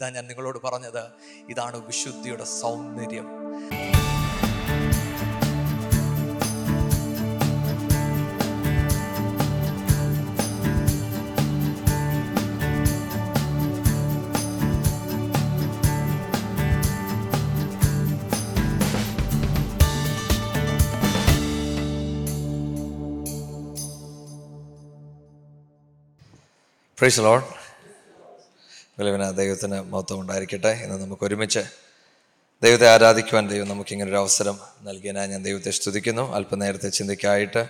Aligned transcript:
ഇതാ 0.00 0.08
ഞാൻ 0.10 0.26
നിങ്ങളോട് 0.26 0.58
പറഞ്ഞത്. 0.64 1.04
ഇതാണ് 1.48 1.86
വിശുദ്ധിയുടെ 1.86 2.44
സൗന്ദര്യം. 2.44 3.28
പ്രൈസ് 26.98 27.20
ലോഡ് 27.20 27.55
വിലവിന 28.98 29.30
ദൈവത്തിന് 29.30 29.82
മഹത്വം 29.82 30.20
ഉണ്ടായിരിക്കട്ടെ 30.20 30.68
എന്ന് 30.68 31.02
നമുക്ക് 31.02 31.24
ഒരുമിച്ച് 31.24 31.62
ദൈവത്തെ 32.62 32.88
ആരാധിക്കുവാൻ 32.88 33.48
ദൈവം 33.48 33.68
നമുക്ക് 33.68 33.94
ഒരു 33.94 34.16
അവസരം 34.16 34.58
നൽകിയതിനായി 34.82 35.28
ഞാൻ 35.28 35.42
ദൈവത്തെ 35.42 35.70
സ്തുതിക്കുന്നു. 35.70 36.32
അല്പനേരത്തെ 36.32 36.88
ചിന്തയ്ക്കായിട്ട് 36.88 37.62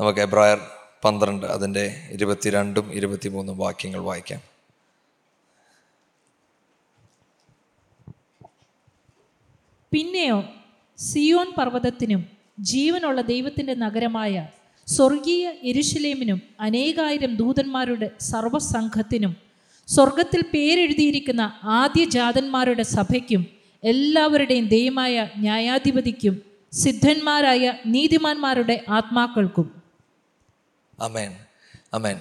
നമുക്ക് 0.00 0.20
എബ്രായർ 0.20 0.60
പന്ത്രണ്ട് 1.04 1.46
അതിന്റെ 1.46 2.08
ഇരുപത്തിരണ്ടും 2.10 2.92
ഇരുപത്തിമൂന്നും 2.92 3.58
വാക്യങ്ങൾ 3.58 4.00
വായിക്കാം. 4.00 4.40
പിന്നെയോ 9.92 10.44
സിയോൻ 10.98 11.52
പർവതത്തിനും 11.58 12.26
ജീവനുള്ള 12.60 13.20
ദൈവത്തിന്റെ 13.20 13.74
നഗരമായ 13.74 14.48
സ്വർഗീയ 14.88 15.52
എരുശലേമിനും 15.62 16.42
അനേകായിരം 16.60 17.36
ദൂതന്മാരുടെ 17.36 18.10
സർവസംഘത്തിനും 18.20 19.36
സ്വർഗത്തിൽ 19.88 20.42
പേരെഴുതിയിരിക്കുന്ന 20.54 21.60
ആദ്യജാതന്മാരുടെ 21.62 22.82
സഭയ്ക്കും 22.82 23.46
എല്ലാവരുടെയും 23.84 24.68
ദൈവമായ 24.68 25.28
ന്യായാധിപതിക്കും 25.36 26.42
സിദ്ധന്മാരായ 26.72 27.72
നീതിമാന്മാരുടെ 27.86 28.84
ആത്മാക്കൾക്കും. 28.88 29.82
അമേൻ 31.00 31.36
അമേൻ 31.94 32.20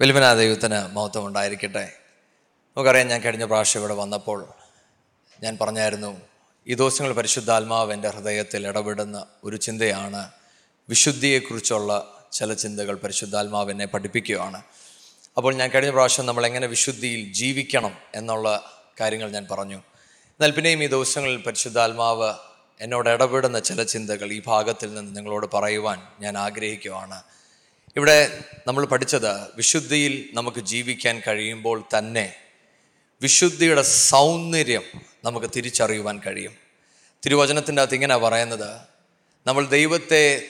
വിലുവന 0.00 0.34
ദൈവത്തിന് 0.34 0.94
മഹത്വം 0.96 1.26
ഉണ്ടായിരിക്കട്ടെ. 1.26 1.92
നമുക്കറിയാം 2.76 3.08
ഞാൻ 3.08 3.20
കഴിഞ്ഞ 3.20 3.44
പ്രാവശ്യം 3.44 3.80
ഇവിടെ 3.80 3.94
വന്നപ്പോൾ 3.94 4.46
ഞാൻ 5.42 5.58
പറഞ്ഞായിരുന്നു 5.60 6.20
ഈ 6.66 6.74
ദിവസങ്ങൾ 6.74 7.12
പരിശുദ്ധാത്മാവ് 7.12 7.92
എന്റെ 7.92 8.08
ഹൃദയത്തിൽ 8.08 8.66
ഇടപെടുന്ന 8.66 9.26
ഒരു 9.44 9.56
ചിന്തയാണ് 9.56 10.30
വിശുദ്ധിയെക്കുറിച്ചുള്ള 10.88 11.90
ചില 12.32 12.54
ചിന്തകൾ 12.54 12.96
പരിശുദ്ധാത്മാവ് 12.96 13.70
എന്നെ 13.70 13.86
പഠിപ്പിക്കുകയാണ്. 13.86 14.62
അപ്പോൾ 15.40 15.54
ഞാൻ 15.54 15.70
കഴിഞ്ഞ 15.70 15.90
പ്രാവശ്യം 15.90 16.26
നമ്മൾ 16.26 16.46
എങ്ങനെ 16.46 16.66
വിശുദ്ധിയിൽ 16.66 17.32
ജീവിക്കണം 17.32 17.98
എന്നുള്ള 18.14 18.72
കാര്യങ്ങൾ 19.00 19.30
ഞാൻ 19.30 19.46
പറഞ്ഞു. 19.50 19.76
എന്നാൽ 20.26 20.50
പിന്നെയും 20.50 20.84
ഈ 20.84 20.86
ദിവസങ്ങളിൽ 20.86 21.36
പരിശുദ്ധാത്മാവ് 21.36 22.34
എന്നോട് 22.80 23.08
ഇടപെടുന്ന 23.08 23.58
ചില 23.58 23.82
ചിന്തകൾ 23.82 24.32
ഈ 24.32 24.42
ഭാഗത്തിൽ 24.46 24.94
നിന്ന് 24.94 25.16
നിങ്ങളോട് 25.16 25.46
പറയുവാൻ 25.54 26.02
ഞാൻ 26.20 26.38
ആഗ്രഹിക്കുവാണ് 26.38 27.22
ഇവിടെ 27.96 28.44
നമ്മൾ 28.66 28.84
പഠിച്ചത് 28.84 29.56
വിശുദ്ധിയിൽ 29.56 30.28
നമുക്ക് 30.32 30.60
ജീവിക്കാൻ 30.60 31.22
കഴിയുമ്പോൾ 31.28 31.84
തന്നെ 31.98 32.36
വിശുദ്ധിയുടെ 33.22 33.82
സൗന്ദര്യം 33.82 34.82
നമുക്ക് 35.24 35.46
തിരിച്ചറിയുവാൻ 35.56 36.20
കഴിയും. 36.26 36.52
തിരുവചനത്തിന്റെ 37.24 37.82
അകത്ത് 37.82 37.94
ഇങ്ങനെ 37.94 38.16
പറയുന്നത് 38.16 38.80
നമ്മൾ 39.46 39.66
ദൈവത്തെ 39.66 40.48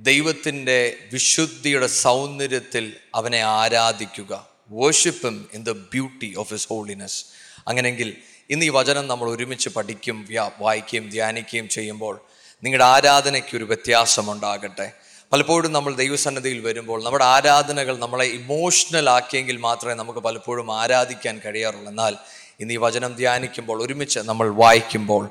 ദൈവത്തിന്റെ 0.00 0.78
വിശുദ്ധിയുടെ 1.12 1.86
സൗന്ദര്യത്തിൽ 1.86 2.84
അവനെ 3.14 3.38
ആരാധിക്കുക. 3.38 4.46
വേർഷിപ്പും 4.70 5.50
in 5.52 5.64
the 5.64 5.70
beauty 5.70 6.34
of 6.36 6.52
his 6.52 6.68
holiness 6.68 7.24
അങ്ങനെങ്കിൽ 7.68 8.16
ഇന്ന് 8.50 8.64
ഈ 8.64 8.68
വചനം 8.68 9.06
നമ്മൾ 9.06 9.30
ഒരുമിച്ച് 9.30 9.68
പഠിക്കും 9.68 10.26
വ്യാ- 10.28 10.50
വായിക്കുകയും 10.60 11.10
ധ്യാനിക്കുകയും 11.10 11.68
ചെയ്യുമ്പോൾ 11.68 12.14
നിങ്ങളുടെ 12.62 12.84
ആരാധനയ്ക്ക് 12.84 13.56
ഒരു 13.56 13.64
വ്യത്യാസമുണ്ടാകട്ടെ 13.64 14.92
പലപ്പോഴും 15.32 15.72
നമ്മൾ 15.72 15.94
ദൈവസന്നദ്ധിയിൽ 15.94 16.60
വരുമ്പോൾ 16.60 17.04
നമ്മുടെ 17.04 17.24
ആരാധനകൾ 17.24 17.96
നമ്മളെ 17.98 18.24
ഇമോഷണൽ 18.24 19.10
ആക്കിയെങ്കിൽ 19.10 19.56
മാത്രമേ 19.56 19.94
നമുക്ക് 19.94 20.18
പലപ്പോഴും 20.18 20.72
ആരാധിക്കാൻ 20.72 21.40
കഴിയാറുള്ളൂ. 21.44 21.88
എന്നാൽ 21.88 22.16
ഇന്ന് 22.60 22.74
ഈ 22.74 22.76
വചനം 22.76 23.14
ധ്യാനിക്കുമ്പോൾ 23.14 23.82
ഒരുമിച്ച് 23.82 24.18
നമ്മൾ 24.18 24.48
വായിക്കുമ്പോൾ 24.54 25.30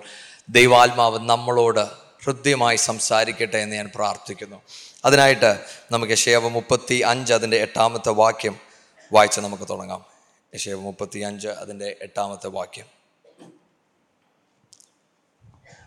ദൈവാത്മാവ് 0.49 1.29
നമ്മളോട് 1.29 1.83
ഹൃദ്യമായി 2.23 2.75
സംസാരിക്കട്ടെ 2.75 3.57
എന്ന് 3.57 3.75
ഞാൻ 3.75 3.91
പ്രാർത്ഥിക്കുന്നു. 3.95 4.61
അതിനായിട്ട് 5.05 5.63
നമുക്ക് 5.91 6.13
ശേവ 6.13 6.47
മുപ്പത്തി 6.49 6.95
അഞ്ച് 6.95 7.33
അതിന്റെ 7.33 7.57
എട്ടാമത്തെ 7.57 8.09
വാക്യം 8.09 8.55
വായിച്ച് 9.13 9.41
നമുക്ക് 9.41 9.63
തുടങ്ങാം. 9.69 10.05
ശേവ 10.55 10.79
മുപ്പത്തി 10.79 11.19
അഞ്ച് 11.19 11.47
അതിന്റെ 11.47 11.97
എട്ടാമത്തെ 12.01 12.47
വാക്യം. 12.47 12.85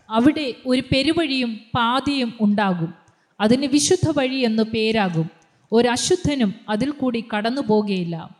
അവിടെ 0.09 0.53
ഒരു 0.67 0.81
പെരുവഴിയും 0.81 1.59
പാതിയും 1.75 2.37
ഉണ്ടാകും. 2.41 2.93
അതിന് 3.39 3.65
വിശുദ്ധ 3.65 4.13
വഴി 4.17 4.35
എന്ന് 4.35 4.63
പേരാകും. 4.63 5.29
ഒരു 5.71 5.87
അശുദ്ധനും 5.87 6.55
അതിൽ 6.69 6.91
കൂടി 6.91 7.23
കടന്നു 7.35 7.61
പോകുകയില്ല 7.61 8.37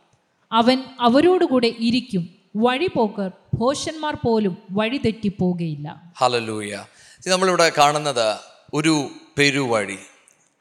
അവൻ 0.52 0.84
അവരോടുകൂടെ 1.00 1.74
ഇരിക്കും. 1.78 2.34
വഴിപോക്കർ 2.56 3.30
ഭോഷന്മാർ 3.54 4.16
പോലും 4.26 4.58
വഴി 4.70 4.98
തെറ്റിപ്പോകുകയില്ല 4.98 6.12
ഹലലൂയ 6.16 6.84
നമ്മളിവിടെ 7.26 7.72
കാണുന്നത് 7.78 8.38
ഒരു 8.74 9.10
പെരുവഴി 9.38 9.98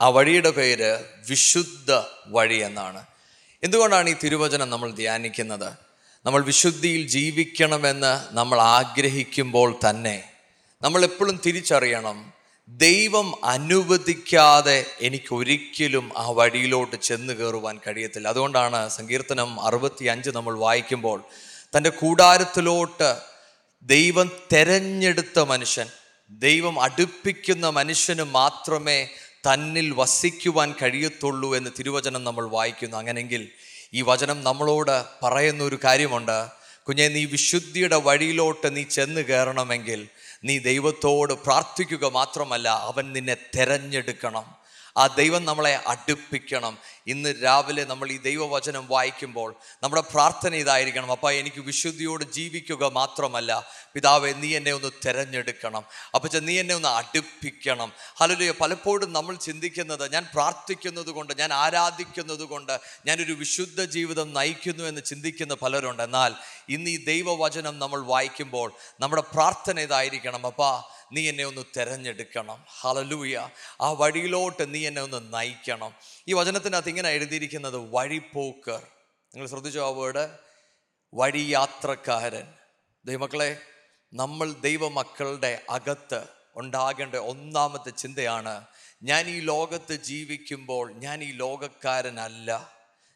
ആ 0.01 0.09
വഴിയുടെ 0.09 0.49
പേര് 0.49 1.05
വിശുദ്ധ 1.29 2.01
വഴി 2.27 2.55
എന്നാണ്. 2.55 3.05
എന്തുകൊണ്ടാണ് 3.63 4.09
ഈ 4.09 4.15
തിരുവചനം 4.23 4.69
നമ്മൾ 4.69 4.91
ധ്യാനിക്കുന്നത്? 4.91 5.73
നമ്മൾ 6.25 6.43
വിശുദ്ധിയിൽ 6.43 7.07
ജീവിക്കണമെന്ന് 7.07 8.35
നമ്മൾ 8.35 8.59
ആഗ്രഹിക്കുമ്പോൾ 8.59 9.79
തന്നെ 9.89 10.23
നമ്മൾ 10.81 11.03
എപ്പോഴും 11.03 11.39
തിരിച്ചറിയണം 11.45 12.33
ദൈവം 12.67 13.45
അനുവദിക്കാതെ 13.45 14.85
എനിക്ക് 15.01 15.35
ഒരിക്കലും 15.35 16.11
ആ 16.17 16.29
വഴിയിലോട്ട് 16.29 16.95
ചെന്ന് 16.95 17.33
കയറുവാൻ 17.33 17.79
കഴിയത്തില്ല. 17.87 18.27
അതുകൊണ്ടാണ് 18.27 18.89
സങ്കീർത്തനം 18.89 19.61
അറുപത്തി 19.61 20.05
അഞ്ച് 20.05 20.29
നമ്മൾ 20.29 20.57
വായിക്കുമ്പോൾ 20.57 21.23
തന്റെ 21.77 21.89
കൂടാരത്തിലോട്ട് 21.89 23.21
ദൈവം 23.83 24.31
തെരഞ്ഞെടുത്ത 24.53 25.39
മനുഷ്യൻ 25.39 25.87
ദൈവം 26.39 26.81
അടുപ്പിക്കുന്ന 26.81 27.69
മനുഷ്യന് 27.69 28.23
മാത്രമേ 28.23 29.07
തന്നിൽ 29.45 29.91
വസിക്കുവാൻ 29.91 30.75
കഴിയത്തുള്ളൂ 30.81 31.55
എന്ന് 31.55 31.69
തിരുവചനം 31.79 32.23
നമ്മൾ 32.23 32.47
വായിക്കുന്നു. 32.47 32.97
അങ്ങനെങ്കിൽ 32.97 33.49
ഈ 33.93 34.01
വചനം 34.01 34.43
നമ്മളോട് 34.43 35.05
പറയുന്ന 35.23 35.63
ഒരു 35.63 35.79
കാര്യമുണ്ട്. 35.83 36.47
കുഞ്ഞെ 36.87 37.07
നീ 37.07 37.25
വിശുദ്ധിയുടെ 37.25 37.95
വഴിയിലോട്ട് 37.95 38.75
നീ 38.75 38.83
ചെന്ന് 38.83 39.21
കയറണമെങ്കിൽ 39.21 40.07
നീ 40.43 40.57
ദൈവത്തോട് 40.57 41.33
പ്രാർത്ഥിക്കുക 41.33 42.05
മാത്രമല്ല 42.05 42.69
അവൻ 42.69 43.13
നിന്നെ 43.13 43.37
തെരഞ്ഞെടുക്കണം. 43.55 44.62
ആ 44.97 45.07
ദൈവം 45.07 45.45
നമ്മളെ 45.45 45.83
അടുപ്പിക്കണം. 45.87 46.77
ഇന്ന് 47.07 47.33
രാവിലെ 47.43 47.83
നമ്മൾ 47.83 48.11
ഈ 48.11 48.17
ദൈവവചനം 48.17 48.87
വായിക്കുമ്പോൾ 48.87 49.55
നമ്മുടെ 49.83 50.01
പ്രാർത്ഥന 50.01 50.55
ഇതായിരിക്കണം. 50.55 51.11
അപ്പ 51.11 51.31
എനിക്ക് 51.31 51.61
വിശുദ്ധിയോട് 51.61 52.23
ജീവിക്കുക 52.23 52.85
മാത്രമല്ല. 52.85 53.67
പിതാവെ 53.93 54.31
നീ 54.31 54.55
എന്നെ 54.55 54.73
ഒന്ന് 54.73 55.07
തിരഞ്ഞെടുക്കണം. 55.07 55.85
അപ്പച്ച 56.15 56.37
നീ 56.37 56.59
എന്നെ 56.59 56.75
ഒന്ന് 56.75 56.87
അടുപ്പിക്കണം. 56.87 57.93
ഹലോ 58.17 58.53
പലപ്പോഴും 58.61 59.13
നമ്മൾ 59.13 59.35
ചിന്തിക്കുന്നത് 59.35 60.13
ഞാൻ 60.13 60.27
പ്രാർത്ഥിക്കുന്നത് 60.33 61.09
കൊണ്ട് 61.09 61.33
ഞാൻ 61.39 61.53
ആരാധിക്കുന്നത് 61.53 62.43
കൊണ്ട് 62.43 62.79
ഞാനൊരു 63.05 63.33
വിശുദ്ധ 63.33 63.83
ജീവിതം 63.83 64.33
നയിക്കുന്നു 64.33 64.83
എന്ന് 64.83 65.01
ചിന്തിക്കുന്ന 65.01 65.53
പലരുണ്ട്. 65.53 66.03
എന്നാൽ 66.03 66.33
ഇന്ന് 66.69 66.89
ഈ 66.89 67.05
ദൈവവചനം 67.05 67.79
നമ്മൾ 67.79 68.01
വായിക്കുമ്പോൾ 68.01 68.71
നമ്മുടെ 68.99 69.21
പ്രാർത്ഥന 69.21 69.79
ഇതായിരിക്കണം. 69.79 70.45
അപ്പാ 70.45 70.83
നീ 71.13 71.29
എന്നെ 71.29 71.43
ഒന്ന് 71.43 71.61
തിരഞ്ഞെടുക്കണം. 71.77 72.65
ഹലലൂയ 72.81 73.49
ആ 73.81 73.91
വഴിയിലോട്ട് 73.91 74.73
നീ 74.73 74.87
എന്നെ 74.87 75.01
ഒന്ന് 75.01 75.33
നയിക്കണം. 75.33 75.93
ഈ 76.27 76.33
വചനത്തിനകത്ത് 76.33 76.89
ഇങ്ങനെ 76.89 77.09
എഴുതിയിരിക്കുന്നത് 77.09 77.77
വഴിപോക്കർ 77.77 78.81
നിങ്ങൾ 79.35 79.47
ശ്രദ്ധിച്ചോ 79.47 79.85
ആ 79.85 79.89
വേർഡ് 79.89 80.29
വഴിയാത്രക്കാരൻ. 81.13 82.53
ദൈവമക്കളെ 83.05 83.57
നമ്മൾ 84.13 84.51
ദൈവമക്കളുടെ 84.51 85.61
അകത്ത് 85.69 86.27
ഉണ്ടാകേണ്ട 86.55 87.15
ഒന്നാമത്തെ 87.15 87.89
ചിന്തയാണ് 87.89 88.65
ഞാൻ 89.03 89.29
ഈ 89.29 89.39
ലോകത്ത് 89.39 89.93
ജീവിക്കുമ്പോൾ 89.93 90.93
ഞാൻ 90.93 91.23
ഈ 91.23 91.31
ലോകക്കാരനല്ല. 91.31 92.73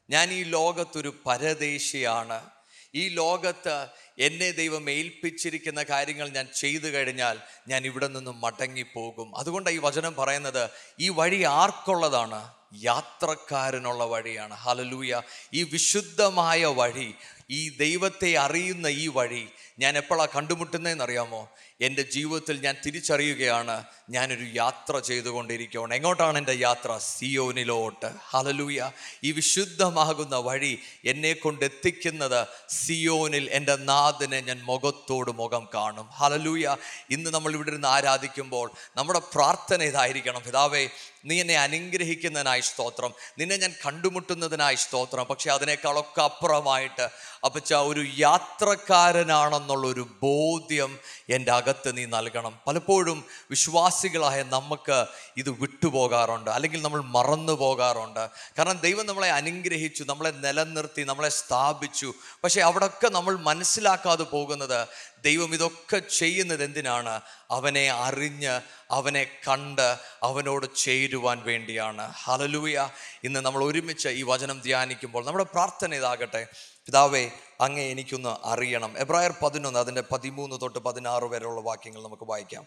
ഞാൻ 0.10 0.32
ഈ 0.32 0.44
ലോകത്തൊരു 0.44 1.14
പരദേശിയാണ്. 1.26 2.57
ഈ 2.96 3.10
ലോകത്ത് 3.10 3.88
എന്നെ 4.20 4.52
ദൈവം 4.52 4.90
ഏൽപ്പിച്ചിരിക്കുന്ന 4.90 5.84
കാര്യങ്ങൾ 5.84 6.30
ഞാൻ 6.30 6.48
ചെയ്തു 6.56 6.88
കഴിഞ്ഞാൽ 6.88 7.40
ഞാൻ 7.68 7.86
ഇവിടെ 7.86 8.08
നിന്നും 8.08 8.42
മടങ്ങിപ്പോകും. 8.42 9.38
അതുകൊണ്ടാണ് 9.38 9.76
ഈ 9.76 9.80
വചനം 9.80 10.16
പറയുന്നത് 10.16 10.70
ഈ 11.00 11.10
വഴി 11.10 11.44
ആർക്കുള്ളതാണ്? 11.44 12.58
യാത്രക്കാരനുള്ള 12.74 14.04
വഴിയാണ്. 14.04 14.54
ഹലലൂയ 14.54 15.22
ഈ 15.54 15.64
വിശുദ്ധമായ 15.64 16.66
വഴി 16.66 17.14
ഈ 17.50 17.78
ദൈവത്തെ 17.78 18.38
അറിയുന്ന 18.38 18.88
ഈ 18.88 19.08
വഴി 19.08 19.48
ഞാൻ 19.80 19.98
എപ്പോഴാണ് 19.98 20.30
കണ്ടുമുട്ടുന്നതെന്ന് 20.36 21.04
അറിയാമോ 21.04 21.50
എന്റെ 21.82 22.02
ജീവിതത്തിൽ 22.02 22.62
ഞാൻ 22.62 22.76
തിരിച്ചറിയുകയാണ്. 22.86 23.84
ഞാനൊരു 24.10 24.46
യാത്ര 24.54 25.00
ചെയ്തുകൊണ്ടിരിക്കുകയാണ്. 25.00 25.94
എങ്ങോട്ടാണ് 25.94 26.38
എന്റെ 26.38 26.54
യാത്ര? 26.54 26.98
സിയോനിലോട്ട്. 26.98 28.12
ഹലലൂയ 28.30 28.92
ഈ 29.24 29.32
വിശുദ്ധമാകുന്ന 29.32 30.36
വഴി 30.36 30.80
എന്നെ 31.06 31.34
കൊണ്ട് 31.34 31.66
എത്തിക്കുന്നത് 31.66 32.48
സിയോനിൽ 32.70 33.50
എന്റെ 33.52 33.76
നാഥനെ 33.76 34.42
ഞാൻ 34.42 34.62
മുഖത്തോട് 34.64 35.32
മുഖം 35.32 35.70
കാണും. 35.74 36.08
ഹലലൂയ 36.08 36.76
ഇന്ന് 37.10 37.30
നമ്മൾ 37.30 37.54
ഇവിടെ 37.54 37.70
ഇരുന്ന് 37.70 37.88
ആരാധിക്കുമ്പോൾ 37.88 38.72
നമ്മുടെ 38.98 39.20
പ്രാർത്ഥന 39.20 39.82
ഇതായിരിക്കണം. 39.82 40.42
പിതാവേ 40.46 40.90
നീ 41.26 41.42
എന്നെ 41.42 41.58
അനുഗ്രഹിക്കുന്നതിനായി 41.58 42.62
സ്തോത്രം. 42.62 43.14
നിന്നെ 43.40 43.58
ഞാൻ 43.58 43.74
കണ്ടുമുട്ടുന്നതിനായി 43.86 44.76
സ്തോത്രം. 44.76 45.24
പക്ഷേ 45.24 45.52
അതിനേക്കാളൊക്കെ 45.52 46.22
അപ്പുറമായിട്ട് 46.22 47.08
അപ്പച്ച 47.46 47.74
ഒരു 47.74 48.06
യാത്രക്കാരനാണെന്നുള്ള 48.18 49.88
ഒരു 49.88 50.08
ബോധ്യം 50.24 51.00
എന്റെ 51.30 51.52
അകത്ത് 51.52 51.98
നീ 51.98 52.06
നൽകണം. 52.06 52.60
പലപ്പോഴും 52.68 53.26
വിശ്വാസികളായ 53.50 54.44
നമുക്ക് 54.44 55.06
ഇത് 55.38 55.50
വിട്ടുപോകാറുണ്ട് 55.50 56.50
അല്ലെങ്കിൽ 56.50 56.82
നമ്മൾ 56.82 57.02
മറന്നു 57.02 57.54
പോകാറുണ്ട്. 57.54 58.30
കാരണം 58.58 58.80
ദൈവം 58.80 59.06
നമ്മളെ 59.06 59.32
അനുഗ്രഹിച്ചു 59.32 60.04
നമ്മളെ 60.04 60.32
നിലനിർത്തി 60.32 61.02
നമ്മളെ 61.02 61.30
സ്ഥാപിച്ചു. 61.30 62.14
പക്ഷേ 62.44 62.62
അവിടെയൊക്കെ 62.62 63.08
നമ്മൾ 63.08 63.36
മനസ്സിലാക്കാതെ 63.36 64.24
പോകുന്നത് 64.24 64.88
ദൈവം 65.24 65.54
ഇതൊക്കെ 65.54 66.00
ചെയ്യുന്നത് 66.00 66.64
എന്തിനാണ്? 66.64 67.22
അവനെ 67.52 67.92
അറിഞ്ഞ് 67.92 68.62
അവനെ 68.92 69.24
കണ്ട് 69.48 69.98
അവനോട് 70.24 70.66
ചേരുവാൻ 70.76 71.44
വേണ്ടിയാണ്. 71.46 72.12
ഹലലൂയ 72.16 72.90
ഇന്ന് 73.24 73.40
നമ്മൾ 73.40 73.64
ഒരുമിച്ച് 73.64 74.10
ഈ 74.10 74.24
വചനം 74.24 74.62
ധ്യാനിക്കുമ്പോൾ 74.62 75.26
നമ്മുടെ 75.26 75.44
പ്രാർത്ഥന 75.44 75.94
ഇതാകട്ടെ. 75.94 76.48
പിതാവേ 76.88 77.30
അങ്ങേ 77.62 77.84
എനിക്കൊന്ന് 77.84 78.48
അറിയണം. 78.48 78.98
എബ്രായർ 78.98 79.34
പതിനൊന്ന് 79.44 79.80
അതിന്റെ 79.80 80.04
പതിമൂന്ന് 80.12 80.62
തൊട്ട് 80.62 80.80
പതിനാറ് 80.80 81.24
വരെയുള്ള 81.24 81.62
വാക്യങ്ങൾ 81.62 82.04
നമുക്ക് 82.04 82.24
വായിക്കാം. 82.24 82.66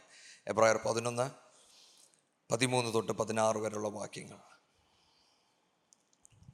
എബ്രായർ 0.49 0.81
പതിനൊന്ന് 0.87 1.31
പതിമൂന്ന് 2.53 2.95
തൊട്ട് 2.95 3.13
പതിനാറ് 3.13 3.57
വരെയുള്ള 3.57 3.89
വാക്യങ്ങൾ. 3.89 4.37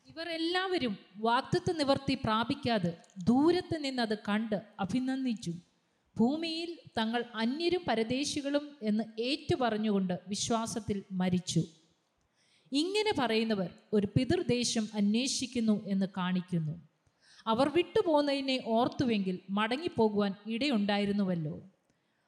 ഇവർ 0.07 0.29
എല്ലാവരും 0.29 0.99
വാക്തത്വ 1.17 1.73
നിവർത്തി 1.73 2.15
പ്രാപിക്കാതെ 2.15 2.97
ദൂരത്ത് 3.19 3.85
നിന്ന് 3.85 4.03
അത് 4.03 4.19
കണ്ട് 4.19 4.63
അഭിനന്ദിച്ചു. 4.81 5.53
ഭൂമിയിൽ 6.19 6.79
തങ്ങൾ 6.99 7.25
അന്യരും 7.35 7.85
പരദേശികളും 7.89 8.79
എന്ന് 8.83 9.21
ഏറ്റു 9.21 9.55
പറഞ്ഞുകൊണ്ട് 9.55 10.21
വിശ്വാസത്തിൽ 10.29 11.05
മരിച്ചു. 11.13 11.63
ഇങ്ങനെ 12.73 13.13
പറയുന്നവർ 13.19 13.71
ഒരു 13.93 14.07
പിതൃദേശം 14.07 14.89
അന്വേഷിക്കുന്നു 14.95 15.89
എന്ന് 15.89 16.07
കാണിക്കുന്നു. 16.17 16.86
അവർ 17.47 17.69
വിട്ടുപോകുന്നതിനെ 17.69 18.61
ഓർത്തുവെങ്കിൽ 18.67 19.39
മടങ്ങിപ്പോകുവാൻ 19.51 20.35
ഇടയുണ്ടായിരുന്നുവല്ലോ. 20.47 21.61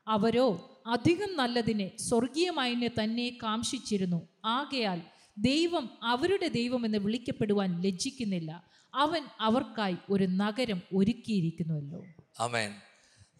അവരോ 0.09 0.81
അധികം 0.87 1.37
നല്ലതിനെ 1.37 1.91
സ്വർഗീയമായതിനെ 1.97 2.89
തന്നെ 2.89 3.39
കാംഷിച്ചിരുന്നു 3.43 4.29
ആകയാൽ 4.45 5.03
ദൈവം 5.39 5.91
അവരുടെ 6.03 6.49
ദൈവമെന്ന് 6.49 6.99
വിളിക്കപ്പെടുവാൻ 6.99 7.83
ലജ്ജിക്കുന്നില്ല. 7.83 8.65
അവൻ 8.95 9.25
അവർക്കായി 9.41 9.97
ഒരു 10.11 10.25
നഗരം 10.25 10.83
ഒരുക്കിയിരിക്കുന്നുവല്ലോ. 10.95 12.05
അമേൻ 12.39 12.75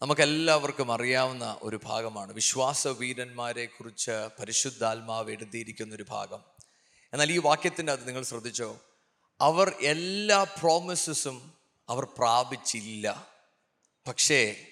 നമുക്കെല്ലാവർക്കും 0.01 0.91
അറിയാവുന്ന 0.91 1.57
ഒരു 1.61 1.79
ഭാഗമാണ്. 1.83 2.33
വിശ്വാസ 2.33 2.87
വീരന്മാരെ 2.87 3.65
കുറിച്ച് 3.65 4.11
പരിശുദ്ധാത്മാവ് 4.11 5.31
എഴുതിയിരിക്കുന്ന 5.31 5.95
ഒരു 5.95 6.05
ഭാഗം. 6.09 6.39
എന്നാൽ 7.13 7.31
ഈ 7.31 7.37
വാക്യത്തിന്റെ 7.37 7.91
അത് 7.91 8.07
നിങ്ങൾ 8.07 8.23
ശ്രദ്ധിച്ചോ? 8.23 8.81
അവർ 9.41 9.75
എല്ലാ 9.81 10.43
പ്രോമിസസും 10.43 11.58
അവർ 11.89 12.05
പ്രാപിച്ചില്ല. 12.05 13.27
പക്ഷേ 14.07 14.65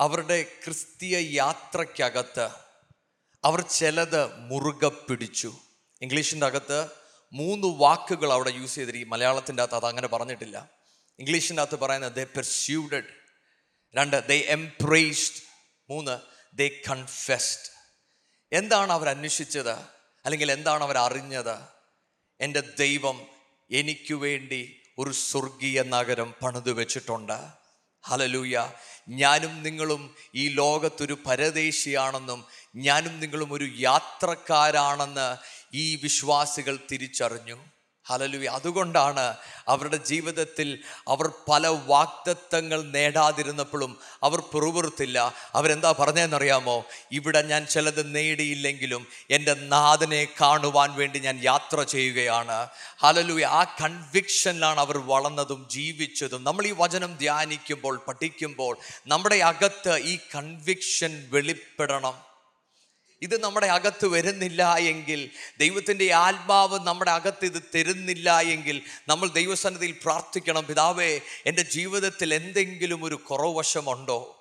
അവരുടെ 0.00 0.42
ക്രിസ്തീയ 0.64 1.36
യാത്രയ്ക്കകത്ത് 1.36 2.48
അവർ 3.44 3.60
ചിലത് 3.60 4.36
മുറുകെ 4.38 4.88
പിടിച്ചു. 4.88 5.54
ഇംഗ്ലീഷിന്റെ 6.02 6.46
അകത്ത് 6.46 6.90
മൂന്ന് 7.32 7.66
വാക്കുകൾ 7.66 8.32
അവിടെ 8.32 8.50
യൂസ് 8.50 8.74
ചെയ്തിരി 8.74 9.04
മലയാളത്തിന്റെ 9.04 9.62
അകത്ത് 9.62 9.76
അത് 9.76 9.86
അങ്ങനെ 9.86 10.08
പറഞ്ഞിട്ടില്ല. 10.08 10.70
ഇംഗ്ലീഷിന്റെ 11.18 11.62
അകത്ത് 11.62 11.76
പറയുന്നത് 11.76 12.12
ദേ 12.12 12.24
പെർസ്യൂഡഡ് 12.24 13.04
രണ്ട് 13.96 14.26
ദേ 14.26 14.38
എംപ്രേസ്ഡ് 14.38 15.42
മൂന്ന് 15.90 16.20
ദേ 16.56 16.82
കൺഫെസ്ഡ് 16.90 17.78
എന്താണ് 18.52 18.92
അവർ 18.92 19.08
അന്വേഷിച്ചത്? 19.08 19.72
അല്ലെങ്കിൽ 20.24 20.52
എന്താണ് 20.52 20.84
അവർ 20.84 20.98
അറിഞ്ഞത്? 20.98 21.60
എന്റെ 22.40 22.60
ദൈവം 22.60 23.26
എനിക്ക് 23.70 24.14
വേണ്ടി 24.14 24.82
ഒരു 24.98 25.10
സ്വർഗീയ 25.10 25.82
നഗരം 25.82 26.34
പണിതു 26.42 26.70
വെച്ചിട്ടുണ്ട്. 26.70 27.38
ഹലലൂയ 28.04 28.68
ഞാനും 29.08 29.62
നിങ്ങളും 29.62 30.14
ഈ 30.34 30.48
ലോകത്തൊരു 30.48 31.16
പരദേശിയാണെന്നും 31.26 32.44
ഞാനും 32.76 33.20
നിങ്ങളും 33.20 33.52
ഒരു 33.52 33.66
യാത്രക്കാരാണെന്ന് 33.78 35.36
ഈ 35.74 35.96
വിശ്വാസികൾ 35.96 36.78
തിരിച്ചറിഞ്ഞു. 36.92 37.58
ഹലലുയ 38.10 38.44
അതുകൊണ്ടാണ് 38.44 39.36
അവരുടെ 39.68 39.96
ജീവിതത്തിൽ 39.96 40.78
അവർ 41.08 41.30
പല 41.50 41.66
വാക്തത്വങ്ങൾ 41.66 42.82
നേടാതിരുന്നപ്പോഴും 42.82 43.98
അവർ 44.22 44.40
പിറുപിറുത്തില്ല. 44.40 45.34
അവരെന്താ 45.54 45.94
പറഞ്ഞതെന്നറിയാമോ 45.98 46.84
ഇവിടെ 47.12 47.42
ഞാൻ 47.42 47.66
ചിലത് 47.66 48.14
നേടിയില്ലെങ്കിലും 48.14 49.06
എന്റെ 49.30 49.54
നാഥനെ 49.54 50.28
കാണുവാൻ 50.40 50.94
വേണ്ടി 50.94 51.18
ഞാൻ 51.18 51.40
യാത്ര 51.42 51.82
ചെയ്യുകയാണ്. 51.82 52.68
ഹലലു 53.02 53.44
ആ 53.44 53.64
കൺവിക്ഷനിലാണ് 53.64 54.80
അവർ 54.80 54.98
വളർന്നതും 54.98 55.68
ജീവിച്ചതും. 55.70 56.44
നമ്മൾ 56.44 56.66
ഈ 56.66 56.74
വചനം 56.78 57.16
ധ്യാനിക്കുമ്പോൾ 57.16 58.00
പഠിക്കുമ്പോൾ 58.08 58.76
നമ്മുടെ 59.06 59.36
അകത്ത് 59.36 59.98
ഈ 59.98 60.18
കൺവിക്ഷൻ 60.34 61.28
വെളിപ്പെടണം. 61.30 62.28
ഇത് 63.22 63.42
നമ്മുടെ 63.42 63.66
അകത്ത് 63.66 64.06
വരുന്നില്ല 64.06 64.76
എങ്കിൽ 64.76 65.30
ദൈവത്തിന്റെ 65.58 66.12
ആത്മാവ് 66.12 66.78
നമ്മുടെ 66.86 67.10
അകത്ത് 67.10 67.46
ഇത് 67.46 67.62
തരുന്നില്ല 67.74 68.40
എങ്കിൽ 68.40 68.82
നമ്മൾ 69.08 69.28
ദൈവസന്നിധിയിൽ 69.28 69.96
പ്രാർത്ഥിക്കണം 70.02 70.66
പിതാവേ 70.66 71.20
എന്റെ 71.46 71.62
ജീവിതത്തിൽ 71.62 72.34
എന്തെങ്കിലും 72.34 73.04
ഒരു 73.04 73.14
കുറവശമുണ്ടോ 73.14 74.34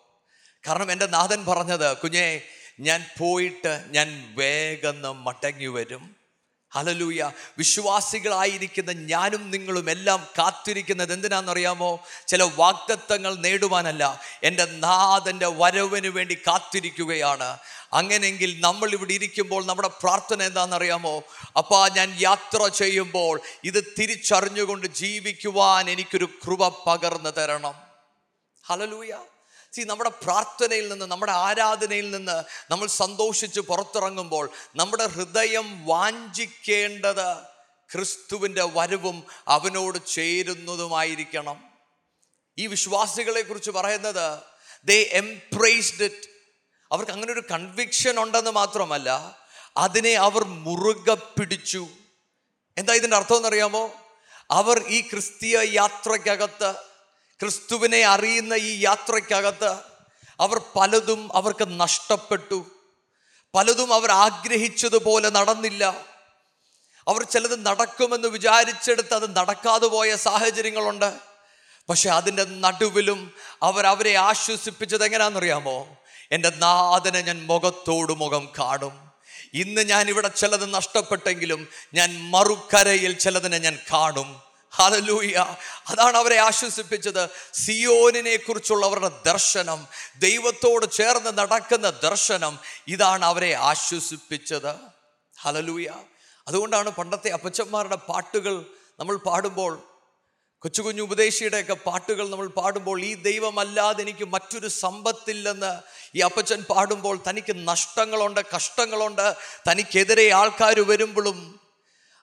കാരണം 0.67 0.91
എന്റെ 0.91 1.05
നാഥൻ 1.05 1.45
പറഞ്ഞത് 1.45 1.97
കുഞ്ഞേ 1.97 2.41
ഞാൻ 2.79 3.05
പോയിട്ട് 3.19 3.87
ഞാൻ 3.89 4.33
വേഗം 4.35 5.23
മടങ്ങി 5.23 5.67
വരും. 5.67 6.16
ഹലലൂയ 6.71 7.31
വിശ്വാസികളായിരിക്കുന്ന 7.57 8.91
ഞാനും 8.91 9.51
നിങ്ങളും 9.51 9.89
എല്ലാം 9.89 10.27
കാത്തിരിക്കുന്നത് 10.37 11.13
എന്തിനാണെന്നറിയാമോ 11.13 11.91
ചില 12.27 12.43
വാഗ്ദത്തങ്ങൾ 12.43 13.35
നേടുവാനല്ല. 13.35 14.21
എന്റെ 14.43 14.65
നാഥന്റെ 14.65 15.47
വരവിന് 15.61 16.07
വേണ്ടി 16.07 16.35
കാത്തിരിക്കുകയാണ്. 16.35 17.57
അങ്ങനെയെങ്കിൽ 17.93 18.59
നമ്മൾ 18.59 18.89
ഇവിടെ 18.91 19.13
ഇരിക്കുമ്പോൾ 19.13 19.65
നമ്മുടെ 19.65 19.87
പ്രാർത്ഥന 19.87 20.43
എന്താണെന്നറിയാമോ 20.43 21.15
അപ്പാ 21.57 21.89
ഞാൻ 21.89 22.17
യാത്ര 22.19 22.67
ചെയ്യുമ്പോൾ 22.67 23.39
ഇത് 23.63 23.79
തിരിച്ചറിഞ്ഞുകൊണ്ട് 23.99 24.87
ജീവിക്കുവാൻ 24.87 25.89
എനിക്കൊരു 25.89 26.29
കൃപ 26.45 26.67
പകർന്നു 26.87 27.29
തരണം. 27.29 27.75
ഹലലൂയ 28.69 29.11
സി 29.77 29.81
നമ്മുടെ 29.81 30.09
പ്രാർത്ഥനയിൽ 30.09 30.87
നിന്ന് 30.89 31.05
നമ്മുടെ 31.05 31.31
ആരാധനയിൽ 31.31 32.11
നിന്ന് 32.11 32.43
നമ്മൾ 32.71 32.87
സന്തോഷിച്ച് 32.87 33.59
പുറത്തിറങ്ങുമ്പോൾ 33.59 34.49
നമ്മുടെ 34.75 35.05
ഹൃദയം 35.05 35.85
വാഞ്ചിക്കേണ്ടത് 35.85 37.27
ക്രിസ്തുവിന്റെ 37.91 38.63
വരവും 38.73 39.23
അവനോട് 39.47 39.97
ചേരുന്നതുമായിരിക്കണം. 40.07 41.63
ഈ 42.57 42.67
വിശ്വാസികളെക്കുറിച്ച് 42.67 43.71
പറയുന്നത് 43.71 44.39
ദേ 44.85 45.09
എംപ്രൈസ്ഡ് 45.11 46.03
ഇറ്റ് 46.03 46.27
അവർക്ക് 46.91 47.11
അങ്ങനെ 47.11 47.33
ഒരു 47.33 47.43
കൺവിക്ഷൻ 47.51 48.19
ഉണ്ടെന്ന് 48.19 48.51
മാത്രമല്ല 48.51 49.37
അതിനെ 49.77 50.13
അവർ 50.13 50.43
മുറുകെ 50.43 51.13
പിടിച്ചു. 51.13 51.87
എന്താ 52.77 52.93
ഇതിന്റെ 52.93 53.17
അർത്ഥം 53.17 53.37
എന്നറിയാമോ? 53.37 53.83
അവർ 54.51 54.87
ഈ 54.87 55.01
ക്രിസ്തീയ 55.01 55.59
യാത്രയ്ക്കകത്ത് 55.63 56.86
ക്രിസ്തുവിനെ 57.41 58.01
അറിയുന്ന 58.01 58.53
ഈ 58.53 58.83
യാത്രയ്ക്കകത്ത് 58.83 59.75
അവർ 60.39 60.61
പലതും 60.75 61.29
അവർക്ക് 61.35 61.79
നഷ്ടപ്പെട്ടു. 61.79 62.65
പലതും 63.55 63.93
അവർ 63.93 64.11
ആഗ്രഹിച്ചതുപോലെ 64.11 65.29
നടന്നില്ല. 65.29 66.05
അവർ 67.07 67.23
ചിലത് 67.23 67.65
നടക്കുമെന്ന് 67.65 68.27
വിചാരിച്ചെടുത്ത് 68.27 69.13
അത് 69.13 69.37
നടക്കാതെ 69.37 69.87
പോയ 69.87 70.15
സാഹചര്യങ്ങളുണ്ട്. 70.15 71.13
പക്ഷെ 71.89 72.09
അതിന്റെ 72.09 72.43
നടുവിലും 72.43 73.33
അവർ 73.63 73.85
അവരെ 73.85 74.13
ആശ്വസിപ്പിച്ചത് 74.15 75.05
എങ്ങനെയാണെന്നറിയാമോ? 75.05 75.97
എന്റെ 76.31 76.49
നാഥനെ 76.49 77.21
ഞാൻ 77.21 77.45
മുഖത്തോടു 77.45 78.13
മുഖം 78.13 78.49
കാണും. 78.59 79.11
ഇന്ന് 79.53 79.81
ഞാൻ 79.81 80.09
ഇവിടെ 80.09 80.27
ചിലത് 80.27 80.73
നഷ്ടപ്പെട്ടെങ്കിലും 80.73 81.67
ഞാൻ 81.93 82.31
മറുക്കരയിൽ 82.31 83.11
ചിലതിനെ 83.11 83.57
ഞാൻ 83.57 83.79
കാണും. 83.93 84.46
ഹലലൂയ. 84.79 85.55
അതാണ് 85.89 86.17
അവരെ 86.17 86.37
ആശ്വസിപ്പിച്ചത്. 86.37 87.29
സിയോനിനെ 87.53 88.35
കുറിച്ചുള്ള 88.35 88.85
അവരുടെ 88.85 89.11
ദർശനം 89.25 89.87
ദൈവത്തോട് 90.19 90.91
ചേർന്ന് 90.91 91.37
നടക്കുന്ന 91.37 91.89
ദർശനം 91.89 92.59
ഇതാണ് 92.87 93.25
അവരെ 93.25 93.53
ആശ്വസിപ്പിച്ചത്. 93.53 94.75
ഹലലൂയ. 95.39 95.87
അതുകൊണ്ടാണ് 96.47 96.89
പണ്ടത്തെ 96.89 97.29
അപ്പച്ചന്മാരുടെ 97.29 97.95
പാട്ടുകൾ 97.95 98.65
നമ്മൾ 98.99 99.15
പാടുമ്പോൾ 99.15 99.83
കൊച്ചു 100.61 100.81
കുഞ്ഞു 100.81 101.01
ഉപദേശിയുടെയൊക്കെ 101.01 101.73
പാട്ടുകൾ 101.73 102.29
നമ്മൾ 102.29 102.47
പാടുമ്പോൾ 102.47 103.01
ഈ 103.01 103.13
ദൈവമല്ലാതെ 103.13 104.01
എനിക്ക് 104.01 104.25
മറ്റൊരു 104.25 104.67
സമ്പത്തില്ലെന്ന് 104.67 105.79
ഈ 106.15 106.19
അപ്പച്ചൻ 106.19 106.63
പാടുമ്പോൾ 106.63 107.19
തനിക്ക് 107.29 107.67
നഷ്ടങ്ങളുണ്ട് 107.67 108.39
കഷ്ടങ്ങളുണ്ട്. 108.55 109.33
തനിക്കെതിരെ 109.69 110.29
ആൾക്കാർ 110.29 110.79
വരുമ്പോഴും 110.79 111.59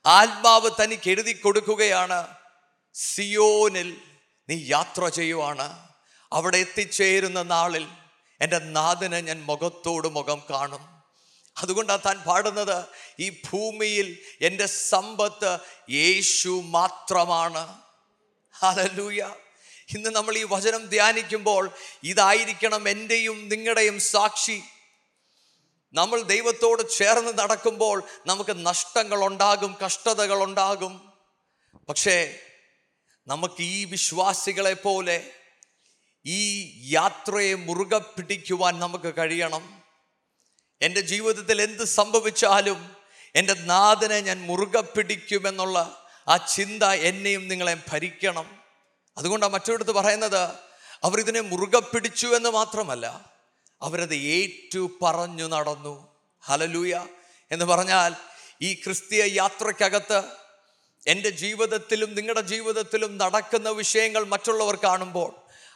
ആത്മാവ് 0.06 0.70
തനിക്ക് 0.82 1.10
എഴുതി 1.10 1.32
കൊടുക്കുകയാണ്. 1.32 2.43
സിയോനിൽ 2.94 3.96
നീ 4.48 4.66
യാത്ര 4.66 5.08
ചെയ്യുവാണ്. 5.08 5.88
അവിടെ 6.32 6.56
എത്തിച്ചേരുന്ന 6.56 7.42
നാളിൽ 7.42 7.88
എന്റെ 8.40 8.58
നാഥനെ 8.58 9.20
ഞാൻ 9.20 9.44
മുഖത്തോട് 9.44 10.08
മുഖം 10.08 10.42
കാണും. 10.50 10.94
അതുകൊണ്ടാണ് 11.58 12.00
താൻ 12.06 12.18
പാടുന്നത് 12.18 12.84
ഈ 13.20 13.30
ഭൂമിയിൽ 13.30 14.18
എന്റെ 14.40 14.66
സമ്പത്ത് 14.66 15.58
യേശു 15.90 16.62
മാത്രമാണ്. 16.64 17.78
ഹല്ലേലൂയ. 18.58 19.34
ഇന്ന് 19.94 20.10
നമ്മൾ 20.10 20.36
ഈ 20.36 20.42
വചനം 20.42 20.86
ധ്യാനിക്കുമ്പോൾ 20.86 21.70
ഇതായിരിക്കണം 22.02 22.88
എന്റെയും 22.88 23.48
നിങ്ങളുടെയും 23.48 24.00
സാക്ഷി. 24.00 24.62
നമ്മൾ 25.94 26.22
ദൈവത്തോട് 26.22 26.90
ചേർന്ന് 26.90 27.38
നടക്കുമ്പോൾ 27.38 28.02
നമുക്ക് 28.26 28.66
നഷ്ടങ്ങളുണ്ടാകും 28.66 29.76
കഷ്ടതകളുണ്ടാകും. 29.84 31.12
പക്ഷേ 31.88 32.38
നമുക്ക് 33.26 33.62
ഈ 33.62 33.84
വിശ്വാസികളെ 33.84 34.74
പോലെ 34.74 35.30
ഈ 36.26 36.40
യാത്രയെ 36.90 37.54
മുറുകെ 37.54 37.98
പിടിക്കുവാൻ 37.98 38.78
നമുക്ക് 38.78 39.14
കഴിയണം. 39.18 39.82
എന്റെ 40.82 41.00
ജീവിതത്തിൽ 41.00 41.62
എന്ത് 41.62 41.84
സംഭവിച്ചാലും 41.84 42.96
എന്റെ 43.34 43.54
നാഥനെ 43.54 44.20
ഞാൻ 44.20 44.46
മുറുകെ 44.46 44.80
പിടിക്കുമെന്നുള്ള 44.80 45.78
ആ 46.28 46.36
ചിന്ത 46.36 46.82
എന്നെയും 46.82 47.48
നിങ്ങളെ 47.48 47.76
ഭരിക്കണം. 47.92 48.46
അതുകൊണ്ടാണ് 49.16 49.52
മറ്റൊരിടത്ത് 49.52 49.90
പറയുന്നത് 49.90 50.42
അവർ 51.04 51.18
ഇതിനെ 51.20 51.40
മുറുകെ 51.40 51.80
പിടിച്ചു 51.80 52.26
എന്ന് 52.26 52.48
മാത്രമല്ല 52.48 53.06
അവരത് 53.82 54.14
ഏറ്റു 54.14 54.90
പറഞ്ഞു 55.02 55.44
നടന്നു. 55.44 55.94
ഹലലൂയ 56.42 57.06
എന്ന് 57.50 57.64
പറഞ്ഞാൽ 57.64 58.12
ഈ 58.62 58.74
ക്രിസ്തീയ 58.74 59.24
യാത്രയ്ക്കകത്ത് 59.24 60.43
എന്റെ 61.08 61.30
ജീവിതത്തിലും 61.30 62.14
നിങ്ങളുടെ 62.14 62.40
ജീവിതത്തിലും 62.40 63.16
നടക്കുന്ന 63.16 63.68
വിഷയങ്ങൾ 63.68 64.24
മറ്റുള്ളവർ 64.24 64.76
കാണുമ്പോൾ 64.76 65.32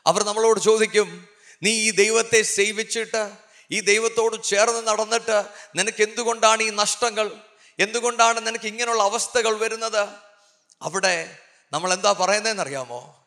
അവർ 0.06 0.23
നമ്മളോട് 0.23 0.61
ചോദിക്കും 0.61 1.28
നീ 1.62 1.70
ഈ 1.70 1.90
ദൈവത്തെ 1.90 2.42
സേവിച്ചിട്ട് 2.42 3.49
ഈ 3.73 3.80
ദൈവത്തോട് 3.80 4.42
ചേർന്ന് 4.42 4.88
നടന്നിട്ട് 4.88 5.42
നിനക്ക് 5.78 6.02
എന്തുകൊണ്ടാണ് 6.02 6.62
ഈ 6.62 6.70
നഷ്ടങ്ങൾ? 6.70 7.30
എന്തുകൊണ്ടാണ് 7.78 8.47
നിനക്ക് 8.47 8.64
ഇങ്ങനെയുള്ള 8.64 9.02
അവസ്ഥകൾ 9.02 9.58
വരുന്നത്? 9.58 10.08
അവിടെ 10.82 11.37
നമ്മൾ 11.73 11.92
എന്താ 11.92 12.12
പറയുന്നതെന്നറിയാമോ? 12.12 13.26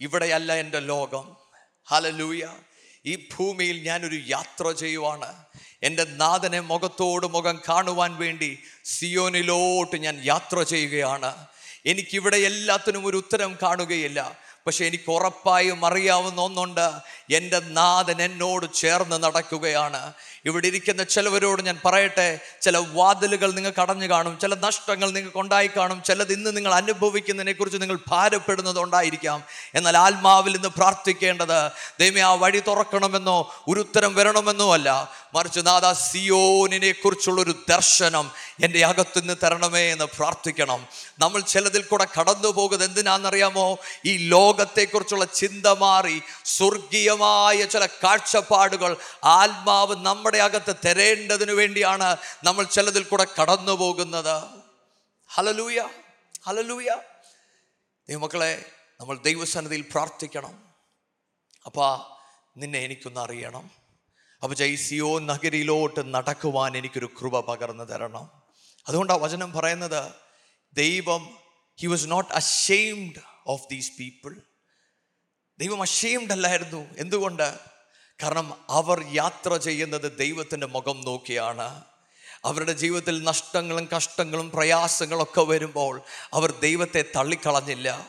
ഇവിടെയല്ല 0.00 0.52
എന്റെ 0.52 0.80
ലോകം. 0.80 1.36
ഹലലൂയ 1.86 2.48
ഈ 3.06 3.28
ഭൂമിയിൽ 3.36 3.82
ഞാനൊരു 3.82 4.20
യാത്ര 4.26 4.70
ചെയ്യുവാണ്. 4.70 5.34
എന്റെ 5.82 6.04
നാഥനെ 6.04 6.60
മുഖത്തോട് 6.60 7.26
മുഖം 7.26 7.60
കാണുവാൻ 7.68 8.16
വേണ്ടി 8.16 8.58
സിയോനിലോട്ട് 8.84 9.96
ഞാൻ 9.96 10.22
യാത്ര 10.24 10.62
ചെയ്യുകയാണ്. 10.62 11.46
എനിക്കിവിടെ 11.86 12.36
എല്ലാത്തിനും 12.36 13.06
ഒരു 13.06 13.16
ഉത്തരം 13.16 13.56
കാണുകയില്ല. 13.62 14.38
പക്ഷെ 14.66 14.84
എനിക്ക് 14.84 15.10
ഉറപ്പായും 15.10 15.86
അറിയാവുന്ന 15.86 16.40
ഒന്നുണ്ട്. 16.40 16.90
എന്റെ 17.30 17.60
നാഥൻ 17.60 18.22
എന്നോട് 18.22 18.66
ചേർന്ന് 18.74 19.22
നടക്കുകയാണ്. 19.22 20.12
ഇവിടെ 20.44 20.66
ഇരിക്കുന്ന 20.66 21.02
ചിലവരോട് 21.02 21.62
ഞാൻ 21.62 21.80
പറയട്ടെ 21.84 22.40
ചില 22.62 22.78
വാതിലുകൾ 22.78 23.52
നിങ്ങൾ 23.52 23.72
കടഞ്ഞു 23.82 24.06
കാണും 24.06 24.38
ചില 24.38 24.54
നഷ്ടങ്ങൾ 24.54 25.10
നിങ്ങൾക്ക് 25.10 25.38
ഉണ്ടായി 25.38 25.70
കാണും 25.76 26.02
ചിലത് 26.02 26.32
ഇന്ന് 26.32 26.56
നിങ്ങൾ 26.56 26.74
അനുഭവിക്കുന്നതിനെ 26.74 27.52
കുറിച്ച് 27.52 27.82
നിങ്ങൾ 27.82 27.98
ഭാരപ്പെടുന്നത് 28.08 28.80
ഉണ്ടായിരിക്കാം. 28.80 29.44
എന്നാൽ 29.74 29.96
ആത്മാവിൽ 29.96 30.56
ഇന്ന് 30.56 30.68
പ്രാർത്ഥിക്കേണ്ടത് 30.68 31.70
ദൈവം 32.00 32.20
ആ 32.20 32.32
വഴി 32.32 32.62
തുറക്കണമെന്നോ 32.66 33.54
ഒരു 33.68 33.80
ഉത്തരം 33.80 34.14
വരണമെന്നോ 34.14 34.74
അല്ല. 34.74 35.12
മറിച്ച് 35.34 35.60
നാഥ 35.66 35.92
സിയോനിനെ 35.92 36.92
കുറിച്ചുള്ള 36.92 37.40
ഒരു 37.40 37.54
ദർശനം 37.70 38.30
എന്റെ 38.64 38.84
അകത്തുനിന്ന് 38.84 39.34
തരണമേ 39.42 39.92
എന്ന് 39.92 40.04
പ്രാർത്ഥിക്കണം. 40.04 40.86
നമ്മൾ 41.18 41.40
ചിലതിൽ 41.40 41.82
കൂടെ 41.82 42.06
കടന്നു 42.20 42.48
പോകുന്നത് 42.48 42.88
എന്തിനാണെന്നറിയാമോ? 42.88 43.78
ഈ 44.06 44.28
ലോകത്തെക്കുറിച്ചുള്ള 44.28 45.24
ചിന്ത 45.24 45.66
മാറി 45.66 46.22
സ്വർഗീയമായ 46.44 47.64
ചില 47.64 47.86
കാഴ്ചപ്പാടുകൾ 47.86 48.96
ആത്മാവ് 49.24 50.04
നമ്മുടെ 50.30 50.44
അകത്ത് 50.44 50.76
തരേണ്ടതിനു 50.86 51.52
വേണ്ടിയാണ് 51.52 52.16
നമ്മൾ 52.44 52.64
ചിലതിൽ 52.64 53.02
കൂടെ 53.02 53.26
കടന്നു 53.40 53.72
പോകുന്നത് 53.72 54.42
ഹലലൂയ 55.28 55.88
ഹലലൂയ 56.46 56.88
ദൈവമക്കളെ 58.08 58.64
നമ്മൾ 59.00 59.18
ദൈവസന്നിധിയിൽ 59.18 59.80
പ്രാർത്ഥിക്കണം. 59.80 60.68
അപ്പാ 61.66 62.16
നിന്നെ 62.56 62.78
എനിക്കൊന്ന് 62.78 63.20
അറിയണം. 63.20 63.70
അപ്പോൾ 64.42 64.54
ജയ്സിയോ 64.54 65.18
സിയോ 65.18 65.18
നഗരിയിലോട്ട് 65.18 66.14
നടക്കുവാൻ 66.14 66.76
എനിക്കൊരു 66.76 67.10
കൃപ 67.20 67.40
പകർന്നു 67.40 67.84
തരണം. 67.84 68.42
അതുകൊണ്ടാണ് 68.88 69.20
വചനം 69.20 69.52
പറയുന്നത് 69.52 70.12
ദൈവം 70.72 71.38
he 71.80 71.86
was 71.86 72.10
not 72.10 72.34
ashamed 72.34 73.20
of 73.46 73.62
these 73.70 73.92
people 73.98 74.36
ദൈവം 75.58 75.82
അഷെയിംഡ് 75.82 76.32
അല്ലായിരുന്നു. 76.32 76.86
എന്തുകൊണ്ട്? 76.98 77.79
കാരണം 78.22 78.54
അവർ 78.70 79.04
യാത്ര 79.12 79.56
ചെയ്യുന്നത് 79.56 80.18
ദൈവത്തിന്റെ 80.18 80.66
മുഖം 80.66 81.00
നോക്കിയാണ്. 81.04 81.84
അവരുടെ 82.44 82.72
ജീവിതത്തിൽ 82.72 83.22
നഷ്ടങ്ങളും 83.22 83.88
കഷ്ടങ്ങളും 83.96 84.50
പ്രയാസങ്ങളൊക്കെ 84.50 85.40
വരുമ്പോൾ 85.40 86.00
അവർ 86.34 86.50
ദൈവത്തെ 86.50 87.04
തള്ളിക്കളഞ്ഞില്ല. 87.16 88.08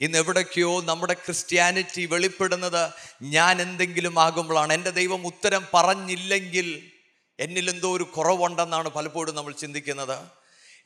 ഇന്ന് 0.00 0.18
എവിടേക്കോ 0.18 0.80
നമ്മുടെ 0.80 1.12
ക്രിസ്ത്യാനിറ്റി 1.12 2.06
വെളിപ്പെടുന്നത് 2.06 2.90
ഞാൻ 3.22 3.62
എന്തെങ്കിലും 3.62 4.20
ആകുമ്പോഴാണ്. 4.20 4.72
എന്റെ 4.72 4.90
ദൈവം 4.90 5.26
ഉത്തരം 5.26 5.66
പറഞ്ഞില്ലെങ്കിൽ 5.74 6.90
എന്നിൽ 7.40 7.70
എന്തോ 7.70 7.96
ഒരു 7.96 8.04
കുറവുണ്ടെന്നാണ് 8.04 8.88
പലപ്പോഴും 8.88 9.34
നമ്മൾ 9.34 9.52
ചിന്തിക്കുന്നത്. 9.52 10.18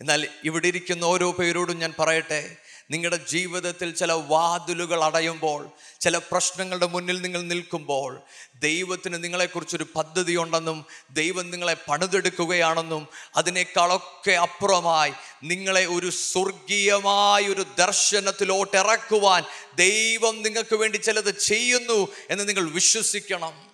എന്നാൽ 0.01 0.29
ഇവിടെ 0.45 0.67
ഇരിക്കുന്ന 0.67 1.05
ഓരോ 1.05 1.33
പേരോടും 1.33 1.79
ഞാൻ 1.79 1.95
പറയട്ടെ 1.99 2.57
നിങ്ങളുടെ 2.91 3.17
ജീവിതത്തിൽ 3.17 3.95
ചില 3.95 4.13
വാതിലുകൾ 4.13 5.05
അടയുമ്പോൾ 5.05 5.71
ചില 6.01 6.19
പ്രശ്നങ്ങളുടെ 6.19 6.87
മുന്നിൽ 6.87 7.23
നിങ്ങൾ 7.23 7.43
നിൽക്കുമ്പോൾ 7.43 8.23
ദൈവത്തിന് 8.59 9.25
നിങ്ങളെക്കുറിച്ചൊരു 9.25 9.87
പദ്ധതി 9.97 10.37
ഉണ്ടെന്നും 10.37 10.85
ദൈവം 11.11 11.51
നിങ്ങളെ 11.51 11.77
പണിതെടുക്കുകയാണെന്നും 11.89 13.09
അതിനേക്കാളൊക്കെ 13.37 14.31
അപ്പുറമായി 14.31 15.13
നിങ്ങളെ 15.43 15.87
ഒരു 15.87 16.11
സ്വർഗീയമായ 16.11 17.49
ഒരു 17.49 17.67
ദർശനത്തിലോട്ട് 17.79 18.77
ഇറക്കുവാൻ 18.77 19.45
ദൈവം 19.77 20.43
നിങ്ങൾക്ക് 20.43 20.77
വേണ്ടി 20.77 20.97
ചിലത് 20.97 21.39
ചെയ്യുന്നു 21.39 22.09
എന്ന് 22.31 22.49
നിങ്ങൾ 22.49 22.71
വിശ്വസിക്കണം. 22.71 23.71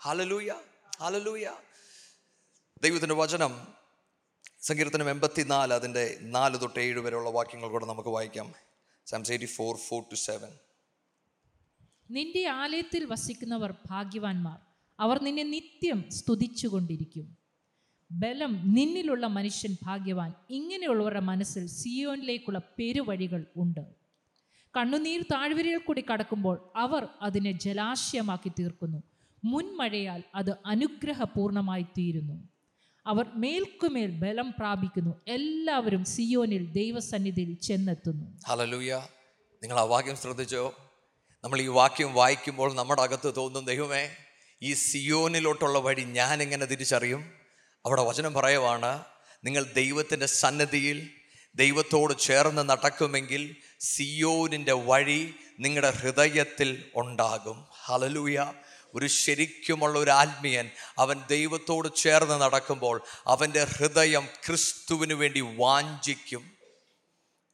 ഹലലൂയ 0.00 0.52
ഹലലൂയ 1.00 1.50
ദൈവത്തിന്റെ 2.82 3.14
വചനം 3.14 3.81
സങ്കീർത്തനം 4.62 5.10
എൺപത്തിനാല് 5.10 5.72
അതിന്റെ 5.72 6.18
നാല് 6.20 6.60
തൊട്ട് 6.60 6.80
ഏഴ് 6.80 7.00
വരെയുള്ള 7.00 7.30
വാക്യങ്ങൾ 7.30 7.68
കൂടെ 7.68 7.86
നമുക്ക് 7.86 8.08
വായിക്കാം. 8.08 8.52
Psalms 9.06 9.32
eighty 9.32 9.46
four 9.46 9.76
four 9.76 10.02
two 10.02 10.14
seven 10.14 10.48
നിന്റെ 12.10 12.46
ആലയത്തിൽ 12.46 13.04
വസിക്കുന്നവർ 13.04 13.74
ഭാഗ്യവാന്മാർ. 13.90 14.58
അവർ 15.00 15.22
നിന്നെ 15.22 15.42
നിത്യം 15.42 16.04
സ്തുതിച്ചുകൊണ്ടിരിക്കും. 16.10 17.36
ബലം 18.12 18.74
നിന്നിലുള്ള 18.74 19.26
മനുഷ്യൻ 19.26 19.76
ഭാഗ്യവാൻ. 19.82 20.34
ഇങ്ങനെയുള്ളവരുടെ 20.50 21.20
മനസ്സിൽ 21.20 21.66
സിയോനിലേക്കുള്ള 21.66 22.58
പെരുവഴികൾ 22.78 23.46
ഉണ്ട്. 23.56 23.80
കണ്ണുനീർ 24.76 25.22
താഴ്വരയിൽ 25.22 25.78
കൂടി 25.78 26.04
കടക്കുമ്പോൾ 26.12 26.72
അവർ 26.76 27.08
അതിനെ 27.22 27.52
ജലാശയമാക്കി 27.52 28.48
തീർക്കുന്നു. 28.48 29.02
മുൻമഴയാൽ 29.44 30.22
അത് 30.34 30.56
അനുഗ്രഹപൂർണമായി 30.66 31.82
തീരുന്നു. 31.82 32.51
അവർ 33.06 33.26
മേൽക്കുമേൽ 33.34 34.10
ബലം 34.10 34.54
പ്രാപിക്കുന്നു. 34.58 35.20
എല്ലാവരും 35.28 36.04
സിയോനിൽ 36.04 36.72
ദൈവസന്നിധിയിൽ 36.72 37.54
ചെന്നെത്തുന്നു. 37.54 38.40
ഹലലൂയ 38.48 39.06
നിങ്ങൾ 39.62 39.78
ആ 39.78 39.82
വാക്യം 39.82 40.16
ശ്രദ്ധിച്ചോ? 40.16 40.74
നമ്മൾ 41.44 41.60
ഈ 41.60 41.66
വാക്യം 41.66 42.14
വായിക്കുമ്പോൾ 42.14 42.74
നമ്മുടെ 42.74 43.02
അകത്ത് 43.02 43.36
തോന്നും 43.36 43.64
ദൈവമേ 43.64 44.10
ഈ 44.62 44.74
സിയോനിലോട്ടുള്ള 44.74 45.78
വഴി 45.78 46.02
ഞാൻ 46.02 46.42
എങ്ങനെ 46.42 46.66
തിരിച്ചറിയും? 46.66 47.32
അവിടെ 47.86 48.02
വചനം 48.02 48.34
പറയുവാണ് 48.34 49.04
നിങ്ങൾ 49.44 49.64
ദൈവത്തിന്റെ 49.72 50.26
സന്നദ്ധിയിൽ 50.26 51.10
ദൈവത്തോട് 51.54 52.18
ചേർന്ന് 52.18 52.68
നടക്കുമെങ്കിൽ 52.68 53.56
സിയോനിന്റെ 53.80 54.72
വഴി 54.72 55.34
നിങ്ങളുടെ 55.60 55.90
ഹൃദയത്തിൽ 55.90 56.84
ഉണ്ടാകും. 56.96 57.66
ഹലലൂയ 57.84 58.52
ഒരു 58.94 59.06
ശരിക്കുമുള്ള 59.06 59.98
ഒരു 59.98 60.10
ആത്മീയൻ 60.10 60.70
അവൻ 60.98 61.22
ദൈവത്തോട് 61.30 61.94
ചേർന്ന് 61.96 62.42
നടക്കുമ്പോൾ 62.42 63.02
അവന്റെ 63.26 63.64
ഹൃദയം 63.64 64.28
ക്രിസ്തുവിന് 64.46 65.12
വേണ്ടി 65.12 65.40
വാഞ്ചിക്കും. 65.40 66.52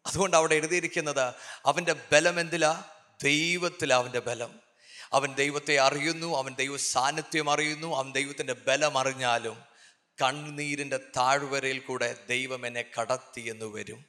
അതുകൊണ്ട് 0.07 0.37
അവിടെ 0.37 0.55
എഴുതിയിരിക്കുന്നത് 0.55 1.35
അവന്റെ 1.67 1.95
ബലം 2.13 2.41
എന്തിലാ? 2.41 2.85
ദൈവത്തിലാ 3.23 3.97
അവന്റെ 3.97 4.21
ബലം. 4.21 4.61
അവൻ 5.13 5.35
ദൈവത്തെ 5.35 5.79
അറിയുന്നു 5.79 6.39
അവൻ 6.39 6.55
ദൈവ 6.55 6.77
സാന്നിധ്യം 6.77 7.51
അറിയുന്നു 7.51 7.97
അവൻ 7.97 8.13
ദൈവത്തിന്റെ 8.13 8.53
ബലം 8.53 8.99
അറിഞ്ഞാലും 8.99 9.63
കണ്ണുനീരിന്റെ 10.23 10.97
താഴ്വരയിൽ 10.97 11.79
കൂടെ 11.79 12.17
ദൈവം 12.29 12.67
എന്നെ 12.67 12.85
കടത്തി 13.01 13.41
എന്ന് 13.41 13.67
വരും. 13.67 14.05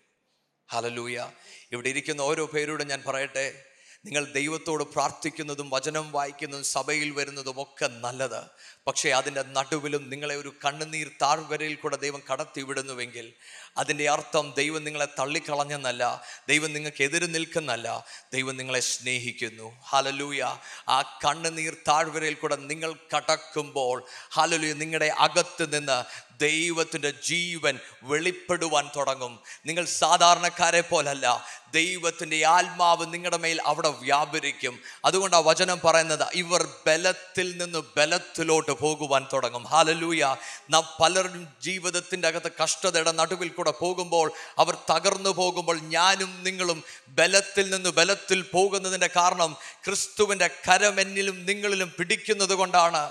ഹലലൂയ 0.71 1.29
ഇവിടെ 1.71 1.89
ഇരിക്കുന്ന 1.89 2.21
ഓരോ 2.21 2.45
പേരോടും 2.45 2.87
ഞാൻ 2.87 3.03
പറയട്ടെ 3.07 3.68
നിങ്ങൾ 4.05 4.25
ദൈവത്തോട് 4.25 4.83
പ്രാർത്ഥിക്കുന്നതും 4.83 5.69
വചനം 5.73 6.11
വായിക്കുന്നതും 6.11 6.63
സഭയിൽ 6.63 7.09
വരുന്നതും 7.11 7.61
ഒക്കെ 7.61 7.87
നല്ലത്. 7.87 8.41
പക്ഷേ 8.87 9.09
അതിന്റെ 9.09 9.43
നടുവിലും 9.47 10.09
നിങ്ങളെ 10.09 10.35
ഒരു 10.35 10.53
കണ്ണുനീർ 10.65 11.11
താഴ്വരയിൽ 11.21 11.75
കൂടെ 11.75 11.97
ദൈവം 11.97 12.21
കടത്തി 12.31 12.61
വിടുന്നുവെങ്കിൽ 12.61 13.33
അതിന്റെ 13.77 14.09
അർത്ഥം 14.09 14.53
ദൈവം 14.57 14.83
നിങ്ങളെ 14.83 15.07
തള്ളിക്കളഞ്ഞെന്നല്ല 15.19 16.21
ദൈവം 16.49 16.73
നിങ്ങൾക്ക് 16.73 17.03
എതിര് 17.03 17.35
നിൽക്കുന്നല്ല 17.35 18.05
ദൈവം 18.33 18.57
നിങ്ങളെ 18.57 18.79
സ്നേഹിക്കുന്നു. 18.79 19.77
ഹലലൂയ 19.89 20.57
ആ 20.89 21.19
കണ്ണുനീർ 21.25 21.73
താഴ്വരയിൽ 21.87 22.33
കൂടെ 22.33 22.55
നിങ്ങൾ 22.55 22.93
കടക്കുമ്പോൾ 23.15 24.03
ഹലലൂയ 24.31 24.73
നിങ്ങളുടെ 24.73 25.05
അകത്ത് 25.05 25.75
നിന്ന് 25.75 26.29
ദൈവത്തിന്റെ 26.39 27.13
ജീവൻ 27.23 27.79
വെളിപ്പെടുവാൻ 28.03 28.89
തുടങ്ങും. 28.95 29.39
നിങ്ങൾ 29.65 29.85
സാധാരണക്കാരെ 29.85 30.81
പോലല്ല 30.81 31.45
ദൈവത്തിന്റെ 31.73 32.45
ആത്മാവ് 32.45 33.13
നിങ്ങളുടെ 33.13 33.37
മേൽ 33.37 33.61
അവിടെ 33.65 33.89
വ്യാപരിക്കും. 33.89 34.79
അതുകൊണ്ട് 35.05 35.35
ആ 35.35 35.39
വചനം 35.39 35.79
പറയുന്നത് 35.85 36.27
ഇവർ 36.33 36.67
ബലത്തിൽ 36.87 37.57
നിന്ന് 37.57 37.79
ബലത്തിലോട്ട് 37.97 38.71
പോകുവാൻ 38.71 39.27
തുടങ്ങും. 39.33 39.63
ഹാലലൂയ 39.63 40.35
നാം 40.69 40.83
പലരും 41.01 41.47
ജീവിതത്തിന്റെ 41.63 42.27
അകത്ത് 42.27 42.51
കഷ്ടതയുടെ 42.63 43.11
നടുവിൽ 43.11 43.51
കൂടെ 43.59 43.71
പോകുമ്പോൾ 43.71 44.31
അവർ 44.57 44.77
തകർന്നു 44.89 45.29
പോകുമ്പോൾ 45.29 45.79
ഞാനും 45.79 46.43
നിങ്ങളും 46.43 46.83
ബലത്തിൽ 47.07 47.69
നിന്ന് 47.69 47.89
ബലത്തിൽ 47.89 48.41
പോകുന്നതിന്റെ 48.41 49.09
കാരണം 49.15 49.57
ക്രിസ്തുവിന്റെ 49.85 50.47
കരമെന്നിലും 50.47 51.45
നിങ്ങളിലും 51.45 51.93
പിടിക്കുന്നത് 51.97 52.53
കൊണ്ടാണ്. 52.53 53.03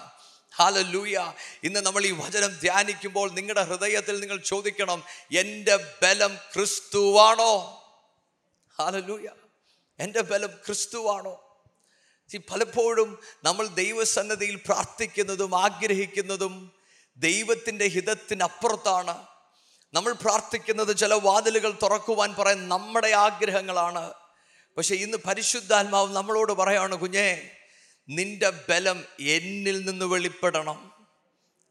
ഹാലലൂയ 0.56 1.32
ഇന്ന് 1.64 1.80
നമ്മൾ 1.80 2.06
ഈ 2.06 2.10
വചനം 2.10 2.58
ധ്യാനിക്കുമ്പോൾ 2.60 3.30
നിങ്ങളുടെ 3.30 3.62
ഹൃദയത്തിൽ 3.62 4.20
നിങ്ങൾ 4.20 4.36
ചോദിക്കണം 4.36 5.02
എന്റെ 5.36 5.76
ബലം 6.02 6.36
ക്രിസ്തുവാണോ? 6.54 7.52
ഹാലലൂയ 8.78 9.28
എന്റെ 10.00 10.20
ബലം 10.20 10.50
ക്രിസ്തുവാണോ? 10.66 11.34
പലപ്പോഴും 12.38 13.18
നമ്മൾ 13.44 13.66
ദൈവസന്നതിയിൽ 13.66 14.56
പ്രാർത്ഥിക്കുന്നതും 14.56 15.52
ആഗ്രഹിക്കുന്നതും 15.62 16.72
ദൈവത്തിന്റെ 17.16 17.86
ഹിതത്തിനപ്പുറത്താണ്. 17.86 19.26
നമ്മൾ 19.94 20.12
പ്രാർത്ഥിക്കുന്നത് 20.12 20.96
ചില 20.96 21.14
വാതിലുകൾ 21.14 21.74
തുറക്കുവാൻ 21.82 22.34
പറയാൻ 22.34 22.68
നമ്മുടെ 22.68 23.08
ആഗ്രഹങ്ങളാണ്. 23.08 24.12
പക്ഷെ 24.76 24.94
ഇന്ന് 24.94 25.18
പരിശുദ്ധാത്മാവ് 25.26 26.16
നമ്മളോട് 26.16 26.52
പറയാണ് 26.52 26.96
കുഞ്ഞേ 26.96 27.50
നിന്റെ 28.08 28.50
ബലം 28.50 29.04
എന്നിൽ 29.20 29.86
നിന്ന് 29.86 30.04
വെളിപ്പെടണം. 30.04 30.92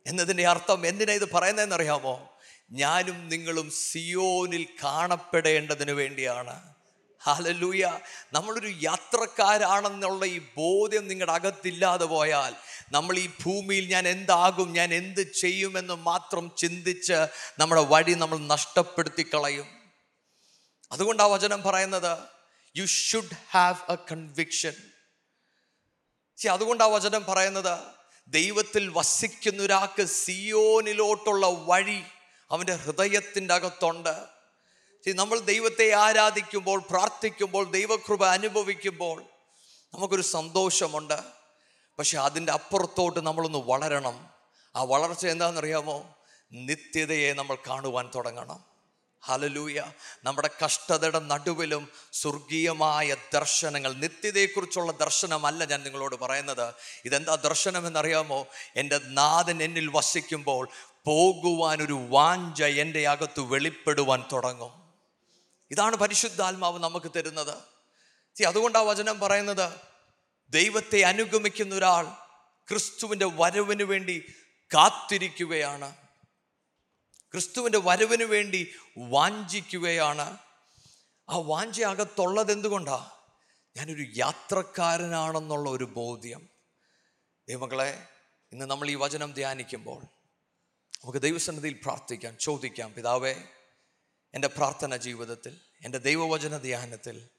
എന്നതിന്റെ 0.07 0.47
അർത്ഥം 0.47 0.87
എന്തിനാ 0.87 1.13
ഇത് 1.13 1.31
പറയുന്നതെന്നറിയാമോ? 1.31 2.37
ഞാനും 2.71 3.29
നിങ്ങളും 3.29 3.71
സിയോനിൽ 3.71 4.67
കാണപ്പെടേണ്ടതിന് 4.83 5.91
വേണ്ടിയാണ്. 5.91 6.76
ഹാലലൂയ. 7.21 7.99
നമ്മളൊരു 8.33 8.73
യാത്രക്കാരാണെന്നുള്ള 8.81 10.25
ഈ 10.25 10.39
ബോധ്യം 10.57 11.07
നിങ്ങളുടെ 11.07 11.31
അകത്തില്ലാതെ 11.31 12.05
പോയാൽ 12.05 12.55
നമ്മൾ 12.91 13.17
ഈ 13.17 13.29
ഭൂമിയിൽ 13.43 13.87
ഞാൻ 13.87 14.07
എന്താകും 14.07 14.73
ഞാൻ 14.73 14.93
എന്ത് 14.93 15.31
ചെയ്യുമെന്ന് 15.31 15.93
മാത്രം 15.93 16.51
ചിന്തിച്ച് 16.57 17.27
നമ്മുടെ 17.59 17.81
വഴി 17.81 18.13
നമ്മൾ 18.13 18.37
നഷ്ടപ്പെടുത്തി 18.37 19.25
കളയും 19.33 19.67
അതുകൊണ്ട് 20.91 21.23
വചനം 21.23 21.63
പറയുന്നത് 21.63 22.17
you 22.77 22.85
should 22.85 23.35
have 23.51 23.91
a 23.91 23.95
conviction 23.95 24.73
പക്ഷെ 26.31 26.49
അതുകൊണ്ട് 26.49 26.83
വചനം 26.83 27.25
പറയുന്നത് 27.25 27.79
ദൈവത്തിൽ 28.27 28.89
വസിക്കുന്ന 28.89 29.63
ഒരാൾക്ക് 29.63 30.05
സിയോനിലോട്ടുള്ള 30.05 31.47
വഴി 31.47 32.03
അവന്റെ 32.51 32.73
ഹൃദയത്തിന്റെ 32.73 33.53
അകത്തുണ്ട്. 33.53 34.36
നമ്മൾ 35.13 35.39
ദൈവത്തെ 35.39 35.91
ആരാധിക്കുമ്പോൾ 35.91 36.79
പ്രാർത്ഥിക്കുമ്പോൾ 36.79 37.71
ദൈവകൃപ 37.71 38.25
അനുഭവിക്കുമ്പോൾ 38.25 39.23
നമുക്കൊരു 39.93 40.21
സന്തോഷമുണ്ട്. 40.21 41.17
പക്ഷെ 41.99 42.17
അതിന്റെ 42.17 42.51
അപ്പുറത്തോട്ട് 42.51 43.19
നമ്മളൊന്ന് 43.19 43.57
വളരണം. 43.57 44.29
ആ 44.75 44.83
വളർച്ച 44.83 45.27
എന്താണെന്നറിയാമോ? 45.27 46.15
നിത്യതയെ 46.51 47.33
നമ്മൾ 47.33 47.55
കാണുവാൻ 47.55 48.11
തുടങ്ങണം. 48.15 48.63
ഹലലൂയ 49.21 49.83
നമ്മുടെ 50.23 50.49
കഷ്ടതയുടെ 50.65 51.19
നടുവിലും 51.19 51.89
സ്വർഗീയമായ 52.13 53.15
ദർശനങ്ങൾ 53.33 53.93
നിത്യതയെക്കുറിച്ചുള്ള 53.93 54.91
ദർശനമല്ല 54.91 55.65
ഞാൻ 55.65 55.83
നിങ്ങളോട് 55.83 56.15
പറയുന്നത്. 56.15 56.73
ഇതെന്താ 57.05 57.35
ദർശനം 57.35 57.87
എന്നറിയാമോ 57.87 58.47
എന്റെ 58.75 58.99
നാഥൻ 59.03 59.63
എന്നിൽ 59.63 59.89
വസിക്കുമ്പോൾ 59.93 60.67
പോകുവാനൊരു 61.05 62.05
വാഞ്ച 62.09 62.63
എന്റെ 62.63 63.07
അകത്ത് 63.07 63.39
വെളിപ്പെടുവാൻ 63.39 64.23
തുടങ്ങും. 64.33 64.86
ഇതാണ് 65.71 65.95
പരിശുദ്ധാത്മാവ് 65.95 66.79
നമുക്ക് 66.79 67.11
തരുന്നത്. 67.15 67.57
അതുകൊണ്ട് 68.47 68.77
ആ 68.77 68.81
വചനം 68.81 69.19
പറയുന്നത് 69.19 69.73
ദൈവത്തെ 70.49 71.01
അനുഗമിക്കുന്ന 71.01 71.75
ഒരാൾ 71.75 72.03
ക്രിസ്തുവിന്റെ 72.69 73.25
വരവിന് 73.25 73.83
വേണ്ടി 73.83 74.33
കാത്തിരിക്കുകയാണ്. 74.73 75.95
ക്രിസ്തുവിന്റെ 77.31 77.77
വരവിന് 77.77 78.23
വേണ്ടി 78.23 78.73
വാഞ്ചിക്കുകയാണ്. 78.97 80.37
ആ 81.29 81.37
വാഞ്ച 81.37 81.81
അകത്തുള്ളത് 81.81 82.51
എന്തുകൊണ്ടാ? 82.51 83.11
ഞാനൊരു 83.77 84.05
യാത്രക്കാരനാണെന്നുള്ള 84.15 85.69
ഒരു 85.69 85.83
ബോധ്യം. 85.83 86.49
ദൈവങ്ങളെ 87.49 88.07
ഇന്ന് 88.51 88.65
നമ്മൾ 88.65 88.89
ഈ 88.89 88.95
വചനം 88.95 89.33
ധ്യാനിക്കുമ്പോൾ 89.33 90.03
നമുക്ക് 91.03 91.21
ദൈവസന്നിധിയിൽ 91.21 91.73
പ്രാർത്ഥിക്കാം 91.73 92.37
ചോദിക്കാം 92.37 92.93
പിതാവേ 92.93 93.35
എന്റെ 94.37 94.47
പ്രാർത്ഥന 94.47 94.95
ജീവിതത്തിൽ 94.95 95.57
എന്റെ 95.81 95.97
ദൈവവചന 95.97 96.57
ധ്യാനത്തിൽ 96.57 97.29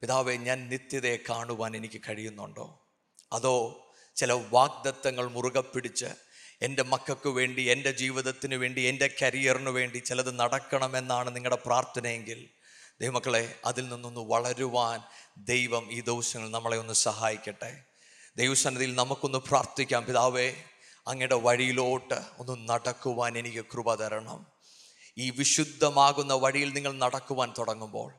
പിതാവെ 0.00 0.36
ഞാൻ 0.36 0.68
നിത്യതയെ 0.68 1.16
കാണുവാൻ 1.16 1.76
എനിക്ക് 1.76 2.00
കഴിയുന്നുണ്ടോ? 2.08 2.88
അതോ 3.32 3.88
ചില 4.16 4.32
വാഗ്ദത്തങ്ങൾ 4.32 5.28
മുറുകെ 5.28 5.60
പിടിച്ച് 5.60 6.06
എന്റെ 6.62 6.82
മക്കൾക്ക് 6.82 7.28
വേണ്ടി 7.28 7.62
എന്റെ 7.62 7.92
ജീവിതത്തിന് 7.92 8.54
വേണ്ടി 8.54 8.80
എന്റെ 8.80 9.10
കരിയറിന് 9.22 9.70
വേണ്ടി 9.70 9.98
ചിലത് 9.98 10.38
നടക്കണമെന്നാണ് 10.38 11.36
നിങ്ങളുടെ 11.36 11.58
പ്രാർത്ഥനയെങ്കിൽ 11.66 12.48
ദൈവമക്കളെ 13.00 13.58
അതിൽ 13.64 13.88
നിന്നൊന്ന് 13.88 14.20
വളരുവാൻ 14.20 15.02
ദൈവം 15.38 15.92
ഈ 15.92 16.00
ദിവസങ്ങൾ 16.00 16.50
നമ്മളെ 16.50 16.76
ഒന്ന് 16.76 16.92
സഹായിക്കട്ടെ. 16.92 17.84
ദൈവസന്നിധിയിൽ 18.36 18.94
നമുക്കൊന്ന് 18.94 19.38
പ്രാർത്ഥിക്കാം. 19.38 20.04
പിതാവേ 20.04 20.54
അങ്ങയുടെ 21.06 21.34
വഴിയിലോട്ട് 21.34 22.20
ഒന്ന് 22.38 22.68
നടക്കുവാൻ 22.68 23.38
എനിക്ക് 23.38 23.64
കൃപ 23.64 23.94
തരണം. 23.94 24.49
ഈ 25.20 25.30
വിശുദ്ധമാകുന്ന 25.30 26.34
വഴിയിൽ 26.34 26.72
നിങ്ങൾ 26.72 26.92
നടക്കുവാൻ 26.92 27.54
തുടങ്ങുമ്പോൾ 27.58 28.12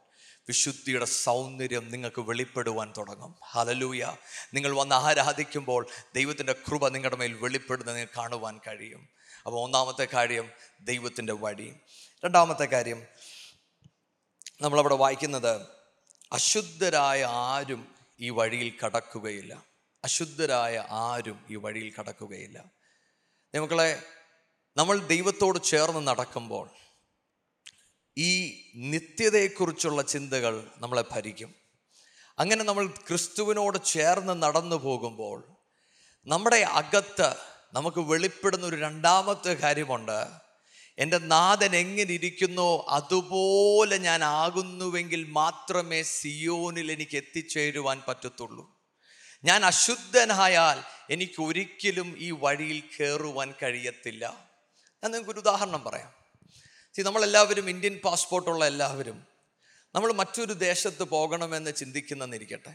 വിശുദ്ധിയുടെ 0.47 1.05
സൗന്ദര്യം 1.05 1.91
നിങ്ങൾക്ക് 1.91 2.21
വെളിപ്പെടുവാൻ 2.21 2.93
തുടങ്ങും. 2.97 3.35
ഹലലൂയ 3.49 4.15
നിങ്ങൾ 4.53 4.71
വന്ന് 4.71 4.95
ആരാധിക്കുമ്പോൾ 4.95 5.87
ദൈവത്തിന്റെ 6.15 6.53
കൃപ 6.53 6.87
നിങ്ങളുടെ 6.87 7.15
മേൽ 7.15 7.33
വെളിപ്പെടുന്ന 7.33 7.93
നിങ്ങൾ 7.93 8.07
കാണുവാൻ 8.17 8.59
കഴിയും. 8.67 9.09
അപ്പോൾ 9.45 9.63
ഒന്നാമത്തെ 9.63 10.07
കാര്യം 10.13 10.51
ദൈവത്തിന്റെ 10.81 11.33
വഴി. 11.33 11.73
രണ്ടാമത്തെ 12.25 12.65
കാര്യം 12.65 13.03
നമ്മളവിടെ 14.61 14.95
വായിക്കുന്നത് 14.95 15.61
അശുദ്ധരായ 16.33 17.23
ആരും 17.23 17.95
ഈ 18.19 18.29
വഴിയിൽ 18.29 18.73
കടക്കുകയില്ല. 18.85 19.63
അശുദ്ധരായ 20.03 20.85
ആരും 20.89 21.45
ഈ 21.49 21.55
വഴിയിൽ 21.55 21.93
കടക്കുകയില്ല. 21.99 22.63
മക്കളെ 23.55 24.03
നമ്മൾ 24.77 24.99
ദൈവത്തോട് 24.99 25.63
ചേർന്ന് 25.63 26.07
നടക്കുമ്പോൾ 26.07 26.80
ഈ 28.17 28.61
നിത്യതയെക്കുറിച്ചുള്ള 28.75 30.01
ചിന്തകൾ 30.01 30.71
നമ്മളെ 30.77 31.03
ഭരിക്കും. 31.11 31.55
അങ്ങനെ 32.39 32.63
നമ്മൾ 32.63 32.87
ക്രിസ്തുവിനോട് 32.87 33.77
ചേർന്ന് 33.85 34.43
നടന്നു 34.43 34.75
പോകുമ്പോൾ 34.75 35.55
നമ്മുടെ 36.25 36.55
അകത്ത് 36.55 37.35
നമുക്ക് 37.73 37.99
വെളിപ്പെടുന്ന 37.99 38.65
ഒരു 38.65 38.75
രണ്ടാമത്തെ 38.75 39.53
കാര്യമുണ്ട്. 39.53 40.27
എന്റെ 40.97 41.17
നാഥൻ 41.17 41.75
എങ്ങനെ 41.75 42.13
ഇരിക്കുന്നു 42.13 42.85
അതുപോലെ 42.89 43.97
ഞാൻ 43.97 44.23
ആകുന്നുവെങ്കിൽ 44.23 45.25
മാത്രമേ 45.29 46.03
സിയോനിൽ 46.03 46.91
എനിക്ക് 46.91 47.17
എത്തിച്ചേരുവാൻ 47.17 48.01
പറ്റത്തുള്ളൂ. 48.07 48.81
ഞാൻ 49.43 49.65
അശുദ്ധനായാൽ 49.65 50.83
എനിക്ക് 51.13 51.41
ഒരിക്കലും 51.41 52.15
ഈ 52.17 52.31
വഴിയിൽ 52.31 52.83
കയറുവാൻ 52.99 53.53
കഴിയത്തില്ല. 53.63 54.25
ഞാൻ 55.03 55.11
നിങ്ങൾക്കൊരു 55.11 55.39
ഉദാഹരണം 55.39 55.83
പറയാം. 55.83 56.20
സി 56.95 57.01
നമ്മളെല്ലാവരും 57.01 57.69
ഇന്ത്യൻ 57.69 57.99
പാസ്പോർട്ടുള്ള 58.03 58.65
എല്ലാവരും 58.65 59.27
നമ്മൾ 59.95 60.11
മറ്റൊരു 60.11 60.53
ദേശത്ത് 60.53 61.03
പോകണമെന്ന് 61.03 61.73
ചിന്തിക്കുന്നെന്നിരിക്കട്ടെ. 61.73 62.69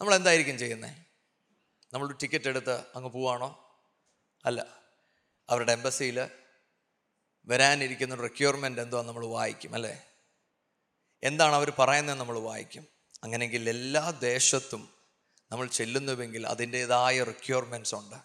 നമ്മൾ 0.00 0.14
എന്തായിരിക്കും 0.14 0.58
ചെയ്യുന്നത് 0.58 0.96
നമ്മൾ 1.94 2.12
ടിക്കറ്റ് 2.12 2.48
എടുത്ത് 2.48 2.72
അങ്ങ് 2.94 3.10
പോവാണോ? 3.10 3.80
അല്ല. 4.44 4.66
അവരുടെ 5.50 5.72
എംബസിയിൽ 5.72 6.28
വരാനിരിക്കുന്ന 7.46 8.14
റിക്വയർമെന്റ് 8.14 8.80
എന്തോ 8.80 9.02
നമ്മൾ 9.02 9.26
വായിക്കും 9.26 9.74
അല്ലേ? 9.74 10.02
എന്താണ് 11.22 11.54
അവർ 11.54 11.72
പറയുന്നത് 11.78 12.18
നമ്മൾ 12.18 12.38
വായിക്കും. 12.38 12.86
അങ്ങനെയെങ്കിൽ 13.24 13.68
എല്ലാ 13.68 14.10
ദേശത്തും 14.10 14.88
നമ്മൾ 15.52 15.66
ചെല്ലുന്നുവെങ്കിൽ 15.66 16.46
അതിന്റേതായ 16.46 17.22
റിക്വയർമെന്റ്സ് 17.22 17.94
ഉണ്ട്. 17.94 18.16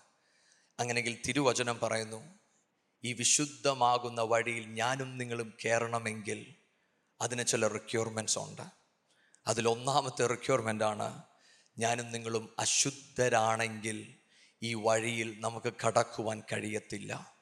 അങ്ങനെയെങ്കിൽ 0.79 1.21
തിരുവചനം 1.27 1.79
പറയുന്നു. 1.79 2.42
ഈ 3.05 3.13
വിശുദ്ധമാകുന്ന 3.13 4.21
വഴിയിൽ 4.21 4.65
ഞാനും 4.67 5.17
നിങ്ങളും 5.17 5.53
കയറണമെങ്കിൽ 5.65 6.55
അതിന് 7.21 7.45
ചില 7.45 7.67
റിക്യൂർമെന്റ്സ് 7.67 8.39
ഉണ്ട്. 8.39 8.61
അതിലൊന്നാമത്തെ 9.47 10.27
ആണ് 10.83 11.23
ഞാനും 11.79 12.11
നിങ്ങളും 12.11 12.55
അശുദ്ധരാണെങ്കിൽ 12.59 14.15
ഈ 14.63 14.73
വഴിയിൽ 14.73 15.35
നമുക്ക് 15.39 15.73
കടക്കുവാൻ 15.87 16.43
കഴിയത്തില്ല. 16.53 17.33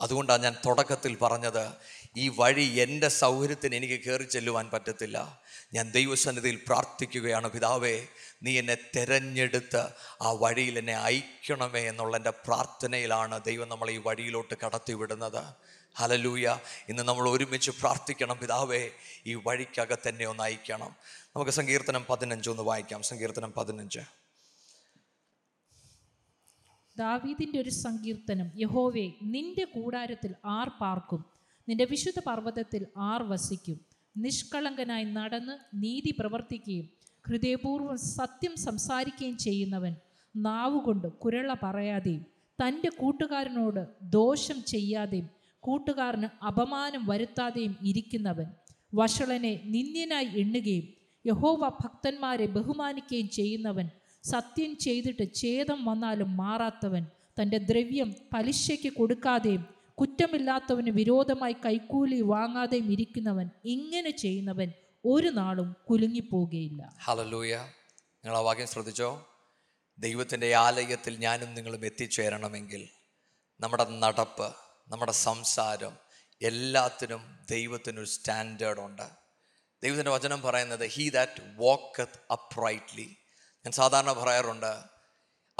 അതുകൊണ്ടാണ് 0.00 0.42
ഞാൻ 0.42 0.56
തുടക്കത്തിൽ 0.66 1.16
പറഞ്ഞത് 1.16 1.72
ഈ 2.16 2.28
വഴി 2.28 2.62
എന്റെ 2.62 3.08
സൗകര്യത്തിന് 3.08 3.74
എനിക്ക് 3.74 4.04
കയറി 4.04 4.22
ചെല്ലുവാൻ 4.22 4.70
പറ്റത്തില്ല. 4.70 5.40
ഞാൻ 5.74 5.90
ദൈവസന്നിധിയിൽ 5.90 6.60
പ്രാർത്ഥിക്കുകയാണ് 6.66 7.48
പിതാവേ 7.48 8.06
നീ 8.42 8.58
എന്നെ 8.58 8.76
തിരഞ്ഞെടുത്ത് 8.96 9.82
ആ 10.22 10.30
വഴിയിൽ 10.30 10.78
എന്നെ 10.78 10.96
അയക്കണമേ 10.96 11.80
എന്നുള്ള 11.80 12.16
എന്റെ 12.16 12.30
പ്രാർത്ഥനയിലാണ് 12.30 13.44
ദൈവം 13.44 13.68
നമ്മളെ 13.68 13.92
ഈ 13.92 13.96
വഴിയിലോട്ട് 13.96 14.54
കടത്തിവിടുന്നത്. 14.66 15.42
ഹലലൂയ 15.96 16.58
ഇന്ന് 16.88 17.02
നമ്മൾ 17.02 17.28
ഒരുമിച്ച് 17.28 17.70
പ്രാർത്ഥിക്കണം 17.70 18.38
പിതാവേ 18.38 18.90
ഈ 19.26 19.34
വഴിക്കകത്ത് 19.34 20.08
എന്നെ 20.08 20.26
ഒന്ന് 20.26 20.42
അയക്കണം. 20.42 20.96
നമുക്ക് 21.36 21.50
സങ്കീർത്തനം 21.50 22.06
പതിനഞ്ച് 22.10 22.50
ഒന്ന് 22.50 22.62
വായിക്കാം. 22.62 23.02
സങ്കീർത്തനം 23.02 23.52
പതിനഞ്ച്. 23.52 23.98
ദാവീദിന്റെ 26.98 27.60
ഒരു 27.60 27.70
സങ്കീർത്തനം 27.70 28.50
യഹോവേ 28.56 29.12
നിന്റെ 29.22 29.64
കൂടാരത്തിൽ 29.64 30.34
ആർ 30.46 30.68
പാർക്കും 30.68 31.35
നിന്റെ 31.68 31.84
വിശുദ്ധ 31.84 32.20
പർവതത്തിൽ 32.20 32.82
ആർ 33.04 33.22
വസിക്കും. 33.22 33.78
നിഷ്കളങ്കനായി 34.16 35.04
നടന്ന് 35.10 35.54
നീതി 35.74 36.10
പ്രവർത്തിക്കുകയും 36.10 36.86
ഹൃദയപൂർവം 37.24 37.96
സത്യം 38.10 38.56
സംസാരിക്കുകയും 38.56 39.36
ചെയ്യുന്നവൻ 39.36 39.94
നാവുകൊണ്ട് 40.34 41.08
കുരള 41.18 41.56
പറയാതെയും 41.62 42.24
തന്റെ 42.58 42.90
കൂട്ടുകാരനോട് 42.98 43.80
ദോഷം 44.10 44.58
ചെയ്യാതെയും 44.62 45.26
കൂട്ടുകാരന് 45.64 46.28
അപമാനം 46.46 47.06
വരുത്താതെയും 47.06 47.76
ഇരിക്കുന്നവൻ 47.82 48.48
വഷളനെ 48.92 49.52
നിന്ദ്യനായി 49.64 50.30
എണ്ണുകയും 50.36 50.86
യഹോവ 51.24 51.68
ഭക്തന്മാരെ 51.82 52.46
ബഹുമാനിക്കുകയും 52.46 53.28
ചെയ്യുന്നവൻ 53.28 53.86
സത്യം 54.24 54.76
ചെയ്തിട്ട് 54.76 55.24
ഛേദം 55.34 55.84
വന്നാലും 55.84 56.36
മാറാത്തവൻ 56.36 57.02
തന്റെ 57.40 57.58
ദ്രവ്യം 57.58 58.14
പലിശയ്ക്ക് 58.34 58.92
കൊടുക്കാതെയും 58.92 59.64
കുറ്റമില്ലാത്തവന് 59.98 60.90
വിരോധമായി 60.90 61.56
കൈക്കൂലി 61.66 62.20
വാങ്ങാതെ 62.20 62.76
ഇരിക്കുന്നവൻ 62.76 63.50
ഇങ്ങനെ 63.64 64.10
ചെയ്യുന്നവൻ 64.10 64.72
ഒരു 65.04 65.28
നാളും 65.28 65.76
കുലുങ്ങിപ്പോകുകയില്ല. 65.90 66.96
ഹലലൂയ 67.02 67.54
നിങ്ങൾ 68.24 68.36
ആ 68.36 68.40
വാക്യം 68.40 68.66
ശ്രദ്ധിച്ചോ? 68.66 69.26
ദൈവത്തിന്റെ 69.98 70.54
ആലയത്തിൽ 70.54 71.16
ഞാനും 71.16 71.54
നിങ്ങളും 71.54 71.86
എത്തിച്ചേരണമെങ്കിൽ 71.86 72.88
നമ്മുടെ 73.60 73.86
നടപ്പ് 73.88 74.54
നമ്മുടെ 74.88 75.12
സംസാരം 75.12 75.98
എല്ലാത്തിനും 76.42 77.38
ദൈവത്തിനൊരു 77.50 78.06
സ്റ്റാൻഡേർഡ് 78.06 78.80
ഉണ്ട്. 78.80 79.06
ദൈവത്തിന്റെ 79.82 80.10
വചനം 80.10 80.42
പറയുന്നത് 80.42 80.86
ഹീ 80.86 81.08
ദാറ്റ് 81.08 81.54
വാക്കത്ത് 81.56 82.32
അപ്രൈറ്റ്ലി 82.32 83.16
ഞാൻ 83.64 83.72
സാധാരണ 83.72 84.12
പറയാറുണ്ട് 84.12 84.84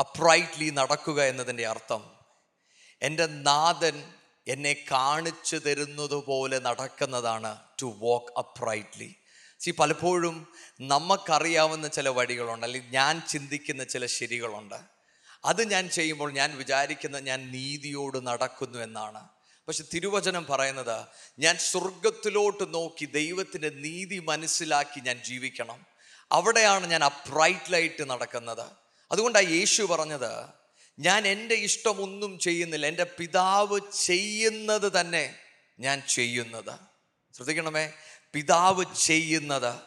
അപ്രൈറ്റ്ലി 0.01 0.71
നടക്കുക 0.71 1.23
എന്നതിന്റെ 1.23 1.67
അർത്ഥം 1.67 2.17
എന്റെ 3.03 3.27
നാഥൻ 3.27 4.16
എന്നെ 4.49 4.77
കാണിച്ചു 4.91 5.57
തരുന്നത് 5.57 6.15
പോലെ 6.15 6.59
നടക്കുന്നതാണ് 6.59 7.59
ടു 7.83 7.87
വാക്ക് 7.87 8.39
അപ്രൈറ്റ്ലി 8.39 9.15
സി 9.61 9.71
പലപ്പോഴും 9.71 10.47
നമുക്കറിയാവുന്ന 10.81 11.89
ചില 11.89 12.09
വഴികളുണ്ട് 12.09 12.67
അല്ലെങ്കിൽ 12.67 12.91
ഞാൻ 12.91 13.23
ചിന്തിക്കുന്ന 13.29 13.85
ചില 13.85 14.07
ശരികളുണ്ട്. 14.07 14.75
അത് 15.45 15.71
ഞാൻ 15.71 15.89
ചെയ്യുമ്പോൾ 15.89 16.33
ഞാൻ 16.33 16.57
വിചാരിക്കുന്ന 16.57 17.19
ഞാൻ 17.19 17.51
നീതിയോട് 17.51 18.27
നടക്കുന്നു 18.27 18.79
എന്നാണ്. 18.79 19.29
പക്ഷെ 19.69 19.85
തിരുവചനം 19.95 20.47
പറയുന്നത് 20.51 21.07
ഞാൻ 21.39 21.57
സ്വർഗത്തിലോട്ട് 21.57 22.75
നോക്കി 22.75 23.05
ദൈവത്തിന്റെ 23.05 23.71
നീതി 23.71 24.19
മനസ്സിലാക്കി 24.19 25.01
ഞാൻ 25.01 25.23
ജീവിക്കണം. 25.25 25.87
അവിടെയാണ് 26.33 26.87
ഞാൻ 26.87 27.05
അപ്രൈറ്റ്ലായിട്ട് 27.05 28.11
നടക്കുന്നത്. 28.11 28.67
അതുകൊണ്ടാണ് 29.13 29.49
യേശു 29.49 29.83
പറഞ്ഞത് 29.83 30.66
ഞാൻ 30.99 31.29
എന്റെ 31.29 31.55
ഇഷ്ടമൊന്നും 31.55 32.39
ചെയ്യുന്നില്ല. 32.39 32.87
എന്റെ 32.87 33.05
പിതാവ് 33.05 33.81
ചെയ്യുന്നത് 34.05 35.01
തന്നെ 35.01 35.35
ഞാൻ 35.81 36.03
ചെയ്യുന്നത്. 36.09 36.79
ശ്രദ്ധിക്കണമേ 37.37 37.93
പിതാവ് 38.33 38.85
ചെയ്യുന്നത് 38.99 39.81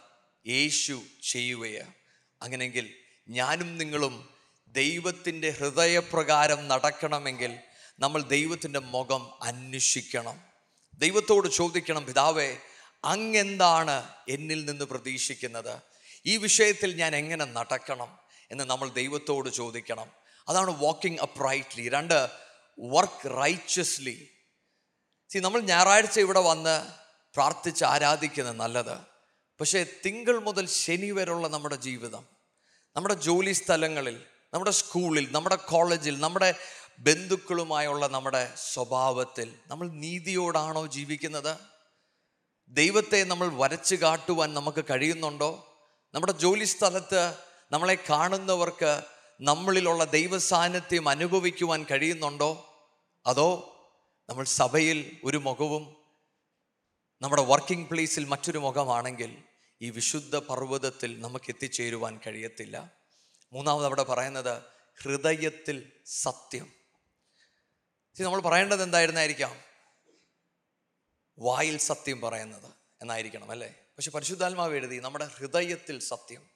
യേശു 0.48 1.02
ചെയ്യുകയാണ് 1.24 1.93
അങ്ങനെങ്കിൽ 2.41 2.93
ഞാനും 3.30 3.78
നിങ്ങളും 3.78 4.30
ദൈവത്തിന്റെ 4.67 5.50
ഹൃദയപ്രകാരം 5.50 6.67
നടക്കണമെങ്കിൽ 6.67 7.58
നമ്മൾ 8.00 8.22
ദൈവത്തിന്റെ 8.22 8.80
മുഖം 8.80 9.43
അന്വേഷിക്കണം. 9.43 10.41
ദൈവത്തോട് 10.93 11.48
ചോദിക്കണം 11.48 12.06
പിതാവേ 12.06 12.58
അങ്ങെന്താണ് 13.06 14.10
എന്നിൽ 14.30 14.65
നിന്ന് 14.65 14.86
പ്രതീക്ഷിക്കുന്നത്? 14.86 15.78
ഈ 16.26 16.38
വിഷയത്തിൽ 16.38 16.95
ഞാൻ 16.95 17.15
എങ്ങനെ 17.15 17.45
നടക്കണം? 17.45 18.19
എന്ന് 18.52 18.63
നമ്മൾ 18.63 18.89
ദൈവത്തോട് 18.89 19.50
ചോദിക്കണം. 19.50 20.18
അതാണ് 20.49 20.83
വാക്കിംഗ് 20.83 21.19
അപ്രൈറ്റ്ലി 21.19 21.89
രണ്ട് 21.89 22.29
വർക്ക് 22.79 23.29
റൈച്ചസ്ലി 23.41 24.29
സി 25.29 25.38
നമ്മൾ 25.38 25.62
ഞായറാഴ്ച 25.62 26.19
ഇവിടെ 26.19 26.39
വന്ന് 26.39 26.88
പ്രാർത്ഥിച്ച് 27.35 27.83
ആരാധിക്കുന്നത് 27.83 28.55
നല്ലത്. 28.55 28.95
പക്ഷേ 29.62 29.85
തിങ്കൾ 30.05 30.39
മുതൽ 30.39 30.65
ശനി 30.67 31.12
വരെയുള്ള 31.12 31.47
നമ്മുടെ 31.47 31.75
ജീവിതം 31.75 32.23
നമ്മുടെ 32.95 33.13
ജോലി 33.13 33.51
സ്ഥലങ്ങളിൽ 33.51 34.25
നമ്മുടെ 34.53 34.71
സ്കൂളിൽ 34.71 35.31
നമ്മുടെ 35.31 35.55
കോളേജിൽ 35.55 36.19
നമ്മുടെ 36.19 36.55
ബന്ധുക്കളുമായുള്ള 36.99 38.07
നമ്മുടെ 38.07 38.53
സ്വഭാവത്തിൽ 38.55 39.59
നമ്മൾ 39.67 39.89
നീതിയോടാണോ 39.89 40.88
ജീവിക്കുന്നത്? 40.88 41.57
ദൈവത്തെ 42.69 43.23
നമ്മൾ 43.23 43.47
വരച്ചു 43.47 43.95
കാട്ടുവാൻ 43.95 44.53
നമുക്ക് 44.53 44.85
കഴിയുന്നുണ്ടോ? 44.89 45.51
നമ്മുടെ 46.13 46.31
ജോലി 46.31 46.65
സ്ഥലത്ത് 46.65 47.33
നമ്മളെ 47.71 47.97
കാണുന്നവർക്ക് 48.09 49.18
നമ്മളിലുള്ള 49.41 50.04
ദൈവ 50.04 50.38
സാന്നിധ്യം 50.38 51.10
അനുഭവിക്കുവാൻ 51.10 51.86
കഴിയുന്നുണ്ടോ? 51.91 52.65
അതോ 53.25 53.75
നമ്മൾ 54.30 54.43
സഭയിൽ 54.43 55.21
ഒരു 55.23 55.38
മുഖവും 55.38 55.95
നമ്മുടെ 57.21 57.41
വർക്കിംഗ് 57.41 57.89
പ്ലേസിൽ 57.89 58.25
മറ്റൊരു 58.25 58.58
മുഖമാണെങ്കിൽ 58.58 59.43
ഈ 59.82 59.89
വിശുദ്ധ 59.89 60.36
പർവതത്തിൽ 60.36 61.21
നമുക്ക് 61.21 61.45
എത്തിച്ചേരുവാൻ 61.49 62.19
കഴിയത്തില്ല. 62.28 62.91
മൂന്നാമത് 63.54 63.86
അവിടെ 63.86 64.04
പറയുന്നത് 64.04 64.63
ഹൃദയത്തിൽ 65.04 65.91
സത്യം. 66.06 66.73
നമ്മൾ 68.19 68.41
പറയേണ്ടത് 68.41 68.84
എന്തായിരുന്നായിരിക്കാം? 68.84 69.56
വായിൽ 71.39 71.78
സത്യം 71.78 72.21
പറയുന്നത് 72.21 72.71
എന്നായിരിക്കണം 73.02 73.52
അല്ലേ? 73.52 73.75
പക്ഷെ 73.97 74.12
പരിശുദ്ധാത്മാവ് 74.12 74.75
എഴുതി 74.75 74.99
നമ്മുടെ 74.99 75.25
ഹൃദയത്തിൽ 75.25 75.99
സത്യം. 75.99 76.49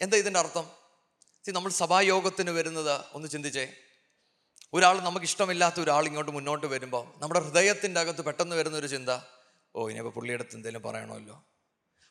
എന്താ 0.00 0.16
ഇതിന്റെ 0.16 0.40
അർത്ഥം? 0.40 0.81
നമ്മൾ 1.50 1.70
സഭായോഗത്തിന് 1.70 2.50
വരുന്നത് 2.50 3.00
ഒന്ന് 3.12 3.28
ചിന്തിച്ചേ. 3.28 3.74
ഒരാൾ 4.72 5.00
നമുക്ക് 5.00 5.26
ഇഷ്ടമില്ലാത്ത 5.26 5.80
ഒരാൾ 5.80 6.06
ഇങ്ങോട്ട് 6.06 6.32
മുന്നോട്ട് 6.32 6.66
വരുമ്പോൾ 6.66 7.18
നമ്മുടെ 7.18 7.40
ഹൃദയത്തിന്റെ 7.40 8.00
അകത്ത് 8.00 8.22
പെട്ടെന്ന് 8.22 8.56
വരുന്ന 8.56 8.78
ഒരു 8.78 8.86
ചിന്ത 8.86 9.18
ഓ 9.76 9.88
ഇനിയിപ്പോൾ 9.88 10.10
പുള്ളിയെടുത്ത് 10.10 10.54
എന്തെങ്കിലും 10.54 10.82
പറയണമല്ലോ. 10.82 11.44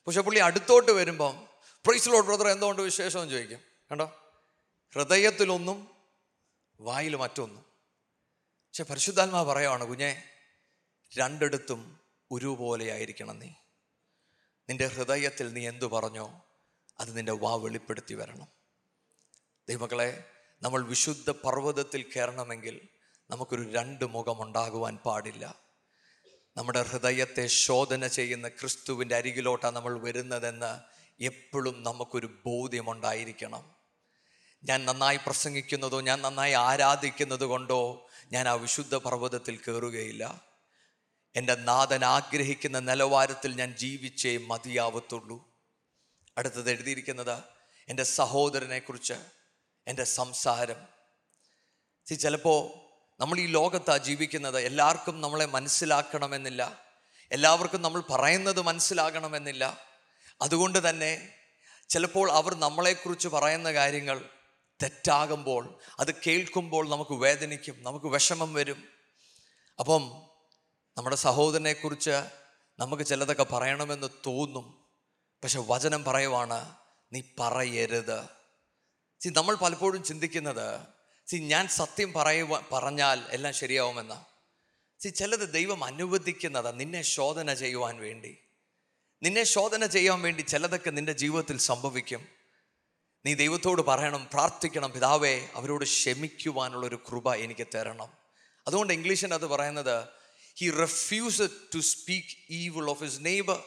പക്ഷെ 0.07 0.21
പുള്ളി 0.21 0.39
അടുത്തോട്ട് 0.39 0.91
വരുമ്പം 0.91 1.47
പ്രൈസിലോട്ട് 1.85 2.29
ബ്രദർ 2.29 2.47
എന്തുകൊണ്ട് 2.47 2.81
വിശേഷം? 2.81 3.29
ചോദിക്കും. 3.29 3.59
കണ്ടോ? 3.91 4.15
ഹൃദയത്തിലൊന്നും 4.95 5.87
വായിൽ 6.79 7.15
മറ്റൊന്നും. 7.15 7.65
പക്ഷെ 8.41 8.83
പരിശുദ്ധാത്മാ 8.83 9.43
പറയുവാണ് 9.43 9.85
കുഞ്ഞെ 9.85 10.23
രണ്ടിടത്തും 11.17 11.99
ഒരുപോലെ 12.31 12.91
ആയിരിക്കണം 12.91 13.39
നീ. 13.39 13.47
നിന്റെ 14.69 14.87
ഹൃദയത്തിൽ 14.87 15.53
നീ 15.53 15.67
എന്തു 15.67 15.85
പറഞ്ഞോ 15.85 16.43
അത് 16.99 17.17
നിന്റെ 17.17 17.31
വാ 17.31 17.55
വെളിപ്പെടുത്തി 17.55 18.13
വരണം. 18.13 18.60
ദൈവമക്കളെ 19.71 20.23
നമ്മൾ 20.61 20.81
വിശുദ്ധ 20.81 21.29
പർവതത്തിൽ 21.29 22.05
കയറണമെങ്കിൽ 22.15 22.81
നമുക്കൊരു 23.29 23.71
രണ്ട് 23.71 24.05
മുഖമുണ്ടാകുവാൻ 24.05 24.97
പാടില്ല. 24.97 25.55
നമ്മുടെ 26.57 26.81
ഹൃദയത്തെ 26.81 27.47
ശോധന 27.47 28.07
ചെയ്യുന്ന 28.07 28.47
ക്രിസ്തുവിന്റെ 28.47 29.15
അരികിലോട്ടാണ് 29.15 29.75
നമ്മൾ 29.75 30.01
വരുന്നതെന്ന് 30.01 30.79
എപ്പോഴും 31.23 31.83
നമുക്കൊരു 31.83 32.41
ബോധ്യമുണ്ടായിരിക്കണം. 32.45 33.75
ഞാൻ 34.63 34.85
നന്നായി 34.85 35.17
പ്രസംഗിക്കുന്നതോ 35.17 36.01
ഞാൻ 36.01 36.21
നന്നായി 36.21 36.53
ആരാധിക്കുന്നത് 36.53 37.43
കൊണ്ടോ 37.43 38.07
ഞാൻ 38.31 38.47
ആ 38.47 38.53
വിശുദ്ധ 38.53 38.95
പർവതത്തിൽ 38.95 39.57
കയറുകയില്ല. 39.57 40.41
എന്റെ 41.35 41.55
നാഥൻ 41.55 42.05
ആഗ്രഹിക്കുന്ന 42.05 42.79
നിലവാരത്തിൽ 42.79 43.55
ഞാൻ 43.55 43.75
ജീവിച്ചേ 43.75 44.37
മതിയാവത്തുള്ളൂ. 44.37 45.53
അടുത്തത് 46.37 46.71
എഴുതിയിരിക്കുന്നത് 46.71 47.43
എന്റെ 47.89 48.03
സഹോദരനെക്കുറിച്ച് 48.03 49.40
എന്റെ 49.87 50.03
സംസാരം. 50.03 50.87
സി 52.09 52.15
ചിലപ്പോൾ 52.15 52.81
നമ്മൾ 53.19 53.39
ഈ 53.39 53.45
ലോകത്താണ് 53.45 54.03
ജീവിക്കുന്നത് 54.03 54.59
എല്ലാവർക്കും 54.59 55.21
നമ്മളെ 55.21 55.45
മനസ്സിലാക്കണമെന്നില്ല. 55.45 56.85
എല്ലാവർക്കും 57.31 57.81
നമ്മൾ 57.81 58.01
പറയുന്നത് 58.01 58.61
മനസ്സിലാകണമെന്നില്ല. 58.61 59.87
അതുകൊണ്ട് 60.41 60.89
തന്നെ 60.89 61.33
ചിലപ്പോൾ 61.89 62.31
അവർ 62.31 62.55
നമ്മളെക്കുറിച്ച് 62.55 63.27
പറയുന്ന 63.27 63.73
കാര്യങ്ങൾ 63.73 64.29
തെറ്റാകുമ്പോൾ 64.83 65.79
അത് 65.99 66.15
കേൾക്കുമ്പോൾ 66.27 66.89
നമുക്ക് 66.89 67.13
വേദനിക്കും 67.13 67.83
നമുക്ക് 67.83 68.05
വിഷമം 68.05 68.53
വരും. 68.53 68.87
അപ്പം 69.79 70.01
നമ്മുടെ 70.97 71.15
സഹോദരനെക്കുറിച്ച് 71.15 72.23
നമുക്ക് 72.79 73.03
ചിലതൊക്കെ 73.03 73.43
പറയണമെന്ന് 73.43 74.07
തോന്നും. 74.25 74.85
പക്ഷെ 75.43 75.59
വചനം 75.67 76.03
പറയുവാണ് 76.03 76.75
നീ 77.13 77.21
പറയരുത്. 77.39 78.40
സി 79.23 79.29
നമ്മൾ 79.29 79.55
പലപ്പോഴും 79.55 80.03
ചിന്തിക്കുന്നത് 80.03 80.87
സി 81.27 81.35
ഞാൻ 81.37 81.67
സത്യം 81.67 82.13
പറയുക 82.13 82.65
പറഞ്ഞാൽ 82.71 83.25
എല്ലാം 83.29 83.53
ശരിയാവുമെന്ന. 83.53 84.25
സി 84.99 85.09
ചിലത് 85.09 85.53
ദൈവം 85.53 85.83
അനുവദിക്കുന്നത് 85.83 86.79
നിന്നെ 86.79 87.01
ശോധന 87.01 87.53
ചെയ്യുവാൻ 87.53 87.97
വേണ്ടി. 87.97 88.37
നിന്നെ 89.23 89.43
ശോധന 89.43 89.85
ചെയ്യാൻ 89.85 90.21
വേണ്ടി 90.21 90.41
ചിലതൊക്കെ 90.41 90.89
നിന്റെ 90.89 91.13
ജീവിതത്തിൽ 91.13 91.57
സംഭവിക്കും. 91.57 92.27
നീ 93.25 93.33
ദൈവത്തോട് 93.33 93.81
പറയണം 93.81 94.27
പ്രാർത്ഥിക്കണം 94.33 94.91
പിതാവേ 94.91 95.47
അവരോട് 95.55 95.85
ക്ഷമിക്കുവാനുള്ള 95.85 96.87
ഒരു 96.87 96.95
കൃപ 96.95 97.33
എനിക്ക് 97.33 97.67
തരണം. 97.75 98.17
അതുകൊണ്ട് 98.67 98.93
ഇംഗ്ലീഷിനകത്ത് 98.93 99.45
പറയുന്നത് 99.45 100.07
he 100.59 100.71
refuse 100.71 101.41
to 101.75 101.79
speak 101.79 102.37
evil 102.49 102.89
of 102.89 103.03
his 103.03 103.25
neighbour 103.25 103.63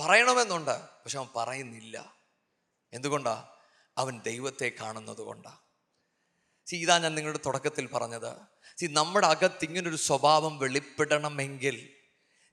പറയണമെന്നുണ്ട് 0.00 0.80
പക്ഷെ 0.80 1.18
അവൻ 1.18 1.28
പറയുന്നില്ല. 1.36 2.14
എന്തുകൊണ്ടാ? 2.92 3.55
അവൻ 3.98 4.20
ദൈവത്തെ 4.26 4.72
കാണുന്നത് 4.80 5.18
കൊണ്ടാണ് 5.18 5.66
സി 6.66 6.76
ഇതാ 6.76 6.98
ഞാൻ 6.98 7.14
നിങ്ങളുടെ 7.14 7.38
തുടക്കത്തിൽ 7.46 7.86
പറഞ്ഞത്. 7.86 8.34
സി 8.78 8.86
നമ്മുടെ 8.86 9.26
അകത്ത് 9.26 9.64
ഇങ്ങനൊരു 9.64 9.96
സ്വഭാവം 9.96 10.58
വെളിപ്പെടണമെങ്കിൽ 10.58 11.88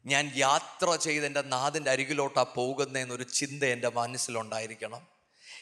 ഞാൻ 0.06 0.32
യാത്ര 0.36 0.96
ചെയ്ത് 0.96 1.26
എന്റെ 1.26 1.42
നാടിന്റെ 1.42 1.92
അരികിലോട്ടാണ് 1.92 2.56
പോകുന്നതെന്നൊരു 2.56 3.24
ചിന്ത 3.24 3.64
എന്റെ 3.64 3.90
മനസ്സിലുണ്ടായിരിക്കണം. 3.90 5.08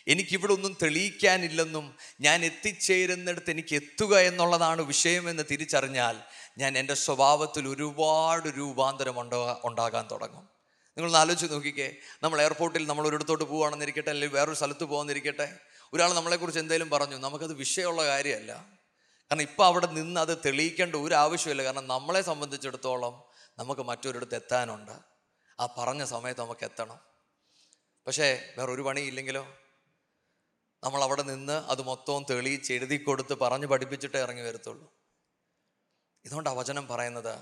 എനിക്കിവിടെ 0.08 0.54
ഒന്നും 0.54 0.78
തെളിയിക്കാനില്ലെന്നും 0.84 1.98
ഞാൻ 2.22 2.46
എത്തിച്ചേരുന്നിടത്ത് 2.46 3.52
എനിക്ക് 3.52 3.76
എത്തുക 3.76 4.20
എന്നുള്ളതാണ് 4.20 4.82
വിഷയമെന്ന് 4.82 5.44
തിരിച്ചറിഞ്ഞാൽ 5.52 6.20
ഞാൻ 6.58 6.78
എന്റെ 6.78 6.94
സ്വഭാവത്തിൽ 6.94 7.67
ഒരുപാട് 7.67 8.48
രൂപാന്തരം 8.58 9.22
ഉണ്ടാ 9.22 9.58
ഉണ്ടാകാൻ 9.63 10.08
തുടങ്ങും. 10.12 10.50
നിങ്ങളൊന്ന് 10.98 11.20
ആലോചിച്ച് 11.20 11.54
നോക്കിക്കേ. 11.54 11.96
നമ്മൾ 12.24 12.41
എയർപോർട്ടിൽ 12.41 12.88
നമ്മൾ 12.88 13.08
ഒരിടത്തോട്ട് 13.08 13.44
പോകുകയാണെന്നിരിക്കട്ടെ 13.44 14.10
അല്ലെങ്കിൽ 14.10 14.38
വേറൊരു 14.38 14.56
സ്ഥലത്ത് 14.56 14.84
പോകാമെന്നിരിക്കട്ടെ 14.84 15.58
ഒരാൾ 15.93 16.13
നമ്മളെക്കുറിച്ച് 16.13 16.60
എന്തെങ്കിലും 16.60 16.89
പറഞ്ഞു 16.89 17.15
നമുക്കത് 17.15 17.54
വിഷയമുള്ള 17.54 18.06
കാര്യമല്ല. 18.06 18.51
കാരണം 19.32 19.41
ഇപ്പം 19.41 19.65
അവിടെ 19.65 19.86
നിന്ന് 19.86 20.21
അത് 20.21 20.38
തെളിയിക്കേണ്ട 20.38 20.95
ഒരു 20.95 21.15
ആവശ്യമില്ല 21.15 21.63
കാരണം 21.63 21.88
നമ്മളെ 21.88 22.21
സംബന്ധിച്ചിടത്തോളം 22.21 23.23
നമുക്ക് 23.58 23.82
മറ്റൊരിടത്ത് 23.82 24.36
എത്താനുണ്ട്. 24.36 24.91
ആ 25.60 25.75
പറഞ്ഞ 25.77 26.04
സമയത്ത് 26.04 26.41
നമുക്ക് 26.41 26.63
എത്തണം. 26.63 26.99
പക്ഷേ 28.08 28.54
വേറെ 28.58 28.71
ഒരു 28.71 28.82
പണിയില്ലെങ്കിലോ? 28.82 29.58
നമ്മൾ 30.84 31.04
അവിടെ 31.04 31.21
നിന്ന് 31.21 31.54
അത് 31.54 31.82
മൊത്തവും 31.82 32.25
തെളിയിച്ച് 32.30 32.73
എഴുതി 32.73 32.97
കൊടുത്ത് 32.97 33.34
പറഞ്ഞ് 33.34 33.67
പഠിപ്പിച്ചിട്ടേ 33.67 34.19
ഇറങ്ങി 34.19 34.41
വരത്തുള്ളൂ. 34.41 34.93
ഇതുകൊണ്ട് 36.25 36.49
ആ 36.49 36.54
വചനം 36.54 36.88
പറയുന്നത് 36.88 37.39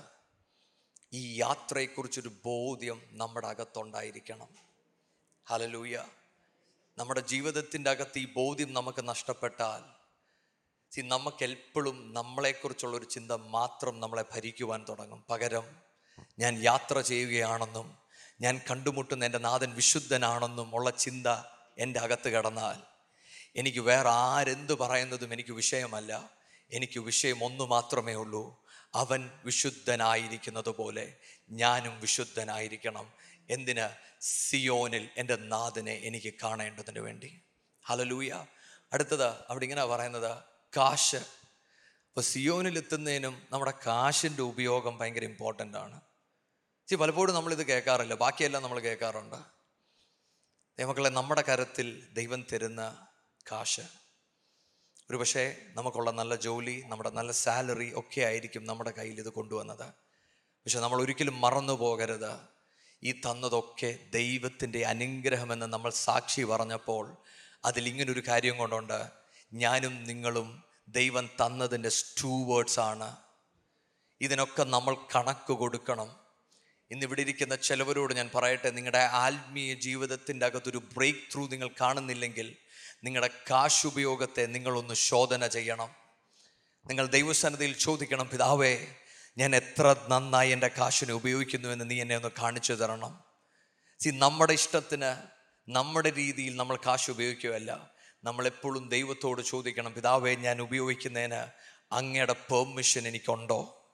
ഈ 1.12 1.40
യാത്രയെക്കുറിച്ചൊരു 1.40 2.30
ബോധ്യം 2.44 3.02
നമ്മുടെ 3.10 3.48
അകത്തുണ്ടായിരിക്കണം. 3.48 4.48
ഹലലൂയ 5.48 6.04
നമ്മുടെ 7.00 7.20
ജീവിതത്തിന്റെ 7.20 7.90
അകത്ത് 7.90 8.18
ഈ 8.18 8.32
ബോധ്യം 8.32 8.74
നമുക്ക് 8.74 9.08
നഷ്ടപ്പെട്ടാൽ 9.08 9.82
സി 10.94 11.00
നമുക്ക് 11.00 11.44
എപ്പോഴും 11.44 12.14
നമ്മളെക്കുറിച്ചുള്ള 12.14 12.96
ഒരു 12.96 13.04
ചിന്ത 13.04 13.32
മാത്രം 13.32 14.00
നമ്മളെ 14.00 14.24
ഭരിക്കുവാൻ 14.32 14.84
തുടങ്ങും. 14.88 15.24
പകരം 15.30 15.64
ഞാൻ 16.38 16.62
യാത്ര 16.62 17.00
ചെയ്യുകയാണെന്നും 17.00 17.98
ഞാൻ 18.40 18.60
കണ്ടുമുട്ടുന്ന 18.70 19.24
എന്റെ 19.24 19.38
നാഥൻ 19.38 19.74
വിശുദ്ധനാണെന്നും 19.74 20.74
ഉള്ള 20.74 20.90
ചിന്ത 20.90 21.26
എന്റെ 21.78 22.00
അകത്ത് 22.00 22.28
കിടന്നാൽ 22.28 22.82
എനിക്ക് 23.56 23.78
വേറെ 23.78 24.08
ആരെന്ത് 24.08 24.78
പറയുന്നതും 24.78 25.32
എനിക്ക് 25.32 25.52
വിഷയമല്ല. 25.52 26.30
എനിക്ക് 26.72 27.00
വിഷയം 27.00 27.44
ഒന്നു 27.44 27.64
മാത്രമേ 27.64 28.14
ഉള്ളൂ. 28.14 28.64
അവൻ 28.94 29.30
വിശുദ്ധനായിരിക്കുന്നത് 29.44 30.68
പോലെ 30.68 31.16
ഞാനും 31.50 32.00
വിശുദ്ധനായിരിക്കണം. 32.00 33.12
എന്തിന് 33.50 34.10
സിയോനിൽ 34.20 35.08
എന്റെ 35.16 35.36
നാഥനെ 35.36 35.92
എനിക്ക് 35.92 36.34
കാണേണ്ടതിന് 36.42 36.98
വേണ്ടി? 36.98 37.42
ഹലലൂയ 37.82 38.46
അടുത്തത് 38.92 39.26
അവിടെ 39.26 39.64
ഇങ്ങനെ 39.64 39.84
പറയുന്നത് 39.84 40.42
കാശ്. 40.76 41.16
അപ്പോൾ 41.16 42.20
സിയോനിൽ 42.20 42.78
എത്തുന്നതിനും 42.78 43.42
നമ്മുടെ 43.52 43.72
കാശിന്റെ 43.86 44.42
ഉപയോഗം 44.42 44.98
ഭയങ്കര 44.98 45.24
ഇമ്പോർട്ടന്റ് 45.24 45.78
ആണ്. 45.78 46.00
ചി 46.88 46.94
പലപ്പോഴും 46.94 47.34
നമ്മളിത് 47.34 47.66
കേൾക്കാറില്ല. 47.66 48.14
ബാക്കിയെല്ലാം 48.14 48.62
നമ്മൾ 48.62 48.80
കേൾക്കാറുണ്ട്. 48.80 49.36
ദൈവമക്കളെ 50.78 51.08
നമ്മുടെ 51.08 51.42
കരത്തിൽ 51.42 52.08
ദൈവം 52.12 52.44
തരുന്ന 52.52 53.06
കാശ്. 53.52 53.80
ഒരു 55.10 55.16
പക്ഷേ 55.16 55.56
നമുക്കുള്ള 55.68 56.10
നല്ല 56.10 56.34
ജോലി 56.34 56.84
നമ്മുടെ 56.86 57.10
നല്ല 57.10 57.32
സാലറി 57.32 57.92
ഒക്കെ 57.94 58.20
ആയിരിക്കും 58.20 58.66
നമ്മുടെ 58.66 58.90
കയ്യിൽ 58.90 59.18
ഇത് 59.18 59.28
കൊണ്ടുവന്നത്. 59.28 59.86
പക്ഷെ 60.64 60.80
നമ്മൾ 60.80 61.02
ഒരിക്കലും 61.02 61.40
മറന്നു 61.40 61.72
പോകരുത് 61.72 62.59
ഈ 63.04 63.12
തന്നതൊക്കെ 63.12 63.98
ദൈവത്തിന്റെ 64.10 64.86
അനുഗ്രഹമെന്ന് 64.86 65.66
നമ്മൾ 65.66 65.90
സാക്ഷി 65.90 66.42
പറഞ്ഞപ്പോൾ 66.42 67.16
അതിലിങ്ങനൊരു 67.64 68.22
കാര്യം 68.28 68.58
കൊണ്ടുണ്ട്. 68.58 69.10
ഞാനും 69.52 70.04
നിങ്ങളും 70.04 70.62
ദൈവം 70.88 71.26
തന്നതിന്റെ 71.26 71.88
സ്റ്റൂവേഡ്സ് 71.88 72.80
ആണ്. 72.80 73.16
ഇതിനൊക്കെ 74.20 74.64
നമ്മൾ 74.64 74.94
കണക്ക് 74.94 75.52
കൊടുക്കണം. 75.52 76.20
ഇന്നിവിടെ 76.90 77.20
ഇരിക്കുന്ന 77.20 77.56
ചിലവരോട് 77.56 78.14
ഞാൻ 78.14 78.30
പറയട്ടെ 78.34 78.70
നിങ്ങളുടെ 78.70 78.98
ആത്മീയ 78.98 79.74
ജീവിതത്തിന്റെ 79.74 80.46
അകത്തൊരു 80.46 80.78
ബ്രേക്ക് 80.78 81.34
ത്രൂ 81.34 81.48
നിങ്ങൾ 81.48 81.68
കാണുന്നില്ലെങ്കിൽ 81.80 82.56
നിങ്ങളുടെ 83.04 83.30
കാശുപയോഗത്തെ 83.50 84.46
നിങ്ങളൊന്ന് 84.46 84.94
ശോധന 84.94 85.46
ചെയ്യണം. 85.46 85.88
നിങ്ങൾ 86.86 87.06
ദൈവസന്നതയിൽ 87.06 87.72
ചോദിക്കണം 87.72 88.28
പിതാവേ 88.28 88.86
ഞാൻ 89.40 89.56
എത്ര 89.56 89.96
നന്നായി 90.08 90.50
എന്റെ 90.50 90.68
കാശിനെ 90.68 91.12
ഉപയോഗിക്കുന്നുവെന്ന് 91.12 91.90
നീ 91.90 92.00
എന്നെ 92.00 92.16
ഒന്ന് 92.16 92.28
കാണിച്ചു 92.28 92.72
തരണം. 92.72 93.24
സി 94.00 94.10
നമ്മുടെ 94.10 94.52
ഇഷ്ടത്തിന് 94.52 95.16
നമ്മുടെ 95.70 96.10
രീതിയിൽ 96.10 96.56
നമ്മൾ 96.56 96.76
കാശ് 96.76 97.10
ഉപയോഗിക്കുകയല്ല. 97.10 97.90
നമ്മളെപ്പോഴും 98.24 98.88
ദൈവത്തോട് 98.88 99.42
ചോദിക്കണം 99.42 99.94
പിതാവേ 99.94 100.34
ഞാൻ 100.34 100.60
ഉപയോഗിക്കുന്നതിന് 100.60 101.46
അങ്ങയുടെ 101.92 102.32
പെർമിഷൻ 102.32 103.08
എനിക്കുണ്ടോ? 103.08 103.90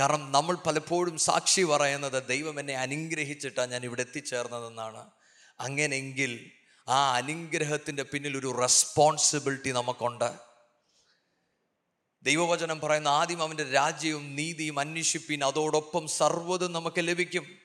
കാരണം 0.00 0.32
നമ്മൾ 0.32 0.56
പലപ്പോഴും 0.56 1.18
സാക്ഷി 1.18 1.62
പറയുന്നത് 1.62 2.28
ദൈവം 2.28 2.60
എന്നെ 2.60 2.74
അനുഗ്രഹിച്ചിട്ടാണ് 2.74 3.72
ഞാൻ 3.72 3.84
ഇവിടെ 3.84 4.00
എത്തിച്ചേർന്നതെന്നാണ്. 4.00 5.10
അങ്ങനെയെങ്കിൽ 5.60 6.50
ആ 6.88 7.14
അനുഗ്രഹത്തിന്റെ 7.14 8.02
പിന്നിൽ 8.02 8.36
ഒരു 8.36 8.56
റെസ്പോൺസിബിലിറ്റി 8.60 9.70
നമുക്കുണ്ട്. 9.70 10.53
ദൈവവചനം 12.24 12.80
പറയുന്ന 12.80 13.08
ആദ്യം 13.08 13.42
അവന്റെ 13.42 13.70
രാജ്യവും 13.70 14.36
നീതിയും 14.36 14.80
അന്വേഷിപ്പിൻ 14.80 15.44
അതോടൊപ്പം 15.44 16.08
സർവതും 16.08 16.72
നമുക്ക് 16.72 16.96
ലഭിക്കും. 16.98 17.58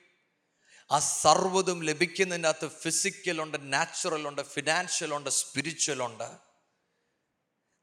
ആ 0.90 0.98
സർവതും 0.98 1.84
ലഭിക്കുന്നതിന്റെ 1.84 2.48
അകത്ത് 2.48 2.70
ഫിസിക്കൽ 2.80 3.42
ഉണ്ട് 3.42 3.72
നാച്ചുറൽ 3.72 4.28
ഉണ്ട് 4.28 4.42
ഫിനാൻഷ്യൽ 4.42 5.14
ഉണ്ട് 5.14 5.30
സ്പിരിച്വൽ 5.30 6.02
ഉണ്ട്. 6.02 6.30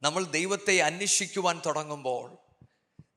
നമ്മൾ 0.01 0.23
ദൈവത്തെ 0.23 0.81
അന്വേഷിക്കുവാൻ 0.81 1.61
തുടങ്ങുമ്പോൾ 1.65 2.37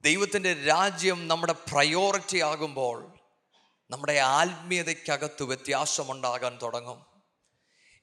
ദൈവത്തിന്റെ 0.03 0.65
രാജ്യം 0.65 1.29
നമ്മുടെ 1.29 1.53
പ്രയോറിറ്റി 1.53 2.39
ആകുമ്പോൾ 2.39 3.19
നമ്മുടെ 3.91 4.13
ആത്മീയതയ്ക്കകത്ത് 4.13 5.43
വ്യത്യാസമുണ്ടാകാൻ 5.43 6.59
തുടങ്ങും. 6.63 7.07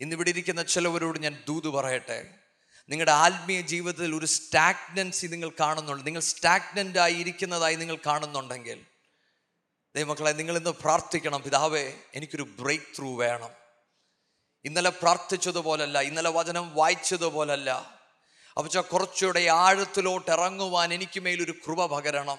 ഇന്നിവിടെ 0.01 0.29
ഇരിക്കുന്ന 0.29 0.63
ചിലവരോട് 0.63 1.19
ഞാൻ 1.19 1.43
ദൂത് 1.47 1.67
പറയട്ടെ. 1.67 2.46
നിങ്ങളുടെ 2.89 3.11
ആത്മീയ 3.11 3.61
ജീവിതത്തിൽ 3.61 4.15
ഒരു 4.15 4.25
സ്റ്റാഗ്നൻസി 4.25 5.27
നിങ്ങൾ 5.27 5.51
കാണുന്നുണ്ട്. 5.59 6.05
നിങ്ങൾ 6.05 6.21
സ്റ്റാഗ്നന്റ് 6.21 6.99
ആയി 6.99 7.13
ഇരിക്കുന്നതായി 7.13 7.75
നിങ്ങൾ 7.75 7.97
കാണുന്നുണ്ടെങ്കിൽ 8.05 8.85
ദൈവമക്കളെ 9.95 10.31
നിങ്ങൾ 10.31 10.57
ഇന്ന് 10.57 10.69
പ്രാർത്ഥിക്കണം 10.69 11.41
പിതാവേ 11.41 11.93
എനിക്കൊരു 12.15 12.43
ബ്രേക്ക് 12.43 12.97
ത്രൂ 12.97 13.17
വേണം. 13.17 13.49
ഇന്നലെ 14.65 14.89
പ്രാർത്ഥിച്ചതുപോലല്ല 14.89 16.01
ഇന്നലെ 16.01 16.29
വചനം 16.29 16.75
വായിച്ചതുപോലല്ല. 16.75 17.97
അപ്പച്ച 18.57 18.77
കുറച്ചുകൂടെ 18.77 19.47
ആഴത്തിലോട്ട് 19.47 20.31
ഇറങ്ങുവാൻ 20.31 20.93
എനിക്ക് 20.93 21.19
മേലൊരു 21.19 21.51
കൃപ 21.51 21.85
പകരണം. 21.85 22.37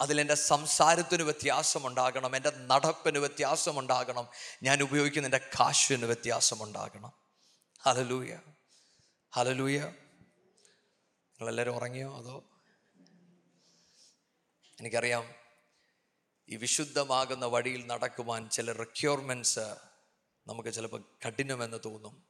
അതിലെന്റെ 0.00 0.34
സംസാരത്തിന് 0.34 1.22
വ്യത്യാസമുണ്ടാകണം 1.22 2.36
എന്റെ 2.36 2.52
നടപ്പിന് 2.56 3.18
വ്യത്യാസമുണ്ടാകണം. 3.18 4.28
ഞാൻ 4.62 4.82
ഉപയോഗിക്കുന്ന 4.82 5.26
എന്റെ 5.26 5.38
കാശിന് 5.38 6.04
വ്യത്യാസമുണ്ടാകണം. 6.04 7.12
ഹലലൂയ 7.80 8.36
ഹലലൂയ 9.34 9.78
നിങ്ങളെല്ലാവരും 9.80 11.74
ഉറങ്ങിയോ 11.74 12.16
അതോ? 12.16 12.44
എനിക്കറിയാം 14.80 15.34
ഈ 16.48 16.56
വിശുദ്ധമാകുന്ന 16.56 17.46
വഴിയിൽ 17.46 17.86
നടക്കുവാൻ 17.86 18.48
ചില 18.48 18.72
റിക്വയർമെന്റ്സ് 18.72 19.58
നമുക്ക് 20.46 20.72
ചിലപ്പോൾ 20.72 21.04
കഠിനമെന്ന് 21.26 21.76
തോന്നും. 21.84 22.26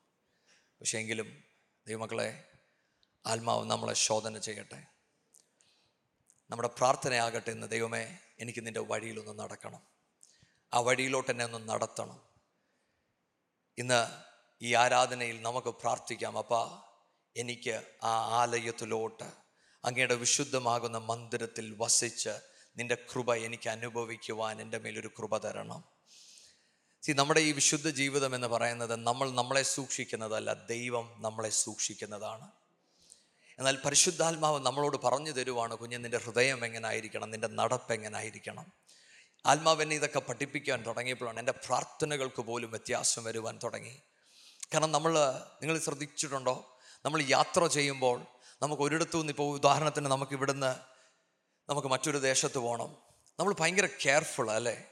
പക്ഷേ 0.81 0.99
എങ്കിലും 0.99 1.45
ദൈവമക്കളെ 1.87 2.53
ആത്മാവ് 3.27 3.71
നമ്മളെ 3.71 3.95
ശോധന 3.95 4.39
ചെയ്യട്ടെ. 4.39 4.87
നമ്മുടെ 6.51 6.69
പ്രാർത്ഥനയാകട്ടെ 6.69 7.51
എന്ന് 7.51 7.67
ദൈവമേ 7.67 8.19
എനിക്ക് 8.41 8.67
നിന്റെ 8.67 8.81
വഴിയിലൊന്ന് 8.81 9.39
നടക്കണം. 9.39 9.83
ആ 10.75 10.79
വഴിയിലോട്ട് 10.79 11.31
തന്നെ 11.31 11.45
ഒന്ന് 11.45 11.69
നടത്തണം. 11.69 12.23
ഇന്ന് 13.79 14.23
ഈ 14.63 14.75
ആരാധനയിൽ 14.75 15.43
നമുക്ക് 15.43 15.69
പ്രാർത്ഥിക്കാം 15.69 16.39
അപ്പാ 16.39 16.88
എനിക്ക് 17.37 17.83
ആ 18.03 18.41
ആലയത്തിലോട്ട് 18.41 19.25
അങ്ങയുടെ 19.85 20.15
വിശുദ്ധമാകുന്ന 20.15 20.99
മന്ദിരത്തിൽ 20.99 21.77
വസിച്ച് 21.79 22.31
നിന്റെ 22.77 22.95
കൃപ 22.95 23.35
എനിക്ക് 23.35 23.69
അനുഭവിക്കുവാൻ 23.69 24.61
എന്റെ 24.61 24.79
മേലൊരു 24.79 25.09
കൃപ 25.09 25.39
തരണം. 25.39 25.85
സി 27.03 27.13
നമ്മുടെ 27.13 27.41
ഈ 27.41 27.53
വിശുദ്ധ 27.53 27.91
ജീവിതം 27.91 28.35
എന്ന് 28.35 28.47
പറയുന്നത് 28.47 28.97
നമ്മൾ 28.97 29.31
നമ്മളെ 29.31 29.63
സൂക്ഷിക്കുന്നതല്ല 29.63 30.53
ദൈവം 30.53 31.15
നമ്മളെ 31.19 31.51
സൂക്ഷിക്കുന്നതാണ്. 31.51 32.51
എന്നാൽ 33.59 33.79
പരിശുദ്ധാത്മാവ് 33.85 34.67
നമ്മളോട് 34.67 34.97
പറഞ്ഞു 34.97 35.31
തരുവാണ് 35.31 35.75
കുഞ്ഞ് 35.75 36.05
നിന്റെ 36.05 36.19
ഹൃദയം 36.19 36.65
എങ്ങനായിരിക്കണം? 36.65 37.31
നിന്റെ 37.31 37.49
നടപ്പ് 37.49 37.93
എങ്ങനായിരിക്കണം? 37.93 38.73
ആത്മാവ് 39.47 39.83
എന്നെ 39.83 39.97
ഇതൊക്കെ 39.97 40.19
പഠിപ്പിക്കാൻ 40.19 40.87
തുടങ്ങിയപ്പോഴാണ് 40.87 41.39
എന്റെ 41.39 41.53
പ്രാർത്ഥനകൾക്ക് 41.53 42.43
പോലും 42.43 42.71
വ്യത്യാസം 42.71 43.25
വരുവാൻ 43.25 43.59
തുടങ്ങി. 43.65 44.03
കാരണം 44.75 44.93
നമ്മൾ 44.93 45.19
നിങ്ങൾ 45.63 45.79
ശ്രദ്ധിച്ചിട്ടുണ്ടോ? 45.79 46.78
നമ്മൾ 47.05 47.23
യാത്ര 47.23 47.67
ചെയ്യുമ്പോൾ 47.67 48.27
നമുക്ക് 48.63 48.83
ഒരിടത്തു 48.83 49.19
നിന്ന് 49.19 49.33
ഇപ്പോൾ 49.33 49.55
ഉദാഹരണത്തിന് 49.55 50.07
നമുക്ക് 50.07 50.33
ഇവിടുന്ന് 50.33 50.77
നമുക്ക് 51.71 51.89
മറ്റൊരു 51.89 52.19
ദേശത്ത് 52.19 52.59
പോകണം. 52.59 52.97
നമ്മൾ 53.41 53.55
ഭയങ്കര 53.61 53.87
കെയർഫുൾ 53.87 54.51
അല്ലേ? 54.51 54.85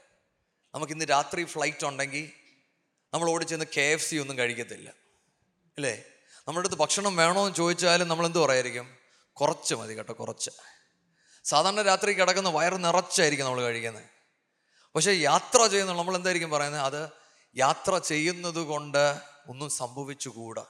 നമുക്ക് 0.75 0.93
ഇന്ന് 0.93 1.05
രാത്രി 1.05 1.43
ഫ്ലൈറ്റ് 1.43 1.85
ഉണ്ടെങ്കിൽ 1.85 2.31
നമ്മൾ 3.13 3.29
ഓടിച്ചെന്ന് 3.29 3.65
കെ 3.77 3.81
എഫ് 3.81 4.09
സി 4.09 4.15
ഒന്നും 4.15 4.37
കഴിക്കത്തില്ല. 4.37 4.89
അല്ലേ? 5.77 6.03
നമ്മുടെ 6.47 6.59
അടുത്ത് 6.59 6.75
ഭക്ഷണം 6.75 7.15
വേണോ 7.15 7.41
എന്ന് 7.41 7.55
ചോദിച്ചാലും 7.55 8.07
നമ്മൾ 8.07 8.25
എന്ത് 8.25 8.39
പറയായിരിക്കും? 8.39 8.97
കുറച്ച് 9.33 9.75
മതി 9.75 9.97
കേട്ടോ 9.97 10.13
കുറച്ച്. 10.19 10.49
സാധാരണ 11.43 11.81
രാത്രി 11.81 12.13
കിടക്കുന്ന 12.13 12.49
വയറ് 12.49 12.83
നിറച്ചായിരിക്കും 12.83 13.45
നമ്മൾ 13.45 13.61
കഴിക്കുന്നത്. 13.61 14.03
പക്ഷേ 14.95 15.11
യാത്ര 15.11 15.67
ചെയ്യുന്ന 15.67 15.93
നമ്മൾ 15.93 16.15
എന്തായിരിക്കും 16.15 16.49
പറയുന്നത്? 16.49 16.81
അത് 16.81 17.09
യാത്ര 17.55 17.97
ചെയ്യുന്നത് 17.97 18.59
കൊണ്ട് 18.59 19.21
ഒന്നും 19.47 19.69
സംഭവിച്ചുകൂടാ. 19.69 20.65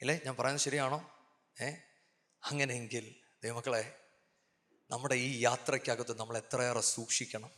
ഇല്ലേ? 0.00 0.20
ഞാൻ 0.26 0.36
പറയുന്നത് 0.36 0.64
ശരിയാണോ? 0.64 1.10
ഏ? 1.62 1.70
അങ്ങനെയെങ്കിൽ 2.44 3.14
ദൈവമക്കളെ 3.44 4.00
നമ്മുടെ 4.90 5.14
ഈ 5.14 5.44
യാത്രയ്ക്കകത്ത് 5.44 6.18
നമ്മൾ 6.18 6.38
എത്രയേറെ 6.38 6.80
സൂക്ഷിക്കണം. 6.80 7.50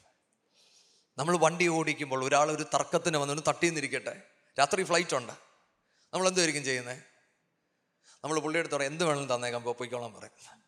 നമ്മൾ 1.19 1.37
വണ്ടി 1.37 1.69
ഓടിക്കുമ്പോൾ 1.69 2.25
ഒരാൾ 2.25 2.51
ഒരു 2.51 2.63
തർക്കത്തിന് 2.63 3.19
തട്ടി 3.19 3.43
തട്ടിന്നിരിക്കട്ടെ 3.49 4.23
രാത്രി 4.59 4.83
ഫ്ലൈറ്റ് 4.83 5.17
ഉണ്ട്. 5.17 5.33
നമ്മൾ 6.15 6.29
എന്തായിരിക്കും 6.29 6.65
ചെയ്യുന്നത് 6.65 6.97
നമ്മൾ 8.25 8.39
പുള്ളിയുടെ 8.39 8.59
അടുത്ത് 8.59 8.75
പറയും 8.75 8.91
എന്ത് 8.91 9.05
വേണമെങ്കിലും 9.05 9.37
തന്നേക്കാം 9.37 9.63
പോയിക്കോളാൻ 9.63 10.15
പറയും. 10.15 10.61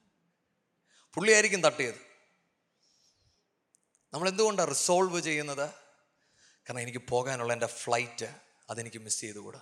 പുള്ളിയായിരിക്കും 1.15 1.61
തട്ടിയത്. 1.61 2.01
നമ്മൾ 4.13 4.29
എന്തുകൊണ്ടാണ് 4.29 4.69
റിസോൾവ് 4.69 5.21
ചെയ്യുന്നത്? 5.21 5.71
കാരണം 6.69 6.81
എനിക്ക് 6.81 6.99
പോകാനുള്ള 6.99 7.53
എന്റെ 7.53 7.67
ഫ്ലൈറ്റ് 7.67 8.35
അതെനിക്ക് 8.71 8.97
മിസ് 8.97 9.21
ചെയ്തുകൂടാ. 9.21 9.61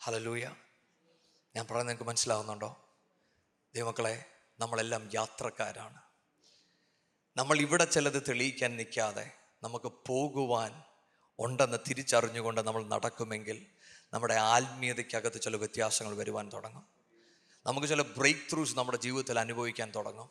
ഹലോ 0.00 0.16
ഹലലൂയ 0.16 0.54
ഞാൻ 1.56 1.64
പറയുന്നത് 1.64 1.88
നിങ്ങൾക്ക് 1.88 2.10
മനസ്സിലാവുന്നുണ്ടോ? 2.10 2.88
ദൈവമക്കളെ 3.74 4.24
നമ്മളെല്ലാം 4.60 5.10
യാത്രക്കാരാണ്. 5.14 6.02
നമ്മൾ 7.36 7.58
ഇവിടെ 7.58 7.84
ചിലത് 7.84 8.22
തെളിയിക്കാൻ 8.28 8.76
നിൽക്കാതെ 8.76 9.30
നമുക്ക് 9.62 9.92
പോകുവാൻ 10.08 10.82
ഉണ്ടെന്ന് 11.38 11.78
തിരിച്ചറിഞ്ഞുകൊണ്ട് 11.88 12.60
നമ്മൾ 12.60 12.86
നടക്കുമെങ്കിൽ 12.86 13.66
നമ്മുടെ 14.12 14.34
ആത്മീയതയ്ക്കകത്ത് 14.34 15.40
ചില 15.40 15.56
വ്യത്യാസങ്ങൾ 15.56 16.16
വരുവാൻ 16.16 16.50
തുടങ്ങും. 16.52 16.86
നമുക്ക് 17.66 17.86
ചില 17.86 18.02
ബ്രേക്ക് 18.02 18.52
ത്രൂസ് 18.52 18.78
നമ്മുടെ 18.78 18.98
ജീവിതത്തിൽ 18.98 19.38
അനുഭവിക്കാൻ 19.38 19.92
തുടങ്ങും. 19.96 20.30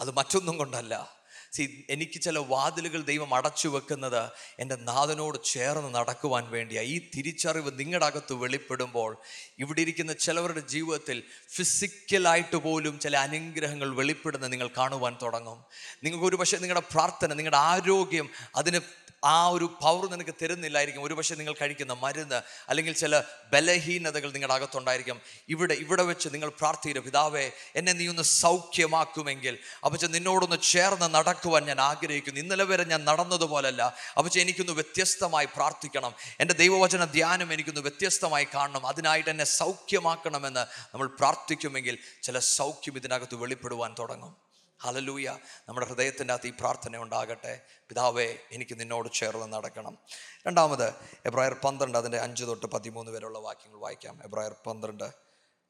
അത് 0.00 0.10
മറ്റൊന്നും 0.10 0.58
കൊണ്ടല്ല. 0.58 1.23
സി 1.54 1.64
എനിക്ക് 1.90 2.20
ചില 2.20 2.38
വാതിലുകൾ 2.38 3.02
ദൈവം 3.02 3.34
അടച്ചു 3.34 3.68
വെക്കുന്നത് 3.68 4.22
എന്റെ 4.60 4.76
നാഥനോട് 4.88 5.38
ചേർന്ന് 5.44 5.94
നടക്കുവാൻ 5.94 6.44
വേണ്ടിയാണ് 6.50 6.86
ഈ 6.86 6.96
തിരിച്ചറിവ് 7.14 7.70
നിങ്ങളുടെ 7.80 8.06
അകത്ത് 8.06 8.34
വെളിപ്പെടുമ്പോൾ 8.34 9.10
ഇവിടെ 9.58 9.80
ഇരിക്കുന്ന 9.80 10.12
ചിലവരുടെ 10.12 10.60
ജീവിതത്തിൽ 10.66 11.18
ഫിസിക്കലായിട്ട് 11.54 12.56
പോലും 12.56 12.98
ചില 12.98 13.16
അനുഗ്രഹങ്ങൾ 13.18 13.94
വെളിപ്പെടുന്ന 13.94 14.46
നിങ്ങൾ 14.46 14.68
കാണുവാൻ 14.78 15.16
തുടങ്ങും. 15.22 15.58
നിങ്ങൾക്ക് 16.04 16.26
ഒരു 16.26 16.36
പക്ഷേ 16.36 16.58
നിങ്ങളുടെ 16.58 16.86
പ്രാർത്ഥന 16.92 17.34
നിങ്ങളുടെ 17.34 17.60
ആരോഗ്യം 17.72 18.28
അതിന് 18.54 18.80
ആ 19.24 19.46
ഒരു 19.46 19.64
പവർ 19.82 20.10
നിനക്ക് 20.10 20.34
തരുന്നില്ലായിരിക്കും. 20.42 21.02
ഒരുപക്ഷെ 21.02 21.34
നിങ്ങൾ 21.34 21.54
കഴിക്കുന്ന 21.60 21.92
മരുന്ന് 21.92 22.42
അല്ലെങ്കിൽ 22.68 22.94
ചില 22.94 23.22
ബലഹീനതകൾ 23.52 24.32
നിങ്ങളുടെ 24.32 24.54
അകത്തുണ്ടായിരിക്കും. 24.54 25.20
ഇവിടെ 25.48 25.74
ഇവിടെ 25.74 26.02
വെച്ച് 26.02 26.28
നിങ്ങൾ 26.32 26.48
പ്രാർത്ഥിക്കുക 26.48 27.02
പിതാവേ 27.02 27.50
എന്നെ 27.76 27.92
നീ 27.92 28.08
ഒന്ന് 28.08 28.22
സൗഖ്യമാക്കുമെങ്കിൽ. 28.22 29.58
അപ്പച്ച 29.84 30.04
നിന്നോടൊന്ന് 30.04 30.56
ചേർന്ന് 30.62 31.14
നടക്കുവാൻ 31.14 31.64
ഞാൻ 31.64 31.80
ആഗ്രഹിക്കുന്നു. 31.80 32.40
ഇന്നലെ 32.40 32.64
വരെ 32.64 32.84
ഞാൻ 32.84 33.04
നടന്നതുപോലല്ല. 33.04 33.94
അപ്പച്ച 34.16 34.38
എനിക്കൊന്ന് 34.38 34.72
വ്യത്യസ്തമായി 34.72 35.46
പ്രാർത്ഥിക്കണം. 35.46 36.14
എന്റെ 36.40 36.54
ദൈവവചന 36.54 37.04
ധ്യാനം 37.04 37.52
എനിക്കൊന്ന് 37.52 37.80
വ്യത്യസ്തമായി 37.80 38.46
കാണണം. 38.54 38.86
അതിനായിട്ട് 38.86 39.30
എന്നെ 39.30 39.44
സൗഖ്യമാക്കണമെന്ന് 39.44 40.60
നമ്മൾ 40.60 41.06
പ്രാർത്ഥിക്കുമെങ്കിൽ 41.06 41.98
ചില 42.22 42.38
സൗഖ്യം 42.38 42.96
ഇതിനകത്ത് 42.96 43.34
വെളിപ്പെടുവാൻ 43.34 43.94
തുടങ്ങും. 43.98 44.43
ഹലലൂയ 44.84 45.38
നമ്മുടെ 45.68 45.86
ഹൃദയത്തിന്റെ 45.86 46.34
അകത്ത് 46.34 46.46
ഈ 46.46 46.52
പ്രാർത്ഥന 46.60 46.96
ഉണ്ടാകട്ടെ. 46.96 47.60
പിതാവേ 47.88 48.36
എനിക്ക് 48.52 48.80
നിന്നോട് 48.80 49.08
ചേർന്ന് 49.12 49.52
നടക്കണം. 49.52 49.98
രണ്ടാമത് 50.46 50.92
എബ്രായർ 51.26 51.56
പന്ത്രണ്ട് 51.64 51.98
അതിന്റെ 51.98 52.18
അഞ്ച് 52.18 52.44
തൊട്ട് 52.44 52.66
പതിമൂന്ന് 52.66 53.12
വരെയുള്ള 53.12 53.38
വാക്യങ്ങൾ 53.38 53.80
വായിക്കാം. 53.80 54.18
എബ്രായർ 54.24 54.54
പന്ത്രണ്ട് 54.66 55.04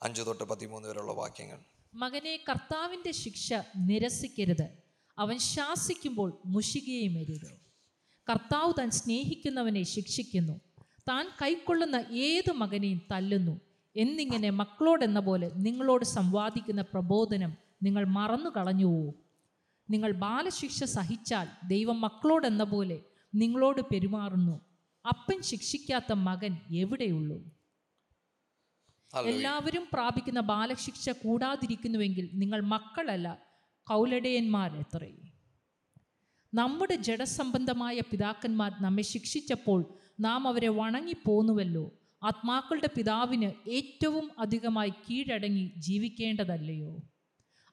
അഞ്ച് 0.02 0.26
തൊട്ട് 0.26 0.44
പതിമൂന്ന് 0.44 0.88
വരെയുള്ള 0.88 1.12
വാക്യങ്ങൾ. 1.12 1.58
മകനെ 1.94 2.44
കർത്താവിന്റെ 2.48 3.12
ശിക്ഷ 3.12 3.52
നിരസിക്കരുത്. 3.76 4.68
അവൻ 5.18 5.38
ശാസിക്കുമ്പോൾ 5.38 6.38
മുഷികയും 6.46 7.18
അരുത് 7.18 7.60
കർത്താവ് 8.30 8.72
താൻ 8.78 8.90
സ്നേഹിക്കുന്നവനെ 8.90 9.82
ശിക്ഷിക്കുന്നു. 9.82 10.60
താൻ 11.08 11.28
കൈക്കൊള്ളുന്ന 11.42 12.04
ഏത് 12.12 12.52
മകനെയും 12.52 13.02
തല്ലുന്നു. 13.10 13.60
എന്നിങ്ങനെ 13.96 14.50
മക്കളോടെന്ന 14.50 15.20
പോലെ 15.20 15.50
നിങ്ങളോട് 15.54 16.04
സംവാദിക്കുന്ന 16.04 16.82
പ്രബോധനം 16.82 17.63
നിങ്ങൾ 17.84 18.04
മറന്നു 18.04 18.50
കളഞ്ഞുവോ 18.50 19.04
നിങ്ങൾ 19.90 20.10
ബാലശിക്ഷ 20.12 20.84
സഹിച്ചാൽ 20.84 21.46
ദൈവം 21.68 21.98
മക്കളോടെന്ന 22.00 22.64
പോലെ 22.64 22.98
നിങ്ങളോട് 23.34 23.80
പെരുമാറുന്നു. 23.92 24.56
അപ്പൻ 25.04 25.38
ശിക്ഷിക്കാത്ത 25.42 26.12
മകൻ 26.12 26.52
എവിടെയുള്ളൂ? 26.70 27.38
എല്ലാവരും 29.14 29.84
പ്രാപിക്കുന്ന 29.92 30.40
ബാലശിക്ഷ 30.40 31.10
കൂടാതിരിക്കുന്നുവെങ്കിൽ 31.10 32.26
നിങ്ങൾ 32.34 32.60
മക്കളല്ല 32.74 33.28
കൗലടയന്മാരെത്രേ 33.86 35.12
നമ്മുടെ 36.52 36.96
ജഡസംബന്ധമായ 36.96 37.96
പിതാക്കന്മാർ 38.00 38.72
നമ്മെ 38.80 39.02
ശിക്ഷിച്ചപ്പോൾ 39.02 39.80
നാം 40.20 40.42
അവരെ 40.48 40.68
വണങ്ങിപ്പോന്നുവല്ലോ. 40.68 41.84
ആത്മാക്കളുടെ 42.22 42.90
പിതാവിന് 42.96 43.48
ഏറ്റവും 43.70 44.26
അധികമായി 44.38 44.92
കീഴടങ്ങി 45.04 45.66
ജീവിക്കേണ്ടതല്ലയോ? 45.78 46.92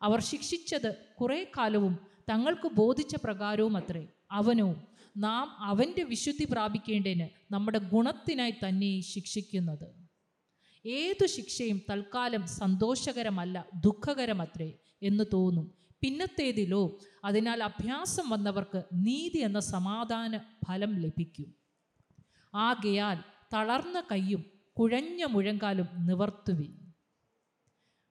അവർ 0.01 0.21
ശിക്ഷിച്ചത് 0.21 0.95
കുറേ 1.21 1.51
കാലവും 1.57 1.99
തങ്ങൾക്ക് 2.29 2.69
ബോധിച്ച 2.73 3.15
പ്രകാരവും 3.15 3.77
അത്രേ. 3.77 4.07
അവനോ 4.31 4.87
നാം 5.17 5.55
അവന്റെ 5.59 6.03
വിശുദ്ധി 6.03 6.47
പ്രാപിക്കേണ്ടതിന് 6.51 7.53
നമ്മുടെ 7.53 7.77
ഗുണത്തിനായി 7.77 8.51
തന്നെ 8.51 8.99
ശിക്ഷിക്കുന്നത്. 8.99 10.01
ഏതു 10.85 11.25
ശിക്ഷയും 11.25 11.81
തൽക്കാലം 11.89 12.47
സന്തോഷകരമല്ല 12.47 13.65
ദുഃഖകരമത്രേ 13.79 14.73
എന്ന് 15.03 15.23
തോന്നും. 15.33 15.71
പിന്നത്തേതിലോ 16.01 16.99
അതിനാൽ 17.25 17.63
അഭ്യാസം 17.63 18.29
വന്നവർക്ക് 18.29 18.83
നീതി 18.93 19.37
എന്ന 19.37 19.59
സമാധാന 19.59 20.37
ഫലം 20.37 20.99
ലഭിക്കും. 20.99 21.55
ആകയാൽ 22.55 23.17
തളർന്ന 23.53 24.03
കൈയും 24.11 24.45
കുഴഞ്ഞ 24.79 25.23
മുഴങ്കാലും 25.23 25.87
നിവർത്തുവിൻ. 26.05 26.80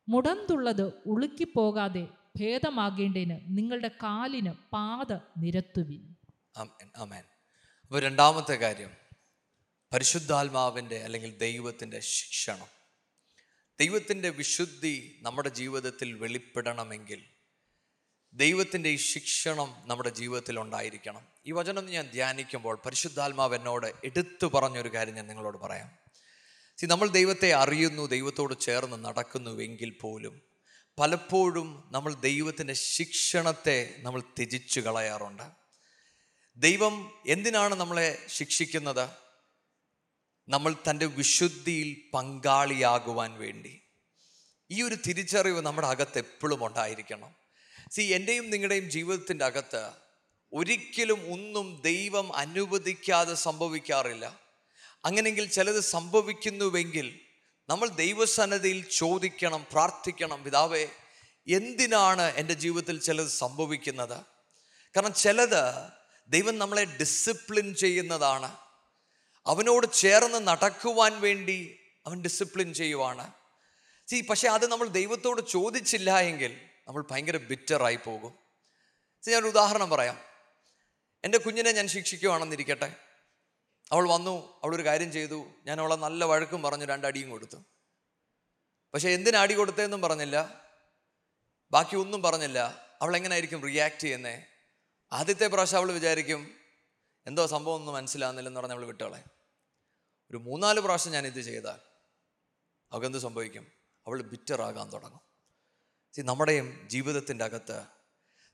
മുടന്തുള്ളത് 0.09 0.93
ഉളുക്കിപ്പോകാതെ 1.07 2.07
ഭേദമാകേണ്ടതിന് 2.41 3.41
നിങ്ങളുടെ 3.47 3.89
കാലിന് 3.89 4.51
പാത 4.73 5.13
നിരത്തുവിൻ. 5.39 6.17
അപ്പോൾ 6.57 8.01
രണ്ടാമത്തെ 8.01 8.55
കാര്യം 8.55 8.91
പരിശുദ്ധാത്മാവിന്റെ 9.93 10.99
അല്ലെങ്കിൽ 10.99 11.39
ദൈവത്തിന്റെ 11.39 12.01
ശിക്ഷണം. 12.01 12.67
ദൈവത്തിന്റെ 13.81 14.29
വിശുദ്ധി 14.29 15.19
നമ്മുടെ 15.23 15.49
ജീവിതത്തിൽ 15.49 16.13
വെളിപ്പെടണമെങ്കിൽ 16.13 17.25
ദൈവത്തിന്റെ 18.33 18.89
ഈ 18.89 18.97
ശിക്ഷണം 18.97 19.75
നമ്മുടെ 19.87 20.09
ജീവിതത്തിൽ 20.09 20.61
ഉണ്ടായിരിക്കണം. 20.61 21.27
ഈ 21.47 21.53
വചനം 21.53 21.87
ഞാൻ 21.87 22.11
ധ്യാനിക്കുമ്പോൾ 22.11 22.81
പരിശുദ്ധാത്മാവ് 22.87 23.55
എന്നോട് 23.55 23.87
എടുത്തു 24.05 24.47
പറഞ്ഞൊരു 24.47 24.95
കാര്യം 24.95 25.15
ഞാൻ 25.15 25.27
നിങ്ങളോട് 25.27 25.59
പറയാം. 25.59 26.10
സി 26.81 26.87
നമ്മൾ 26.87 27.09
ദൈവത്തെ 27.09 27.53
അറിയുന്നു 27.53 28.07
ദൈവത്തോട് 28.07 28.61
ചേർന്ന് 28.61 29.05
നടക്കുന്നുവെങ്കിൽ 29.05 29.99
പോലും 30.01 30.43
പലപ്പോഴും 30.99 31.89
നമ്മൾ 31.93 32.15
ദൈവത്തിന്റെ 32.15 32.73
ശിക്ഷണത്തെ 32.73 33.95
നമ്മൾ 33.99 34.21
ത്യജിച്ചു 34.21 34.81
കളയാറുണ്ട്. 34.81 35.43
ദൈവം 36.57 37.23
എന്തിനാണ് 37.27 37.75
നമ്മളെ 37.75 38.27
ശിക്ഷിക്കുന്നത്? 38.29 39.09
നമ്മൾ 40.49 40.75
തന്റെ 40.91 41.07
വിശുദ്ധിയിൽ 41.07 42.11
പങ്കാളിയാകുവാൻ 42.15 43.39
വേണ്ടി. 43.39 43.83
ഈ 44.71 44.83
ഒരു 44.83 44.97
തിരിച്ചറിവ് 45.07 45.61
നമ്മുടെ 45.61 45.89
അകത്ത് 45.89 46.19
എപ്പോഴും 46.19 46.67
ഉണ്ടായിരിക്കണം. 46.67 47.35
സി 47.91 48.03
എന്റെയും 48.03 48.51
നിങ്ങളുടെയും 48.51 48.91
ജീവിതത്തിന്റെ 48.91 49.45
അകത്ത് 49.45 49.91
ഒരിക്കലും 50.53 51.33
ഒന്നും 51.33 51.81
ദൈവം 51.85 52.37
അനുവദിക്കാതെ 52.37 53.35
സംഭവിക്കാറില്ല. 53.35 54.40
അങ്ങനെങ്കിൽ 55.05 55.51
ചിലത് 55.51 55.81
സംഭവിക്കുന്നുവെങ്കിൽ 55.81 57.21
നമ്മൾ 57.69 57.89
ദൈവസന്നതിയിൽ 57.89 58.85
ചോദിക്കണം 58.91 59.67
പ്രാർത്ഥിക്കണം 59.73 60.45
പിതാവേ 60.45 60.89
എന്തിനാണ് 61.49 62.23
എന്റെ 62.23 62.55
ജീവിതത്തിൽ 62.55 63.01
ചിലത് 63.01 63.27
സംഭവിക്കുന്നത്? 63.27 64.25
കാരണം 64.97 65.15
ചിലത് 65.15 65.91
ദൈവം 66.29 66.59
നമ്മളെ 66.59 66.85
ഡിസിപ്ലിൻ 66.85 67.75
ചെയ്യുന്നതാണ്. 67.75 68.57
അവനോട് 69.47 69.93
ചേർന്ന് 69.93 70.47
നടക്കുവാൻ 70.47 71.21
വേണ്ടി 71.21 71.79
അവൻ 72.07 72.23
ഡിസിപ്ലിൻ 72.23 72.75
ചെയ്യുവാണ്. 72.75 73.33
സി 74.07 74.21
പക്ഷെ 74.21 74.49
അത് 74.49 74.67
നമ്മൾ 74.67 74.89
ദൈവത്തോട് 74.89 75.41
ചോദിച്ചില്ല 75.49 76.21
എങ്കിൽ 76.21 76.61
നമ്മൾ 76.89 77.05
ഭയങ്കര 77.11 77.37
ബിറ്ററായി 77.37 77.97
പോകും. 77.97 78.35
സി 79.23 79.31
ഞാൻ 79.31 79.45
ഉദാഹരണം 79.45 79.91
പറയാം. 79.91 80.19
എന്റെ 81.25 81.39
കുഞ്ഞിനെ 81.39 81.73
ഞാൻ 81.73 81.89
ശിക്ഷിക്കുവാണെന്നിരിക്കട്ടെ. 81.89 82.95
അവൾ 83.93 84.09
വന്നു 84.09 84.61
അവൾ 84.65 84.75
ഒരു 84.75 84.85
കാര്യം 84.85 85.13
ചെയ്തു. 85.13 85.47
ഞാൻ 85.65 85.81
അവളെ 85.81 85.97
നല്ല 85.97 86.25
വഴക്കും 86.25 86.63
പറഞ്ഞു 86.63 86.85
രണ്ടടിയും 86.85 87.31
കൊടുത്തു. 87.31 87.57
പക്ഷെ 88.95 89.09
എന്തിനാ 89.09 89.43
അടി 89.43 89.55
കൊടുത്തതെന്നും 89.55 90.01
പറഞ്ഞില്ല. 90.01 90.67
ബാക്കി 91.71 91.97
ഒന്നും 91.97 92.23
പറഞ്ഞില്ല. 92.23 92.89
അവൾ 93.03 93.17
എങ്ങനെയായിരിക്കും 93.17 93.63
റിയാക്ട് 93.63 94.01
ചെയ്യുന്നേ? 94.01 94.47
ആദ്യത്തെ 95.13 95.47
പ്രാവശ്യം 95.47 95.79
അവൾ 95.79 95.93
വിചാരിക്കും 95.93 96.55
എന്തോ 97.27 97.47
സംഭവം 97.47 97.75
ഒന്നും 97.75 97.95
മനസ്സിലാകുന്നില്ലെന്ന് 97.95 98.61
പറഞ്ഞ് 98.61 98.75
അവൾ 98.75 98.87
വിട്ടോളെ. 98.87 99.25
ഒരു 100.31 100.37
മൂന്നാൽ 100.37 100.81
പ്രാവശ്യം 100.81 101.13
ഞാൻ 101.13 101.27
ഇത് 101.27 101.41
ചെയ്താൽ 101.41 101.79
അവൾക്ക് 102.93 103.19
സംഭവിക്കും? 103.19 103.67
അവൾ 104.07 104.23
ബിറ്ററാകാൻ 104.23 104.93
തുടങ്ങും. 104.93 105.21
സി 106.17 106.21
നമ്മുടെയും 106.21 106.89
ജീവിതത്തിന്റെ 106.91 107.45
അകത്ത് 107.45 107.85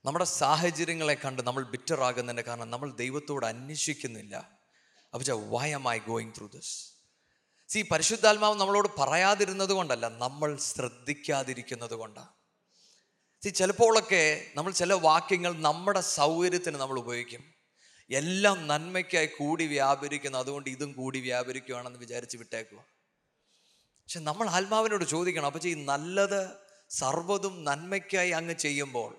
നമ്മുടെ 0.05 0.25
സാഹചര്യങ്ങളെ 0.25 1.15
കണ്ട് 1.15 1.43
നമ്മൾ 1.43 1.65
ബിറ്ററാകുന്നതിന്റെ 1.65 2.43
കാരണം 2.43 2.71
നമ്മൾ 2.71 2.93
ദൈവത്തോട് 2.93 3.47
അന്വേഷിക്കുന്നില്ല. 3.47 4.56
അപ്പോൾ 5.13 5.33
why 5.33 5.71
am 5.71 5.89
I 5.89 5.99
going 5.99 6.33
through 6.39 6.47
this 6.47 6.73
see 7.71 7.83
പരിശുദ്ധാത്മാവ് 7.83 8.55
നമ്മളോട് 8.55 8.89
പറയാതിരുന്നത് 8.99 9.73
കൊണ്ടല്ല 9.73 10.09
നമ്മൾ 10.09 10.57
ശ്രദ്ധിക്കാതിരിക്കുന്നത് 10.57 11.95
കൊണ്ടാണ് 11.95 12.33
സി 13.43 13.51
ചിലപ്പോഴൊക്കെ 13.51 14.53
നമ്മൾ 14.57 14.73
ചില 14.73 14.93
വാക്യങ്ങൾ 14.93 15.53
നമ്മുടെ 15.61 16.01
സൗകര്യത്തിന് 16.01 16.77
നമ്മൾ 16.77 16.99
ഉപയോഗിക്കും. 16.99 17.43
എല്ലാം 18.11 18.67
നന്മയ്ക്കായി 18.67 19.27
കൂടി 19.27 19.67
വ്യാപരിക്കുന്നു 19.67 20.39
അതുകൊണ്ട് 20.39 20.71
ഇതും 20.71 20.93
കൂടി 20.93 21.21
വ്യാപരിക്കുകയാണെന്ന് 21.21 21.99
വിചാരിച്ച് 21.99 22.37
വിട്ടേക്കുക 22.37 22.79
പക്ഷെ 24.01 24.21
നമ്മൾ 24.21 24.49
ആത്മാവിനോട് 24.49 25.05
ചോദിക്കണം 25.05 25.47
അപ്പോൾ 25.47 25.67
ഈ 25.67 25.75
നല്ലത് 25.75 26.41
സർവതും 26.91 27.65
നന്മയ്ക്കായി 27.65 28.31
അങ്ങ് 28.31 28.55
ചെയ്യുമ്പോൾ 28.55 29.17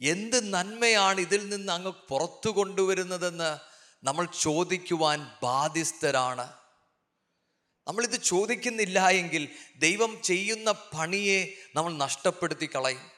എന്ത് 0.00 0.54
നന്മയാണ് 0.54 1.20
ഇതിൽ 1.20 1.48
നിന്ന് 1.48 1.72
അങ്ങ് 1.72 1.90
പുറത്തു 2.08 2.48
കൊണ്ടുവരുന്നതെന്ന് 2.48 3.50
നമ്മൾ 4.02 4.26
ചോദിക്കുവാൻ 4.40 5.30
ബാധ്യസ്ഥരാണ്. 5.42 6.52
നമ്മളിത് 7.88 8.20
ചോദിക്കുന്നില്ല 8.20 9.08
എങ്കിൽ 9.08 9.48
ദൈവം 9.78 10.22
ചെയ്യുന്ന 10.22 10.72
പണിയെ 10.72 11.54
നമ്മൾ 11.74 11.92
നഷ്ടപ്പെടുത്തി 11.92 12.70
കളയും. 12.74 13.10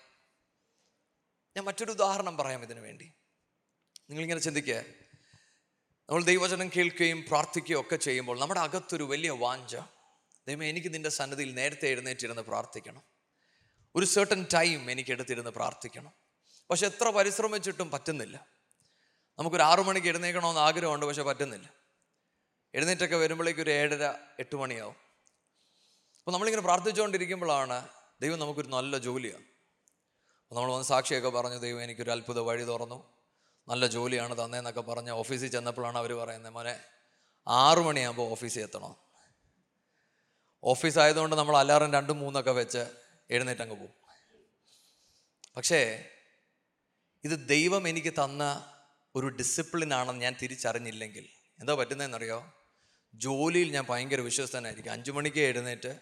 ഞാൻ 1.56 1.64
മറ്റൊരു 1.64 1.90
ഉദാഹരണം 1.90 2.36
പറയാം 2.36 2.62
ഇതിനു 2.62 2.80
വേണ്ടി. 2.80 3.12
നിങ്ങളിങ്ങനെ 4.10 4.40
ചിന്തിക്കുക. 4.40 4.84
നമ്മൾ 6.10 6.24
ദൈവവചനം 6.24 6.68
കേൾക്കുകയും 6.68 7.24
പ്രാർത്ഥിക്കുകയും 7.28 7.80
ഒക്കെ 7.80 7.96
ചെയ്യുമ്പോൾ 7.96 8.40
നമ്മുടെ 8.40 8.60
അകത്തൊരു 8.60 9.04
വലിയ 9.04 9.30
വാഞ്ച 9.30 9.76
ദൈവം 10.48 10.64
എനിക്ക് 10.64 10.94
നിന്റെ 10.94 11.08
സന്നദ്ധിയിൽ 11.08 11.54
നേരത്തെ 11.54 11.88
എഴുന്നേറ്റിരുന്ന് 11.88 12.42
പ്രാർത്ഥിക്കണം. 12.42 13.02
ഒരു 13.96 14.06
സെർട്ടൺ 14.06 14.46
ടൈം 14.54 14.90
എനിക്ക് 14.90 15.10
എടുത്തിരുന്ന് 15.10 15.50
പ്രാർത്ഥിക്കണം. 15.50 16.12
പക്ഷെ 16.70 16.86
എത്ര 16.86 17.10
പരിശ്രമിച്ചിട്ടും 17.10 17.90
പറ്റുന്നില്ല. 17.90 18.59
നമുക്കൊരു 19.40 19.62
ആറു 19.62 19.82
മണിക്ക് 19.82 20.06
എഴുന്നേക്കണമെന്ന് 20.06 20.60
ആഗ്രഹമുണ്ട് 20.60 21.06
പക്ഷെ 21.06 21.22
പറ്റുന്നില്ല. 21.22 21.72
എഴുന്നേറ്റൊക്കെ 22.74 23.16
വരുമ്പോഴേക്കും 23.16 23.62
ഒരു 23.62 23.70
ഏഴര 23.70 24.12
എട്ട് 24.38 24.56
മണിയാവും. 24.56 24.96
അപ്പോൾ 26.18 26.30
നമ്മളിങ്ങനെ 26.30 26.62
പ്രാർത്ഥിച്ചുകൊണ്ടിരിക്കുമ്പോഴാണ് 26.62 27.88
ദൈവം 28.22 28.38
നമുക്കൊരു 28.38 28.68
നല്ല 28.68 28.98
ജോലിയാണ്. 28.98 29.44
അപ്പോൾ 30.42 30.54
നമ്മൾ 30.54 30.72
വന്ന് 30.72 30.86
സാക്ഷിയൊക്കെ 30.86 31.28
പറഞ്ഞു 31.28 31.56
ദൈവം 31.56 31.82
എനിക്കൊരു 31.82 32.10
അത്ഭുത 32.10 32.38
വഴി 32.38 32.62
തുറന്നു. 32.62 33.12
നല്ല 33.68 33.86
ജോലിയാണ് 33.86 34.44
തന്നേന്നൊക്കെ 34.44 34.80
പറഞ്ഞ് 34.80 35.10
ഓഫീസിൽ 35.10 35.48
ചെന്നപ്പോഴാണ് 35.48 35.98
അവർ 35.98 36.12
പറയുന്നത് 36.12 36.52
മോനെ 36.52 36.80
ആറു 37.48 37.80
മണിയാകുമ്പോൾ 37.80 38.30
ഓഫീസിൽ 38.30 38.60
എത്തണം. 38.60 38.96
ഓഫീസ് 40.64 40.98
ആയതുകൊണ്ട് 40.98 41.36
നമ്മൾ 41.36 41.56
അലാറം 41.56 41.92
രണ്ടും 41.92 42.18
മൂന്നൊക്കെ 42.18 42.50
വെച്ച് 42.50 42.90
എഴുന്നേറ്റ് 43.30 43.62
അങ്ങ് 43.62 43.76
പോകും. 43.76 43.94
പക്ഷേ 45.56 46.10
ഇത് 47.24 47.48
ദൈവം 47.48 47.88
എനിക്ക് 47.88 48.12
തന്ന 48.12 48.74
ഒരു 49.14 49.26
ഡിസിപ്ലിൻ 49.26 49.94
ആണെന്ന് 49.94 50.20
ഞാൻ 50.20 50.36
തിരിച്ചറിഞ്ഞില്ലെങ്കിൽ 50.42 51.28
എന്താ 51.60 51.74
പറ്റുന്നതെന്നറിയോ? 51.74 52.52
ജോലിയിൽ 53.14 53.72
ഞാൻ 53.72 53.86
ഭയങ്കര 53.88 54.20
വിശ്വസ്തനായിരിക്കും. 54.20 54.90
അഞ്ചു 54.90 55.12
മണിക്ക് 55.12 55.40
എഴുന്നേറ്റ് 55.40 56.00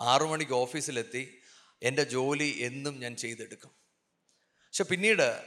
ആറു 0.00 0.24
മണിക്ക് 0.24 0.52
ഓഫീസിലെത്തി 0.52 1.40
എന്റെ 1.82 2.04
ജോലി 2.04 2.58
എന്നും 2.60 3.00
ഞാൻ 3.00 3.16
ചെയ്തെടുക്കും. 3.16 3.70
പക്ഷെ 4.66 4.84
പിന്നീട് 4.84 5.42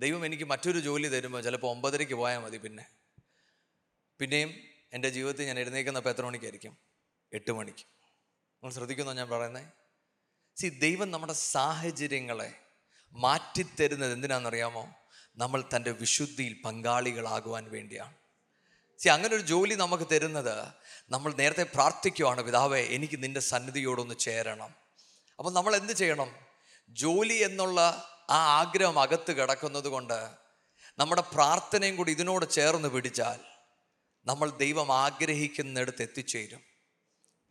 ദൈവം 0.00 0.26
എനിക്ക് 0.26 0.44
മറ്റൊരു 0.44 0.78
ജോലി 0.78 1.08
തരുമ്പോൾ 1.08 1.42
ചിലപ്പോൾ 1.42 1.70
ഒമ്പതരയ്ക്ക് 1.70 2.14
പോയാൽ 2.14 2.38
മതി 2.38 2.56
പിന്നെ. 2.56 2.86
പിന്നെയും 4.18 4.54
എന്റെ 4.92 5.08
ജീവിതത്തിൽ 5.08 5.46
ഞാൻ 5.46 5.58
എഴുന്നേൽക്കുന്നപ്പോൾ 5.58 6.10
എത്ര 6.10 6.26
മണിക്കായിരിക്കും? 6.26 6.78
എട്ട് 7.32 7.52
മണിക്ക്. 7.52 7.78
നിങ്ങൾ 7.78 8.72
ശ്രദ്ധിക്കുന്നോ 8.72 9.12
ഞാൻ 9.12 9.28
പറയുന്നത് 9.28 9.64
സി 10.56 10.68
ദൈവം 10.68 11.10
നമ്മുടെ 11.10 11.32
സാഹചര്യങ്ങളെ 11.32 12.54
മാറ്റിത്തരുന്നത് 13.12 14.12
എന്തിനാണെന്നറിയാമോ? 14.12 14.94
നമ്മൾ 15.36 15.64
തന്റെ 15.76 15.90
വിശുദ്ധിയിൽ 15.90 16.60
പങ്കാളികളാകുവാൻ 16.64 17.70
വേണ്ടിയാണ്. 17.70 18.14
സി 18.98 19.08
അങ്ങനെ 19.08 19.36
ഒരു 19.36 19.42
ജോലി 19.42 19.74
നമുക്ക് 19.74 20.06
തരുന്നത് 20.12 20.56
നമ്മൾ 21.10 21.34
നേരത്തെ 21.34 21.62
പ്രാർത്ഥിക്കുവാണ് 21.62 22.42
പിതാവേ 22.42 22.82
എനിക്ക് 22.86 23.22
നിന്റെ 23.22 23.40
സന്നിധിയോടൊന്ന് 23.40 24.14
ചേരണം. 24.14 24.74
അപ്പോൾ 25.38 25.52
നമ്മൾ 25.52 25.76
എന്ത് 25.76 25.92
ചെയ്യണം? 25.92 26.30
ജോലി 26.90 27.34
എന്നുള്ള 27.34 27.80
ആ 28.30 28.38
ആഗ്രഹം 28.60 29.00
അകത്ത് 29.00 29.32
കിടക്കുന്നത് 29.32 29.88
കൊണ്ട് 29.88 30.30
നമ്മുടെ 30.98 31.22
പ്രാർത്ഥനയും 31.34 31.96
കൂടി 31.96 32.10
ഇതിനോട് 32.10 32.50
ചേർന്ന് 32.50 32.88
പിടിച്ചാൽ 32.88 33.40
നമ്മൾ 34.26 34.50
ദൈവം 34.50 34.92
ആഗ്രഹിക്കുന്നിടത്ത് 34.92 36.02
എത്തിച്ചേരും. 36.02 36.73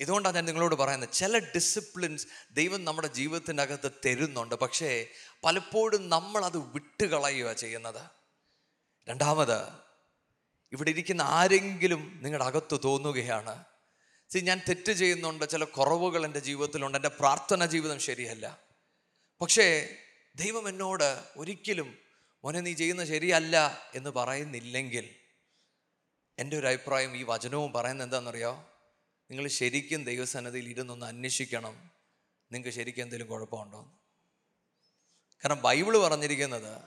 ഇതുകൊണ്ടാണ് 0.04 0.36
ഞാൻ 0.36 0.46
നിങ്ങളോട് 0.46 0.76
പറയുന്നത്. 0.76 1.10
ചില 1.14 1.38
ഡിസിപ്ലിൻസ് 1.38 2.28
ദൈവം 2.52 2.86
നമ്മുടെ 2.86 3.08
ജീവിതത്തിനകത്ത് 3.08 3.92
തരുന്നുണ്ട്. 4.06 4.56
പക്ഷേ 4.56 5.08
പലപ്പോഴും 5.44 6.10
നമ്മൾ 6.10 6.46
അത് 6.46 6.58
വിട്ടുകളയുക 6.58 7.54
ചെയ്യുന്നത്. 7.54 8.02
രണ്ടാമത് 9.10 9.72
ഇവിടെ 10.72 10.90
ഇരിക്കുന്ന 10.90 11.22
ആരെങ്കിലും 11.22 12.20
നിങ്ങളുടെ 12.24 12.46
അകത്ത് 12.46 12.80
തോന്നുകയാണ്. 12.84 13.66
സി 14.30 14.40
ഞാൻ 14.40 14.62
തെറ്റ് 14.70 14.92
ചെയ്യുന്നുണ്ട്. 14.92 15.50
ചില 15.50 15.64
കുറവുകൾ 15.64 16.26
എന്റെ 16.26 16.40
ജീവിതത്തിലുണ്ട്. 16.40 16.98
എന്റെ 16.98 17.10
പ്രാർത്ഥന 17.10 17.66
ജീവിതം 17.66 18.00
ശരിയല്ല. 18.00 18.60
പക്ഷേ 19.42 19.96
ദൈവം 20.36 20.70
എന്നോട് 20.70 21.24
ഒരിക്കലും 21.38 21.98
മോനെ 22.44 22.60
നീ 22.60 22.74
ചെയ്യുന്നത് 22.74 23.08
ശരിയല്ല 23.08 23.84
എന്ന് 23.96 24.10
പറയുന്നില്ലെങ്കിൽ 24.10 25.16
എന്റെ 26.40 26.58
ഒരു 26.58 26.68
അഭിപ്രായം 26.68 27.16
ഈ 27.16 27.24
വചനവും 27.24 27.74
പറയുന്നത് 27.74 28.08
എന്താണെന്നറിയോ? 28.08 28.73
നിങ്ങൾ 29.34 29.48
ശരിക്കും 29.48 30.04
ദൈവസന്നതിയിൽ 30.04 30.70
ഇരുന്നൊന്ന് 30.70 31.06
അന്വേഷിക്കണം. 31.06 31.92
നിങ്ങൾക്ക് 32.52 32.70
ശരിക്കും 32.70 33.02
എന്തെങ്കിലും 33.02 33.32
കുഴപ്പമുണ്ടോ? 33.32 33.80
കാരണം 35.46 35.62
ബൈബിൾ 35.62 35.98
പറഞ്ഞിരിക്കുന്നത് 35.98 36.84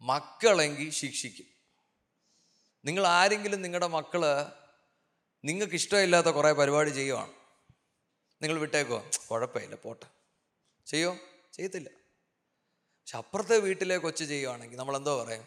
മക്കളെങ്കിൽ 0.00 0.90
ശിക്ഷിക്കും. 0.90 1.46
നിങ്ങൾ 2.84 3.06
ആരെങ്കിലും 3.06 3.62
നിങ്ങളുടെ 3.62 3.86
മക്കൾ 3.86 4.52
നിങ്ങൾക്ക് 5.44 5.74
ഇഷ്ടമില്ലാത്ത 5.74 6.26
കുറേ 6.26 6.52
പരിപാടി 6.52 6.90
ചെയ്യുവാണ്. 6.90 7.32
നിങ്ങൾ 8.42 8.58
വിട്ടേക്കോ? 8.58 9.10
കുഴപ്പമില്ല 9.30 9.74
പോട്ടെ. 9.74 10.06
ചെയ്യോ? 10.86 11.16
ചെയ്യത്തില്ല. 11.52 11.88
പക്ഷെ 13.00 13.18
അപ്പുറത്തെ 13.18 13.58
വീട്ടിലെ 13.58 13.96
കൊച്ചു 13.96 14.24
ചെയ്യുവാണെങ്കിൽ 14.24 14.76
നമ്മൾ 14.76 14.96
എന്തോ 14.96 15.24
പറയും? 15.24 15.44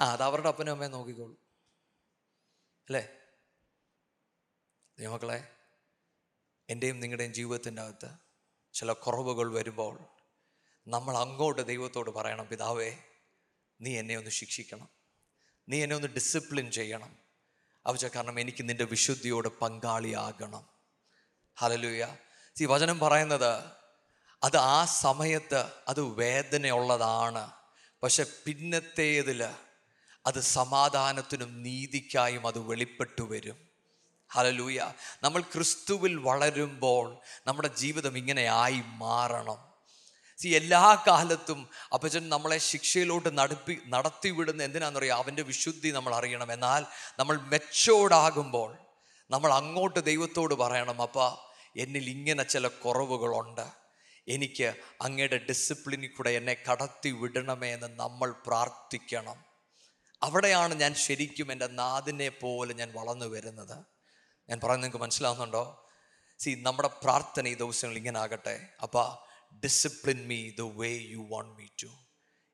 ആ 0.00 0.12
അത് 0.12 0.22
അവരുടെ 0.22 0.48
അപ്പനും 0.48 0.72
അമ്മയും 0.72 0.90
നോക്കിക്കോളൂ. 0.90 1.32
അല്ലേ? 2.88 3.08
ദൈവമക്കളെ 4.98 5.48
എന്റെയും 6.70 7.00
നിങ്ങളുടെയും 7.00 7.34
ജീവിതത്തിന്റെ 7.34 7.82
അകത്ത് 7.82 8.08
ചില 8.72 8.92
കുറവുകൾ 8.92 9.52
വരുമ്പോൾ 9.52 9.98
നമ്മൾ 10.88 11.16
അങ്ങോട്ട് 11.16 11.66
ദൈവത്തോട് 11.66 12.10
പറയണം 12.10 12.46
പിതാവേ 12.46 12.96
നീ 13.80 13.98
എന്നെ 13.98 14.16
ഒന്ന് 14.16 14.30
ശിക്ഷിക്കണം. 14.30 14.88
നീ 15.68 15.82
എന്നെ 15.82 15.96
ഒന്ന് 15.96 16.08
ഡിസിപ്ലിൻ 16.08 16.70
ചെയ്യണം. 16.70 17.16
അവച്ച 17.86 18.04
കാരണം 18.04 18.40
എനിക്ക് 18.40 18.68
നിന്റെ 18.68 18.84
വിശുദ്ധിയോട് 18.84 19.48
പങ്കാളിയാകണം. 19.48 20.68
ഹലലൂയ 21.56 22.16
ഈ 22.60 22.64
വചനം 22.64 22.98
പറയുന്നത് 22.98 23.64
അത് 24.42 24.56
ആ 24.56 24.84
സമയത്ത് 24.84 25.72
അത് 25.88 26.00
വേദനയുള്ളതാണ്. 26.00 27.52
പക്ഷെ 28.02 28.26
പിന്നത്തേതിൽ 28.46 29.44
അത് 30.26 30.40
സമാധാനത്തിനും 30.40 31.62
നീതിക്കായും 31.62 32.46
അത് 32.46 32.58
വെളിപ്പെട്ടു 32.58 33.22
വരും 33.22 33.67
ഹലലൂയ 34.30 34.92
നമ്മൾ 35.22 35.40
ക്രിസ്തുവിൽ 35.40 36.14
വളരുമ്പോൾ 36.14 37.16
നമ്മുടെ 37.46 37.68
ജീവിതം 37.68 38.18
ഇങ്ങനെ 38.18 38.44
ആയി 38.44 38.82
മാറണം. 38.86 39.58
സി 40.38 40.48
എല്ലാ 40.48 41.04
കാലത്തും 41.08 41.68
അപ്പച്ചൻ 41.92 42.28
നമ്മളെ 42.28 42.58
ശിക്ഷയിലോട്ട് 42.58 43.38
നടപ്പി 43.38 43.78
നടത്തിവിടുന്ന 43.86 44.62
എന്തിനാണെന്നറിയാം 44.62 45.18
അവന്റെ 45.18 45.42
വിശുദ്ധി 45.42 45.88
നമ്മൾ 45.88 46.14
അറിയണം. 46.14 46.52
എന്നാൽ 46.52 46.86
നമ്മൾ 47.18 47.40
മെച്ചോർഡാകുമ്പോൾ 47.40 48.78
നമ്മൾ 49.30 49.52
അങ്ങോട്ട് 49.52 50.04
ദൈവത്തോട് 50.04 50.54
പറയണം 50.54 51.02
അപ്പ 51.02 51.18
എന്നിൽ 51.76 52.08
ഇങ്ങനെ 52.10 52.42
ചില 52.42 52.66
കുറവുകളുണ്ട്. 52.66 53.66
എനിക്ക് 54.28 54.74
അങ്ങയുടെ 55.02 55.36
ഡിസിപ്ലിനിൽ 55.36 56.08
കൂടെ 56.08 56.30
എന്നെ 56.30 56.56
കടത്തി 56.70 57.10
വിടണമേ 57.10 57.74
എന്ന് 57.74 58.00
നമ്മൾ 58.00 58.34
പ്രാർത്ഥിക്കണം. 58.46 59.44
അവിടെയാണ് 60.22 60.74
ഞാൻ 60.74 60.94
ശരിക്കും 60.94 61.52
എന്റെ 61.52 61.66
നാദിനെ 61.66 62.28
പോലെ 62.28 62.74
ഞാൻ 62.74 62.92
വളർന്നു 62.94 63.26
വരുന്നത്. 63.26 63.97
ഞാൻ 64.50 64.58
പറയുന്നത് 64.58 64.82
നിങ്ങൾക്ക് 64.82 65.04
മനസ്സിലാവുന്നുണ്ടോ? 65.04 65.88
സി 66.38 66.58
നമ്മുടെ 66.62 66.88
പ്രാർത്ഥന 66.88 67.48
ഈ 67.48 67.54
ദിവസങ്ങളിൽ 67.54 67.98
ഇങ്ങനെ 67.98 68.20
ആകട്ടെ 68.20 68.68
അപ്പാ 68.82 69.18
discipline 69.64 70.28
me 70.28 70.50
the 70.50 70.60
way 70.60 70.88
you 70.88 71.28
want 71.30 71.58
me 71.58 71.66
to 71.82 71.86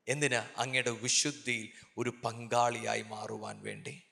എന്തിന്? 0.07 0.59
അങ്ങയുടെ 0.59 0.89
വിശുദ്ധിയിൽ 0.89 1.69
ഒരു 1.97 2.13
പങ്കാളിയായി 2.25 3.01
മാറുവാൻ 3.01 3.61
വേണ്ടി. 3.61 4.03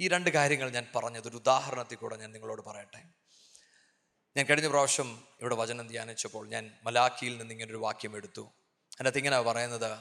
ഈ 0.00 0.08
രണ്ട് 0.08 0.30
കാര്യങ്ങൾ 0.30 0.70
ഞാൻ 0.70 0.86
പറഞ്ഞത് 0.96 1.28
ഒരു 1.28 1.36
ഉദാഹരണത്തിൽ 1.36 1.96
കൂടെ 1.96 2.16
ഞാൻ 2.16 2.32
നിങ്ങളോട് 2.32 2.62
പറയട്ടെ. 2.62 3.02
ഞാൻ 4.36 4.46
കഴിഞ്ഞ 4.46 4.68
പ്രാവശ്യം 4.68 5.24
ഇവിടെ 5.40 5.54
വചനം 5.54 5.88
ധ്യാനിച്ചപ്പോൾ 5.88 6.48
ഞാൻ 6.48 6.78
മലാഖിയിൽ 6.84 7.38
നിന്ന് 7.38 7.54
ഇങ്ങനെ 7.54 7.70
ഒരു 7.70 7.78
വാക്യം 7.78 8.16
എടുത്തു. 8.16 8.40
അതിനകത്ത് 8.40 9.18
ഇങ്ങനെ 9.18 9.40
പറയുന്നത് 9.40 9.98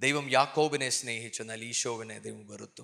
ദൈവം 0.00 0.30
യാക്കോബിനെ 0.30 0.88
സ്നേഹിച്ചു 0.88 1.42
എന്നാൽ 1.42 1.64
ഈശോവിനെ 1.64 2.18
ദൈവം 2.18 2.46
വെറുത്തു. 2.46 2.82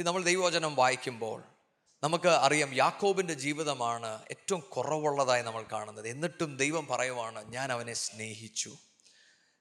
നമ്മൾ 0.00 0.22
ദൈവവചനം 0.22 0.74
വായിക്കുമ്പോൾ 0.74 1.57
നമുക്ക് 2.02 2.28
അറിയാം 2.28 2.74
യാക്കോബിന്റെ 2.74 3.34
ജീവിതമാണ് 3.34 4.22
ഏറ്റവും 4.30 4.60
കുറവുള്ളതായി 4.60 5.42
നമ്മൾ 5.42 5.64
കാണുന്നത്. 5.72 6.08
എന്നിട്ടും 6.08 6.56
ദൈവം 6.56 6.86
പറയുവാണ് 6.86 7.52
ഞാൻ 7.52 7.72
അവനെ 7.72 7.92
സ്നേഹിച്ചു. 7.92 8.76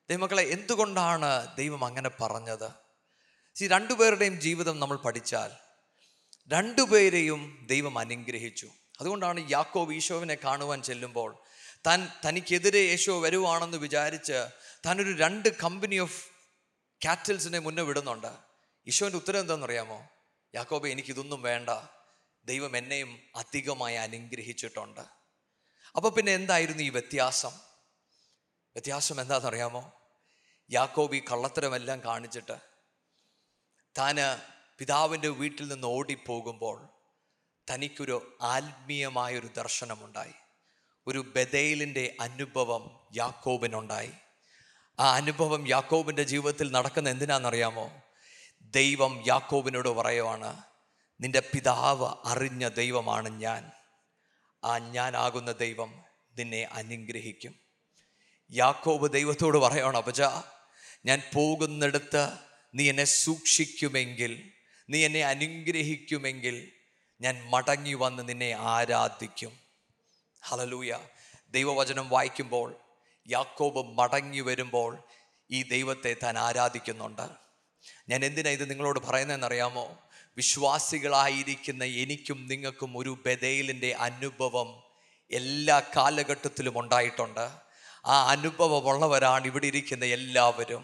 ദൈവമക്കളെ 0.09 0.43
എന്തുകൊണ്ടാണ് 0.43 1.55
ദൈവം 1.55 1.85
അങ്ങനെ 1.85 2.09
പറഞ്ഞത്? 2.21 2.69
സി 3.55 3.67
രണ്ടുപേരുടെയും 3.67 4.41
ജീവിതം 4.41 4.79
നമ്മൾ 4.79 4.97
പഠിച്ചാൽ 4.97 5.51
രണ്ടുപേരെയും 6.47 7.67
ദൈവം 7.69 7.99
അനുഗ്രഹിച്ചു. 7.99 8.69
അതുകൊണ്ടാണ് 8.99 9.51
യാക്കോബ് 9.51 9.93
ഈശോവിനെ 9.93 10.35
കാണുവാൻ 10.35 10.81
ചെല്ലുമ്പോൾ 10.81 11.37
താൻ 11.87 12.07
തനിക്കെതിരെ 12.25 12.79
യേശോ 12.79 13.21
വരുവാണെന്ന് 13.21 13.77
വിചാരിച്ച് 13.77 14.45
താനൊരു 14.85 15.17
രണ്ട് 15.17 15.49
കമ്പനി 15.49 15.97
ഓഫ് 15.97 16.25
കാറ്റൽസിനെ 17.05 17.59
മുന്നേ 17.59 17.83
വിടുന്നുണ്ട്. 17.83 18.31
ഈശോന്റെ 18.87 19.17
ഉത്തരം 19.17 19.39
എന്താണെന്നറിയാമോ? 19.39 20.07
യാക്കോബെ 20.55 20.89
എനിക്കിതൊന്നും 20.89 21.41
വേണ്ട. 21.41 21.69
ദൈവം 22.47 22.77
എന്നെയും 22.77 23.19
അധികമായി 23.35 23.95
അനുഗ്രഹിച്ചിട്ടുണ്ട്. 23.95 25.01
അപ്പോൾ 25.95 26.11
പിന്നെ 26.11 26.33
എന്തായിരുന്നു 26.33 26.83
ഈ 26.83 26.89
വ്യത്യാസം? 26.89 27.49
വ്യത്യാസം 28.75 29.21
എന്താണെന്നറിയാമോ? 29.21 29.93
യാക്കോബ് 30.71 31.15
ഈ 31.15 31.19
കള്ളത്തരമെല്ലാം 31.19 32.03
കാണിച്ചിട്ട് 32.03 32.57
താന് 33.97 34.41
പിതാവിന്റെ 34.79 35.27
വീട്ടിൽ 35.27 35.67
നിന്ന് 35.67 35.87
ഓടിപ്പോകുമ്പോൾ 35.87 36.89
തനിക്കൊരു 37.73 38.37
ആത്മീയമായൊരു 38.41 39.47
ദർശനമുണ്ടായി. 39.47 40.33
ഒരു 41.07 41.33
ബദയിലിന്റെ 41.35 42.17
അനുഭവം 42.19 43.07
യാക്കോബിനുണ്ടായി. 43.15 44.11
ആ 44.99 45.13
അനുഭവം 45.13 45.67
യാക്കോബിന്റെ 45.67 46.23
ജീവിതത്തിൽ 46.23 46.71
നടക്കുന്ന 46.71 47.09
എന്തിനാണെന്നറിയാമോ? 47.09 48.01
ദൈവം 48.61 49.23
യാക്കോബിനോട് 49.27 49.89
പറയുവാണ് 49.89 50.63
നിന്റെ 51.21 51.39
പിതാവ് 51.39 52.15
അറിഞ്ഞ 52.25 52.67
ദൈവമാണ് 52.67 53.29
ഞാൻ. 53.29 53.71
ആ 54.63 54.77
ഞാനാകുന്ന 54.77 55.51
ദൈവം 55.51 56.03
നിന്നെ 56.37 56.63
അനുഗ്രഹിക്കും. 56.63 57.55
യാക്കോബ് 58.51 59.11
ദൈവത്തോട് 59.11 59.57
പറയണം 59.57 59.97
അപജ 59.97 60.21
ഞാൻ 61.05 61.21
പോകുന്നിടത്ത് 61.33 62.31
നീ 62.75 62.89
എന്നെ 62.89 63.03
സൂക്ഷിക്കുമെങ്കിൽ 63.03 64.51
നീ 64.89 65.05
എന്നെ 65.05 65.25
അനുഗ്രഹിക്കുമെങ്കിൽ 65.25 66.71
ഞാൻ 67.21 67.49
മടങ്ങി 67.49 67.93
വന്ന് 67.93 68.29
നിന്നെ 68.29 68.51
ആരാധിക്കും. 68.51 69.59
ഹലലൂയ 70.43 70.99
ദൈവവചനം 71.49 72.09
വായിക്കുമ്പോൾ 72.09 72.75
യാക്കോബ് 73.29 73.97
മടങ്ങി 73.97 74.39
വരുമ്പോൾ 74.39 75.03
ഈ 75.51 75.63
ദൈവത്തെ 75.63 76.15
താൻ 76.23 76.37
ആരാധിക്കുന്നുണ്ട്. 76.37 77.29
ഞാൻ 78.09 78.25
എന്തിനാണ് 78.25 78.53
ഇത് 78.53 78.69
നിങ്ങളോട് 78.69 78.99
പറയുന്നതെന്നറിയാമോ? 78.99 80.06
വിശ്വാസികളായിരിക്കുന്ന 80.37 81.83
എനിക്കും 81.83 82.47
നിങ്ങൾക്കും 82.47 82.97
ഒരു 82.97 83.17
ബദയിലിന്റെ 83.25 83.91
അനുഭവം 83.93 84.69
എല്ലാ 85.31 85.77
കാലഘട്ടത്തിലും 85.95 86.79
ഉണ്ടായിട്ടുണ്ട്. 86.79 87.45
ആ 88.05 88.15
അനുഭവമുള്ളവരാണ് 88.27 89.45
ഇവിടെ 89.45 89.67
ഇരിക്കുന്ന 89.67 90.05
എല്ലാവരും. 90.05 90.83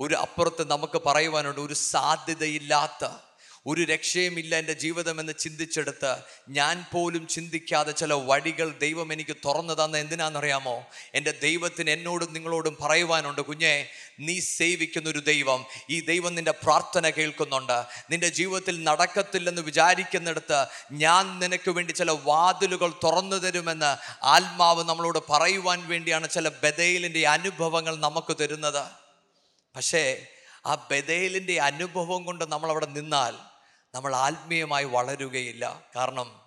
ഒരു 0.00 0.14
അപ്പുറത്ത് 0.14 0.70
നമുക്ക് 0.70 0.98
പറയുവാനുണ്ട് 1.06 1.60
ഒരു 1.60 1.74
സാധ്യതയില്ലാത്ത 1.74 3.04
ഒരു 3.66 3.82
രക്ഷയുമില്ല 3.82 4.56
എന്റെ 4.56 4.72
ജീവിതം 4.72 5.20
എന്ന് 5.20 5.32
ചിന്തിച്ചെടുത്ത് 5.38 6.16
ഞാൻ 6.48 6.84
പോലും 6.92 7.26
ചിന്തിക്കാതെ 7.26 7.92
ചില 7.92 8.12
വഴികൾ 8.12 8.78
ദൈവം 8.78 9.12
എനിക്ക് 9.12 9.36
തുറന്നു 9.44 9.84
തന്ന 9.84 9.96
എന്തിനാണെന്നറിയാമോ? 9.96 10.86
എന്റെ 11.14 11.30
ദൈവത്തിന് 11.42 11.90
എന്നോടും 11.90 12.32
നിങ്ങളോടും 12.32 12.76
പറയുവാനുണ്ട് 12.80 13.40
കുഞ്ഞെ 13.40 13.88
നീ 14.20 14.40
സേവിക്കുന്ന 14.40 15.08
ഒരു 15.08 15.18
ദൈവം. 15.18 15.64
ഈ 15.90 16.00
ദൈവം 16.00 16.34
നിന്റെ 16.34 16.50
പ്രാർത്ഥന 16.50 17.10
കേൾക്കുന്നുണ്ട്. 17.10 17.84
നിന്റെ 18.10 18.28
ജീവിതത്തിൽ 18.28 18.84
നടക്കത്തില്ലെന്ന് 18.84 19.62
വിചാരിക്കുന്നിടത്ത് 19.62 20.66
ഞാൻ 20.92 21.38
നിനക്ക് 21.38 21.70
വേണ്ടി 21.70 21.92
ചില 21.92 22.10
വാതിലുകൾ 22.10 22.92
തുറന്നു 23.04 23.36
തരുമെന്ന് 23.36 24.24
ആത്മാവ് 24.24 24.88
നമ്മളോട് 24.88 25.18
പറയുവാൻ 25.30 25.88
വേണ്ടിയാണ് 25.88 26.30
ചില 26.30 26.48
ബദയിലിന്റെ 26.48 27.28
അനുഭവങ്ങൾ 27.28 27.96
നമുക്ക് 27.96 28.36
തരുന്നത്. 28.40 28.86
പക്ഷേ 29.76 30.26
ആ 30.66 30.74
ബദയിലിന്റെ 30.74 31.60
അനുഭവം 31.60 32.24
കൊണ്ട് 32.24 32.52
നമ്മളവിടെ 32.52 32.86
നിന്നാൽ 32.86 33.53
നമ്മൾ 33.94 34.16
ആത്മീയമായി 34.16 34.84
വളരുകയില്ല. 34.84 35.86
കാരണം 35.96 36.40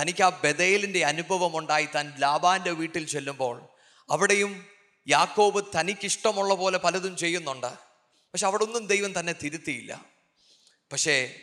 തനിക്ക് 0.00 0.22
ആ 0.22 0.28
ബദയിലിന്റെ 0.28 1.04
അനുഭവം 1.04 1.58
ഉണ്ടായി 1.58 1.88
താൻ 1.94 2.14
ലാബാന്റെ 2.18 2.70
വീട്ടിൽ 2.70 3.06
ചെല്ലുമ്പോൾ 3.06 3.68
അവിടെയും 4.10 4.66
യാക്കോബ് 5.08 5.64
തനിക്കിഷ്ടമുള്ള 5.78 6.54
പോലെ 6.54 6.78
പലതും 6.78 7.16
ചെയ്യുന്നുണ്ട്. 7.16 7.66
പക്ഷെ 8.04 8.46
അവിടെ 8.46 8.62
ഒന്നും 8.62 8.86
ദൈവം 8.86 9.20
തന്നെ 9.20 9.32
തിരുത്തിയില്ല. 9.32 10.04
പക്ഷേ 10.92 11.34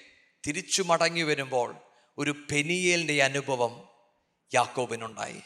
തിരിച്ചു 0.47 0.81
മടങ്ങി 0.81 1.21
വരുമ്പോൾ 1.21 1.75
ഒരു 2.17 2.47
പെനിയേലിന്റെ 2.51 3.23
അനുഭവം 3.23 3.89
യാക്കോബിനുണ്ടായി. 4.53 5.41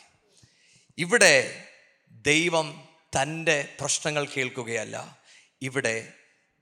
ഇവിടെ 0.98 1.68
ദൈവം 2.12 2.88
തന്റെ 3.22 3.76
പ്രശ്നങ്ങൾ 3.80 4.26
കേൾക്കുകയല്ല. 4.26 5.18
ഇവിടെ 5.62 6.14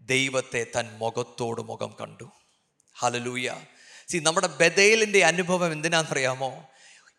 ദൈവത്തെ 0.02 0.68
തൻ 0.76 0.98
മുഖത്തോട് 0.98 1.62
മുഖം 1.62 1.96
കണ്ടു. 2.02 2.32
ഹലലൂയ 2.96 3.52
സി 4.08 4.18
നമ്മുടെ 4.18 4.48
ബദയിലിന്റെ 4.48 5.26
അനുഭവം 5.26 5.72
എന്തിനാണെന്നറിയാമോ? 5.72 6.70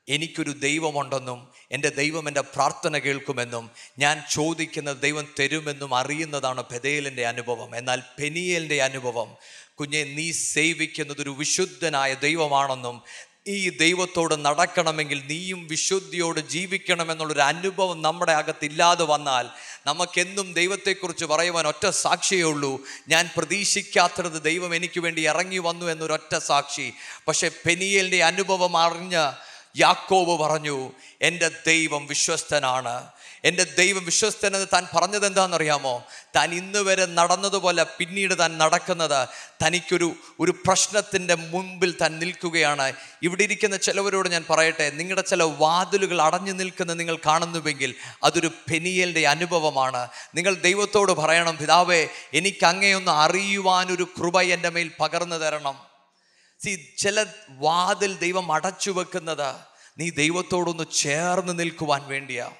എനിക്കൊരു 0.09 0.51
ദൈവമുണ്ടെന്നും 0.51 1.53
എന്റെ 1.71 1.89
ദൈവം 1.89 2.29
എന്റെ 2.29 2.41
പ്രാർത്ഥന 2.41 2.99
കേൾക്കുമെന്നും 2.99 3.71
ഞാൻ 3.99 4.23
ചോദിക്കുന്ന 4.31 4.93
ദൈവം 4.93 5.27
തരുമെന്നും 5.41 5.95
അറിയുന്നതാണ് 5.95 6.63
ബദയിലിന്റെ 6.63 7.27
അനുഭവം. 7.27 7.77
എന്നാൽ 7.77 8.03
പെനിയലിന്റെ 8.19 8.83
അനുഭവം 8.83 9.37
കുഞ്ഞെ 9.81 10.05
നീ 10.05 10.33
സേവിക്കുന്നതൊരു 10.33 11.31
വിശുദ്ധനായ 11.31 12.15
ദൈവമാണെന്നും 12.15 13.03
ഈ 13.47 13.69
ദൈവത്തോട് 13.69 14.45
നടക്കണമെങ്കിൽ 14.45 15.23
നീയും 15.27 15.67
വിശുദ്ധിയോട് 15.67 16.41
ജീവിക്കണമെന്നുള്ളൊരു 16.41 17.41
അനുഭവം 17.41 18.03
നമ്മുടെ 18.03 18.33
അകത്തില്ലാതെ 18.33 19.05
വന്നാൽ 19.05 19.49
നമുക്കെന്നും 19.87 20.53
ദൈവത്തെക്കുറിച്ച് 20.53 21.25
പറയുവാൻ 21.25 21.67
ഒറ്റ 21.67 21.89
സാക്ഷിയേ 21.89 22.43
ഉള്ളൂ. 22.43 22.81
ഞാൻ 23.09 23.31
പ്രതീക്ഷിക്കാത്തത് 23.37 24.43
ദൈവം 24.43 24.75
എനിക്ക് 24.75 25.01
വേണ്ടി 25.01 25.27
ഇറങ്ങി 25.27 25.59
വന്നു 25.59 25.87
എന്നൊരൊറ്റ 25.87 26.39
സാക്ഷി. 26.39 26.93
പക്ഷേ 27.29 27.51
പെനിയലിന്റെ 27.67 28.25
അനുഭവം 28.25 28.79
അറിഞ്ഞ് 28.79 29.54
യാക്കോബ് 29.77 30.41
പറഞ്ഞു 30.41 30.93
എന്റെ 31.23 31.51
ദൈവം 31.67 32.07
വിശ്വസ്തനാണ്. 32.07 33.07
എന്റെ 33.45 33.65
ദൈവം 33.65 34.05
വിശ്വസ്തനെന്ന് 34.05 34.67
താൻ 34.73 34.87
പറഞ്ഞത് 34.97 35.27
എന്താണെന്നറിയാമോ? 35.27 36.05
താൻ 36.37 36.55
ഇന്ന് 36.55 36.79
വരെ 36.79 37.07
നടന്നതുപോലെ 37.07 37.87
പിന്നീട് 37.99 38.39
താൻ 38.39 38.59
നടക്കുന്നത് 38.59 39.29
തനിക്കൊരു 39.67 40.15
ഒരു 40.41 40.51
പ്രശ്നത്തിന്റെ 40.51 41.35
മുൻപിൽ 41.35 41.97
താൻ 42.01 42.19
നിൽക്കുകയാണ്. 42.19 42.93
ഇവിടെ 43.23 43.43
ഇരിക്കുന്ന 43.43 43.77
ചിലവരോട് 43.77 44.29
ഞാൻ 44.29 44.45
പറയട്ടെ 44.51 44.91
നിങ്ങളുടെ 44.91 45.21
ചില 45.21 45.43
വാതിലുകൾ 45.43 46.23
അടഞ്ഞു 46.23 46.53
നിൽക്കുന്ന 46.53 46.93
നിങ്ങൾ 46.93 47.17
കാണുന്നുവെങ്കിൽ 47.17 47.95
അതൊരു 48.25 48.47
പെനിയലിന്റെ 48.47 49.29
അനുഭവമാണ്. 49.29 50.09
നിങ്ങൾ 50.35 50.55
ദൈവത്തോട് 50.55 51.13
പറയണം 51.13 51.57
പിതാവേ 51.57 52.09
എനിക്ക് 52.35 52.67
അങ്ങയൊന്ന് 52.67 53.11
അറിയുവാനൊരു 53.11 54.09
കൃപ 54.19 54.41
എന്റെ 54.41 54.69
മേൽ 54.69 54.91
പകർന്നു 55.01 55.37
തരണം. 55.37 55.94
സി 56.65 56.95
ചില 56.99 57.27
വാതിൽ 57.49 58.19
ദൈവം 58.19 58.53
അടച്ചു 58.53 58.91
വെക്കുന്നത് 58.91 59.55
നീ 59.99 60.11
ദൈവത്തോടൊന്ന് 60.11 60.85
ചേർന്ന് 60.95 61.59
നിൽക്കുവാൻ 61.59 62.09
വേണ്ടിയാ. 62.09 62.51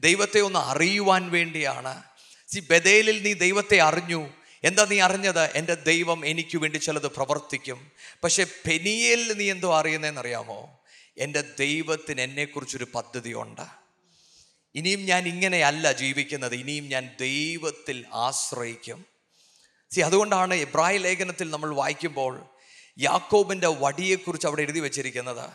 ദൈവത്തെ 0.00 0.40
ഒന്ന് 0.40 0.58
അറിയുവാൻ 0.58 1.30
വേണ്ടിയാണ്. 1.30 2.02
സി 2.48 2.60
ബദേലിൽ 2.60 3.22
നീ 3.22 3.32
ദൈവത്തെ 3.32 3.80
അറിഞ്ഞു. 3.80 4.28
എന്താ 4.64 4.84
നീ 4.84 5.00
അറിഞ്ഞത്? 5.00 5.40
എന്റെ 5.40 5.74
ദൈവം 5.74 6.26
എനിക്ക് 6.26 6.58
വേണ്ടി 6.58 6.78
ചിലത് 6.78 7.06
പ്രവർത്തിക്കും. 7.06 7.90
പക്ഷെ 8.24 8.44
പെനിയലിൽ 8.44 9.32
നീ 9.32 9.50
എന്തോ 9.50 9.78
അറിയുന്നതെന്നറിയാമോ 9.78 10.80
എന്റെ 11.18 11.44
ദൈവത്തിന് 11.58 12.20
എന്നെക്കുറിച്ചൊരു 12.20 12.86
പദ്ധതിയുണ്ട്. 12.94 13.62
ഇനിയും 14.74 15.06
ഞാൻ 15.06 15.28
ഇങ്ങനെയല്ല 15.28 15.92
ജീവിക്കുന്നത്. 15.92 16.54
ഇനിയും 16.54 16.88
ഞാൻ 16.88 17.10
ദൈവത്തിൽ 17.20 18.04
ആശ്രയിക്കും. 18.14 19.04
സി 19.90 20.00
അതുകൊണ്ടാണ് 20.00 20.54
ഇബ്രാഹിം 20.54 21.00
ലേഖനത്തിൽ 21.00 21.50
നമ്മൾ 21.50 21.74
വായിക്കുമ്പോൾ 21.74 22.57
യാക്കോബിന്റെ 22.98 23.66
വടിയെക്കുറിച്ച് 23.66 24.46
അവിടെ 24.46 24.62
എഴുതി 24.62 24.80
വെച്ചിരിക്കുന്നത്. 24.80 25.50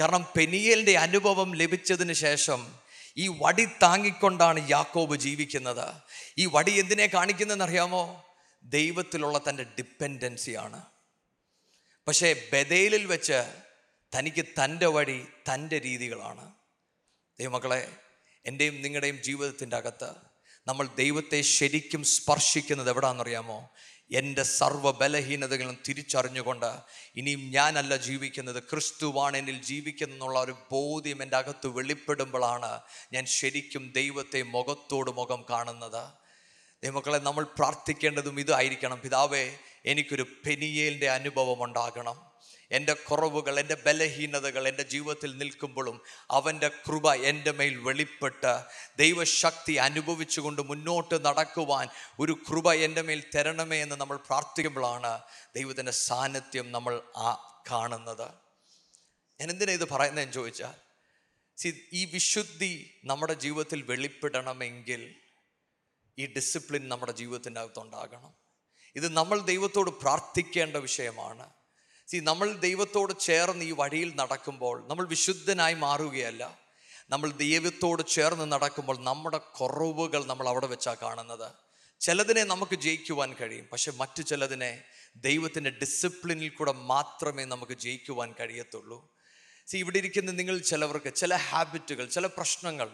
കാരണം 0.00 0.26
പെനിയലിന്റെ 0.36 0.98
അനുഭവം 0.98 1.54
ലഭിച്ചതിന് 1.54 2.12
ശേഷം 2.12 2.74
ഈ 3.16 3.28
വടി 3.28 3.64
താങ്ങിക്കൊണ്ടാണ് 3.64 4.70
യാക്കോബ് 4.70 5.16
ജീവിക്കുന്നത്. 5.16 5.94
ഈ 6.38 6.46
വടി 6.46 6.72
എന്തിനെ 6.72 7.06
കാണിക്കുന്നതെന്ന് 7.06 7.64
അറിയാമോ 7.64 8.24
ദൈവത്തിലുള്ള 8.62 9.40
തന്റെ 9.48 9.62
ഡിപ്പെൻഡൻസിയാണ് 9.62 10.82
പക്ഷേ 12.06 12.50
ബദേലിൽ 12.52 13.06
വെച്ച് 13.06 13.62
തനിക്ക് 14.18 14.44
തന്റെ 14.44 14.86
വഴി 14.86 15.26
തന്റെ 15.52 15.78
രീതികളാണ്. 15.78 16.52
ദൈവമക്കളെ 17.40 17.92
എന്റെയും 18.46 18.82
നിങ്ങളുടെയും 18.82 19.22
ജീവിതത്തിന്റെ 19.22 19.76
അകത്ത് 19.76 20.14
നമ്മൾ 20.66 20.88
ദൈവത്തെ 20.96 21.40
ശരിക്കും 21.40 22.04
സ്പർശിക്കുന്നത് 22.04 22.90
എവിടാണെന്നറിയാമോ? 22.90 23.70
എന്റെ 24.12 24.42
സർവ 24.42 24.90
ബലഹീനതകളും 24.90 25.78
തിരിച്ചറിഞ്ഞുകൊണ്ട് 25.88 26.76
ഇനിയും 27.16 27.40
ഞാനല്ല 27.40 27.96
ജീവിക്കുന്നത്. 27.96 28.62
ക്രിസ്തുവാണ് 28.62 29.36
എന്നിൽ 29.36 29.62
ജീവിക്കുന്നുള്ള 29.62 30.40
ഒരു 30.40 30.52
ബോധ്യം 30.72 31.22
എന്റെ 31.22 31.36
അകത്ത് 31.36 31.66
വെളിപ്പെടുമ്പോഴാണ് 31.66 32.80
ഞാൻ 33.12 33.26
ശരിക്കും 33.26 33.92
ദൈവത്തെ 33.94 34.42
മുഖത്തോട് 34.42 35.10
മുഖം 35.10 35.44
കാണുന്നത്. 35.50 36.08
ദൈവമക്കളെ 36.84 37.18
നമ്മൾ 37.18 37.44
പ്രാർത്ഥിക്കേണ്ടതും 37.44 38.40
ഇതായിരിക്കണം. 38.40 39.00
പിതാവേ 39.00 39.50
എനിക്കൊരു 39.86 40.26
പെനിയേലിന്റെ 40.46 41.10
അനുഭവം 41.10 41.64
ഉണ്ടാകണം. 41.64 42.27
എന്റെ 42.70 42.94
കുറവുകൾ 42.94 43.58
എന്റെ 43.58 43.74
ബലഹീനതകൾ 43.74 44.68
എന്റെ 44.68 44.82
ജീവിതത്തിൽ 44.82 45.36
നിൽക്കുമ്പോഴും 45.36 46.00
അവന്റെ 46.30 46.68
കൃപ 46.86 47.14
എന്റെ 47.14 47.52
മേൽ 47.52 47.76
വെളിപ്പെട്ട് 47.76 48.52
ദൈവശക്തി 48.96 49.74
അനുഭവിച്ചുകൊണ്ട് 49.76 50.62
മുന്നോട്ട് 50.62 51.24
നടക്കുവാൻ 51.26 51.88
ഒരു 52.20 52.38
കൃപ 52.48 52.72
എന്റെ 52.72 53.02
മേൽ 53.02 53.22
തരണമേ 53.34 53.82
എന്ന് 53.82 53.96
നമ്മൾ 53.96 54.16
പ്രാർത്ഥിക്കുമ്പോഴാണ് 54.16 55.20
ദൈവത്തിന്റെ 55.54 55.92
സാന്നിധ്യം 55.92 56.72
നമ്മൾ 56.72 57.02
ആ 57.16 57.30
കാണുന്നത്. 57.70 58.28
ഞാൻ 59.40 59.50
എന്തിനാ 59.50 59.72
ഇത് 59.72 59.88
പറയുന്നതെന്ന് 59.90 60.34
ചോദിച്ചാൽ 60.34 60.76
സി 61.58 61.88
ഈ 61.92 62.04
വിശുദ്ധി 62.04 63.00
നമ്മുടെ 63.04 63.34
ജീവിതത്തിൽ 63.34 63.82
വെളിപ്പെടണമെങ്കിൽ 63.82 65.14
ഈ 66.18 66.26
ഡിസിപ്ലിൻ 66.26 66.88
നമ്മുടെ 66.88 67.12
ജീവിതത്തിന്റെ 67.12 67.60
അകത്തുണ്ടാകണം 67.60 68.34
ഇത് 68.96 69.16
നമ്മൾ 69.16 69.40
ദൈവത്തോട് 69.40 69.90
പ്രാർത്ഥിക്കേണ്ട 69.90 70.76
വിഷയമാണ്. 70.76 71.57
സി 72.10 72.16
നമ്മൾ 72.16 72.52
ദൈവത്തോട് 72.52 73.12
ചേർന്ന് 73.20 73.64
ഈ 73.64 73.70
വഴിയിൽ 73.70 74.10
നടക്കുമ്പോൾ 74.16 74.86
നമ്മൾ 74.88 75.06
വിശുദ്ധനായി 75.06 75.74
മാറുകയല്ല. 75.74 76.58
നമ്മൾ 77.10 77.30
ദൈവത്തോട് 77.30 78.02
ചേർന്ന് 78.06 78.52
നടക്കുമ്പോൾ 78.52 78.98
നമ്മുടെ 78.98 79.38
കുറവുകൾ 79.38 80.24
നമ്മൾ 80.24 80.48
അവിടെ 80.48 80.66
വെച്ചാണ് 80.66 80.96
കാണുന്നത്. 81.02 81.48
ചിലതിനെ 82.00 82.44
നമുക്ക് 82.44 82.74
ജയിക്കുവാൻ 82.74 83.34
കഴിയും 83.40 83.68
പക്ഷെ 83.72 83.90
മറ്റു 83.90 84.22
ചിലതിനെ 84.22 84.84
ദൈവത്തിന്റെ 85.16 85.70
ഡിസിപ്ലിനിൽ 85.70 86.48
കൂടെ 86.48 86.72
മാത്രമേ 86.72 87.44
നമുക്ക് 87.44 87.72
ജയിക്കുവാൻ 87.72 88.34
കഴിയത്തുള്ളൂ. 88.40 89.10
സി 89.68 89.76
ഇവിടെ 89.76 89.98
ഇരിക്കുന്ന 89.98 90.30
നിങ്ങൾ 90.30 90.58
ചിലവർക്ക് 90.58 91.14
ചില 91.14 91.34
ഹാബിറ്റുകൾ 91.34 92.06
ചില 92.06 92.26
പ്രശ്നങ്ങൾ 92.26 92.88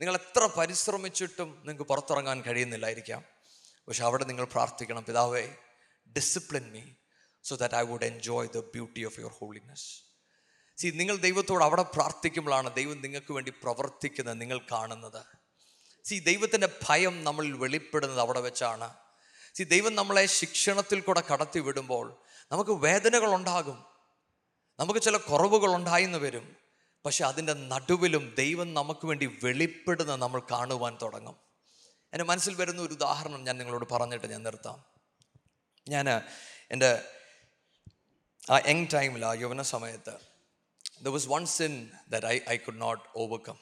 നിങ്ങൾ 0.00 0.14
എത്ര 0.14 0.46
പരിശ്രമിച്ചിട്ടും 0.58 1.48
നിങ്ങൾക്ക് 1.64 1.82
പുറത്തിറങ്ങാൻ 1.82 2.42
കഴിയുന്നില്ലായിരിക്കാം. 2.42 3.24
പക്ഷെ 3.88 4.04
അവിടെ 4.04 4.24
നിങ്ങൾ 4.24 4.44
പ്രാർത്ഥിക്കണം 4.44 5.04
പിതാവേ 5.04 5.48
discipline 6.16 6.70
me 6.72 6.82
so 7.44 7.56
that 7.56 7.74
I 7.74 7.82
would 7.82 8.04
enjoy 8.04 8.48
the 8.48 8.58
beauty 8.58 9.04
of 9.04 9.20
your 9.20 9.30
holiness 9.30 10.10
see 10.78 10.92
നിങ്ങൾ 10.96 11.16
ദൈവത്തോട് 11.16 11.64
അവിടെ 11.64 11.82
പ്രാർത്ഥിക്കുമ്പോഴാണ് 11.82 12.74
ദൈവം 12.74 13.00
നിങ്ങൾക്ക് 13.00 13.32
വേണ്ടി 13.32 13.50
പ്രവർത്തിക്കുന്നത് 13.50 14.40
നിങ്ങൾ 14.40 14.58
കാണുന്നത്. 14.58 15.24
സി 16.04 16.18
ദൈവത്തിന്റെ 16.18 16.68
ഭയം 16.88 17.24
നമ്മളിൽ 17.24 17.52
വെളിപ്പെടുന്നത് 17.52 18.20
അവിടെ 18.20 18.40
വെച്ചാണ്. 18.40 18.94
സി 19.54 19.64
ദൈവം 19.64 19.94
നമ്മളെ 19.94 20.26
ശിക്ഷണത്തിൽ 20.26 21.00
കൂടെ 21.00 21.22
കടത്തി 21.32 21.60
വിടുമ്പോൾ 21.60 22.22
നമുക്ക് 22.52 22.70
വേദനകൾ 22.70 23.34
ഉണ്ടാകും. 23.34 23.84
നമുക്ക് 24.80 25.00
ചില 25.00 25.16
കുറവുകൾ 25.16 25.74
ഉണ്ടായിന്ന് 25.74 26.18
വരും. 26.18 26.56
പക്ഷെ 27.04 27.24
അതിന്റെ 27.24 27.54
നടുവിലും 27.54 28.34
ദൈവം 28.38 28.74
നമുക്ക് 28.74 29.06
വേണ്ടി 29.06 29.38
വെളിപ്പെടുന്ന 29.44 30.16
നമ്മൾ 30.16 30.42
കാണുവാൻ 30.50 30.98
തുടങ്ങും. 31.02 31.36
എന്റെ 32.12 32.24
മനസ്സിൽ 32.24 32.54
വരുന്ന 32.54 32.82
ഒരു 32.82 32.92
ഉദാഹരണം 32.92 33.44
ഞാൻ 33.44 33.58
നിങ്ങളോട് 33.58 33.94
പറഞ്ഞിട്ട് 33.94 34.26
ഞാൻ 34.26 34.42
നിർത്താം. 34.42 34.84
ഞാൻ 35.88 36.10
എന്റെ 36.70 37.19
ആ 38.50 38.60
യങ് 38.66 38.86
ടൈമിൽ 38.94 39.24
ആ 39.24 39.34
യൗവന 39.34 39.62
സമയത്ത് 39.62 40.16
there 41.02 41.08
was 41.08 41.28
one 41.28 41.46
sin 41.46 41.90
that 42.08 42.26
I 42.26 42.40
I 42.48 42.56
could 42.56 42.80
not 42.80 43.02
overcome 43.16 43.58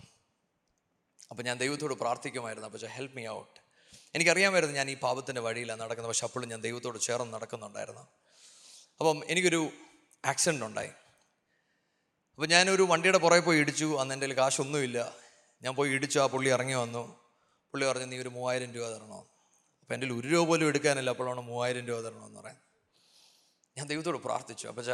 അപ്പോൾ 1.30 1.42
ഞാൻ 1.42 1.58
ദൈവത്തോട് 1.58 1.94
പ്രാർത്ഥിക്കുമായിരുന്നു. 1.94 2.68
അപ്പോൾ 2.68 2.86
ഹെൽപ്പ് 2.86 3.16
മീ 3.16 3.28
ഔട്ട് 3.28 3.60
എനിക്കറിയാമായിരുന്നു 4.14 4.76
ഞാൻ 4.76 4.90
ഈ 4.90 4.96
പാപത്തിന്റെ 4.96 5.40
വഴിയിലാണ് 5.40 5.80
നടക്കുന്നത്. 5.80 6.08
പക്ഷെ 6.08 6.26
അപ്പോഴും 6.26 6.48
ഞാൻ 6.48 6.60
ദൈവത്തോട് 6.60 6.98
ചേർന്ന് 6.98 7.34
നടക്കുന്നുണ്ടായിരുന്നു. 7.34 8.00
അപ്പം 9.00 9.22
എനിക്കൊരു 9.26 9.70
ആക്സിഡന്റ് 10.24 10.64
ഉണ്ടായി. 10.64 10.88
അപ്പോൾ 12.34 12.46
ഞാനൊരു 12.46 12.82
വണ്ടിയുടെ 12.82 13.18
പുറകെ 13.18 13.40
പോയി 13.40 13.58
ഇടിച്ചു. 13.58 13.98
അന്ന് 14.00 14.14
എന്റെ 14.14 14.26
കയ്യിൽ 14.26 14.38
കാശൊന്നുമില്ല. 14.38 15.14
ഞാൻ 15.62 15.74
പോയി 15.74 15.90
ഇടിച്ചു. 15.90 16.18
ആ 16.18 16.26
പുള്ളി 16.26 16.50
ഇറങ്ങി 16.50 16.74
വന്നു. 16.74 17.20
പുള്ളി 17.72 17.86
പറഞ്ഞു 17.86 18.04
നീ 18.04 18.18
ഒരു 18.18 18.28
മൂവായിരം 18.28 18.72
രൂപ 18.72 18.88
തരണോ? 18.88 19.26
അപ്പോൾ 19.80 19.94
എന്റെ 19.94 20.06
ഒരു 20.06 20.28
രൂപ 20.28 20.48
പോലും 20.48 20.66
എടുക്കാനല്ല. 20.66 21.10
അപ്പോഴാണ് 21.10 21.40
മൂവായിരം 21.40 21.86
രൂപ 21.86 22.00
തരണമെന്ന് 22.00 22.40
പറയാൻ 22.40 22.67
ഞാൻ 23.78 23.86
ദൈവത്തോട് 23.86 24.18
പ്രാർത്ഥിച്ചു 24.18 24.68
അപ്പോൾ 24.68 24.86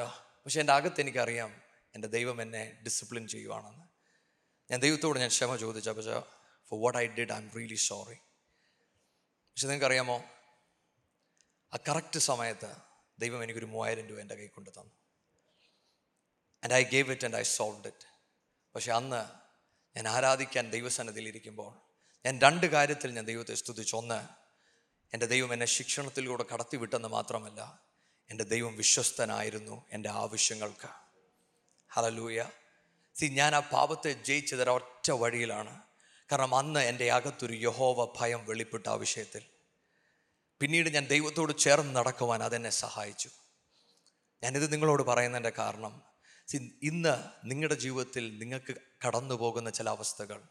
പക്ഷേ 0.45 0.61
എന്റെ 0.61 0.73
അകത്ത് 0.73 1.01
എനിക്കറിയാം 1.01 1.63
എന്റെ 1.95 2.09
ദൈവം 2.09 2.43
എന്നെ 2.43 2.81
ഡിസിപ്ലിൻ 2.85 3.29
ചെയ്യുവാണെന്ന്. 3.29 3.85
ഞാൻ 4.71 4.81
ദൈവത്തോട് 4.81 5.19
ഞാൻ 5.19 5.29
ക്ഷമ 5.29 5.57
ചോദിച്ചു 5.57 5.91
അപ്പോൾ 5.91 6.23
for 6.69 6.83
what 6.83 6.99
I 6.99 7.07
did 7.07 7.33
I 7.33 7.37
am 7.37 7.51
really 7.57 7.75
sorry 7.75 8.15
പക്ഷെ 9.49 9.67
നിങ്ങൾക്കറിയാമോ 9.67 10.25
ആ 11.75 11.79
കറക്റ്റ് 11.89 12.19
സമയത്ത് 12.19 12.77
ദൈവം 13.19 13.43
എനിക്കൊരു 13.43 13.67
മൂവായിരം 13.67 14.07
രൂപ 14.07 14.19
എന്റെ 14.21 14.35
കൈ 14.35 14.47
കൊണ്ട് 14.47 14.71
തന്നു. 14.71 14.95
And 16.65 16.75
I 16.75 16.83
gave 16.83 17.11
it 17.11 17.25
and 17.25 17.37
I 17.37 17.43
solve 17.43 17.87
it 17.87 18.07
പക്ഷെ 18.75 18.93
അന്ന് 18.93 19.23
ഞാൻ 19.97 20.09
ആരാധിക്കാൻ 20.09 20.71
ദൈവസന്നിധിയിൽ 20.71 21.29
ഇരിക്കുമ്പോൾ 21.29 21.71
ഞാൻ 22.27 22.41
രണ്ട് 22.41 22.67
കാര്യത്തിൽ 22.67 23.15
ഞാൻ 23.15 23.25
ദൈവത്തെ 23.25 23.55
സ്തുതിച്ചു. 23.55 23.97
ഒന്ന് 23.97 24.29
എന്റെ 25.15 25.27
ദൈവം 25.27 25.53
എന്നെ 25.53 25.67
ശിക്ഷണത്തിലൂടെ 25.67 26.45
കടത്തിവിട്ടെന്ന് 26.53 27.09
മാത്രമല്ല 27.09 27.84
എന്റെ 28.31 28.45
ദൈവം 28.45 28.77
വിശ്വസ്തനായിരുന്നു 28.77 29.85
എന്റെ 29.93 30.11
ആവശ്യങ്ങൾക്ക്. 30.11 30.89
ഹലലൂയ 31.91 32.49
സി 33.15 33.27
ഞാൻ 33.27 33.55
ആ 33.55 33.59
പാപത്തെ 33.59 34.13
ജയിച്ചത് 34.13 34.71
ഒറ്റ 34.71 35.11
വഴിയിലാണ്. 35.11 35.83
കാരണം 36.33 36.55
അന്ന് 36.55 36.81
എന്റെ 36.81 37.13
അകത്തൊരു 37.13 37.55
യഹോവ 37.55 38.17
ഭയം 38.21 38.47
വെളിപ്പെട്ട 38.47 38.89
ആ 38.89 38.95
വിഷയത്തിൽ. 38.95 39.43
പിന്നീട് 40.61 40.89
ഞാൻ 40.89 41.07
ദൈവത്തോട് 41.07 41.59
ചേർന്ന് 41.59 41.97
നടക്കുവാൻ 41.97 42.43
അതെന്നെ 42.43 42.71
സഹായിച്ചു. 42.71 43.31
ഞാനിത് 44.43 44.73
നിങ്ങളോട് 44.73 45.03
പറയുന്നതിന്റെ 45.03 45.53
കാരണം 45.59 46.03
സി 46.49 46.57
ഇന്ന് 46.83 47.15
നിങ്ങളുടെ 47.45 47.75
ജീവിതത്തിൽ 47.75 48.39
നിങ്ങൾക്ക് 48.39 48.75
കടന്നു 49.07 49.35
പോകുന്ന 49.35 49.71
ചില 49.71 49.91
അവസ്ഥകൾ. 49.91 50.43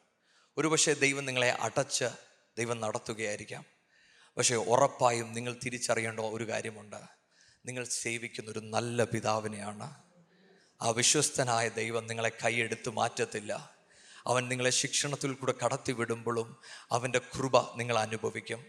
ഒരുപക്ഷെ 0.57 0.93
ദൈവം 0.93 1.25
നിങ്ങളെ 1.25 1.51
അടച്ച് 1.51 2.05
ദൈവം 2.57 2.79
നടത്തുകയായിരിക്കാം. 2.79 3.65
പക്ഷേ 4.37 4.55
ഉറപ്പായും 4.55 5.33
നിങ്ങൾ 5.33 5.59
തിരിച്ചറിയേണ്ട 5.65 6.19
ഒരു 6.19 6.49
കാര്യമുണ്ട്. 6.49 7.22
നിങ്ങൾ 7.65 7.83
സേവിക്കുന്ന 7.83 8.51
ഒരു 8.51 8.59
നല്ല 8.59 9.03
പിതാവിനെയാണ്. 9.03 9.93
ആ 10.81 10.89
വിശ്വസ്തനായ 10.89 11.69
ദൈവം 11.69 12.07
നിങ്ങളെ 12.07 12.31
കൈയെടുത്ത് 12.45 12.89
മാറ്റത്തില്ല. 12.89 13.71
അവൻ 14.27 14.47
നിങ്ങളെ 14.47 14.69
ശിക്ഷണത്തിൽ 14.69 15.33
കൂടെ 15.33 15.53
കടത്തി 15.65 15.91
വിടുമ്പോഴും 15.91 16.57
അവന്റെ 16.91 17.19
കൃപ 17.19 17.77
നിങ്ങൾ 17.77 17.99
അനുഭവിക്കും. 17.99 18.65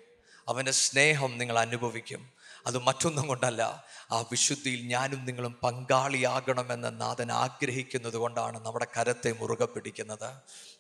അവന്റെ 0.49 0.73
സ്നേഹം 0.73 1.39
നിങ്ങൾ 1.39 1.59
അനുഭവിക്കും. 1.59 2.33
അത് 2.67 2.79
മറ്റൊന്നും 2.79 3.27
കൊണ്ടല്ല. 3.27 3.85
ആ 4.11 4.21
വിശുദ്ധിയിൽ 4.21 4.87
ഞാനും 4.87 5.25
നിങ്ങളും 5.25 5.53
പങ്കാളിയാകണമെന്ന് 5.63 7.01
നാഥൻ 7.01 7.33
ആഗ്രഹിക്കുന്നത് 7.33 8.17
കൊണ്ടാണ് 8.17 8.67
നമ്മുടെ 8.67 8.87
കരത്തെ 8.97 9.33
മുറുകെ 9.33 9.65
പിടിക്കുന്നത്. 9.65 10.35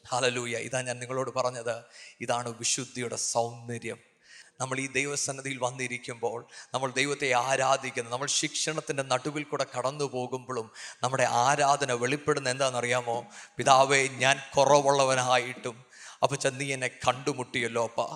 ഹാലലൂയ 0.09 0.57
ഇതാ 0.57 0.83
ഞാൻ 0.83 0.99
നിങ്ങളോട് 0.99 1.31
പറഞ്ഞത്. 1.31 1.83
ഇതാണ് 2.21 2.49
വിശുദ്ധിയുടെ 2.59 3.17
സൗന്ദര്യം. 3.17 4.14
നമ്മൾ 4.61 4.80
ഈ 4.80 4.86
ദൈവസന്നിധിയിൽ 4.86 5.59
വന്നിരിക്കുമ്പോൾ 5.59 6.46
നമ്മൾ 6.74 6.92
ദൈവത്തെ 6.92 7.32
ആരാധിക്കുന്നത് 7.42 8.12
നമ്മൾ 8.12 8.26
ശിക്ഷണത്തിന്റെ 8.34 9.02
നടുവിൽ 9.02 9.44
കൂടെ 9.44 9.66
കടന്നു 9.76 10.05
പോകുമ്പോഴും 10.05 10.68
നമ്മുടെ 11.02 11.24
ആരാധന 11.40 11.92
വെളിപ്പെടുന്ന 11.92 12.50
എന്താണെന്നറിയാമോ? 12.50 13.16
പിതാവേ 13.59 14.09
ഞാൻ 14.18 14.36
കുറവുള്ളവനായിട്ടും 14.57 15.76
അപ്പം 16.22 16.38
നീ 16.59 16.72
എന്നെ 16.72 16.90
കണ്ടുമുട്ടിയല്ലോ 17.09 17.84
അപ്പാ. 17.84 18.07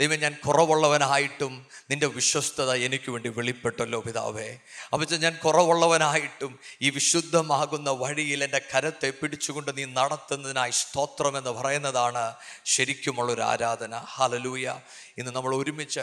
ദൈവം 0.00 0.20
ഞാൻ 0.20 0.36
കുറവുള്ളവനായിട്ടും 0.46 1.66
നിന്റെ 1.90 2.06
വിശ്വസ്തത 2.06 2.74
എനിക്ക് 2.74 3.10
വേണ്ടി 3.10 3.28
വെളിപ്പെട്ടല്ലോ 3.28 4.00
പിതാവേ. 4.00 4.58
അപ്പം 4.92 5.06
ഞാൻ 5.20 5.38
കുറവുള്ളവനായിട്ടും 5.44 6.58
ഈ 6.82 6.90
വിശുദ്ധമാകുന്ന 6.90 7.90
വഴിയിൽ 7.90 8.44
എന്റെ 8.44 8.60
കരത്തെ 8.74 9.10
പിടിച്ചുകൊണ്ട് 9.10 9.78
നീ 9.78 9.84
നടത്തുന്നതിനായി 9.84 10.70
സ്തോത്രം 10.70 11.38
എന്ന് 11.38 11.50
പറയുന്നതാണ് 11.50 12.34
ശരിക്കുമുള്ളൊരു 12.64 13.40
ആരാധന. 13.40 13.94
ഹലലൂയ 13.94 14.80
ഇന്ന് 15.18 15.30
നമ്മൾ 15.30 15.54
ഒരുമിച്ച് 15.54 16.00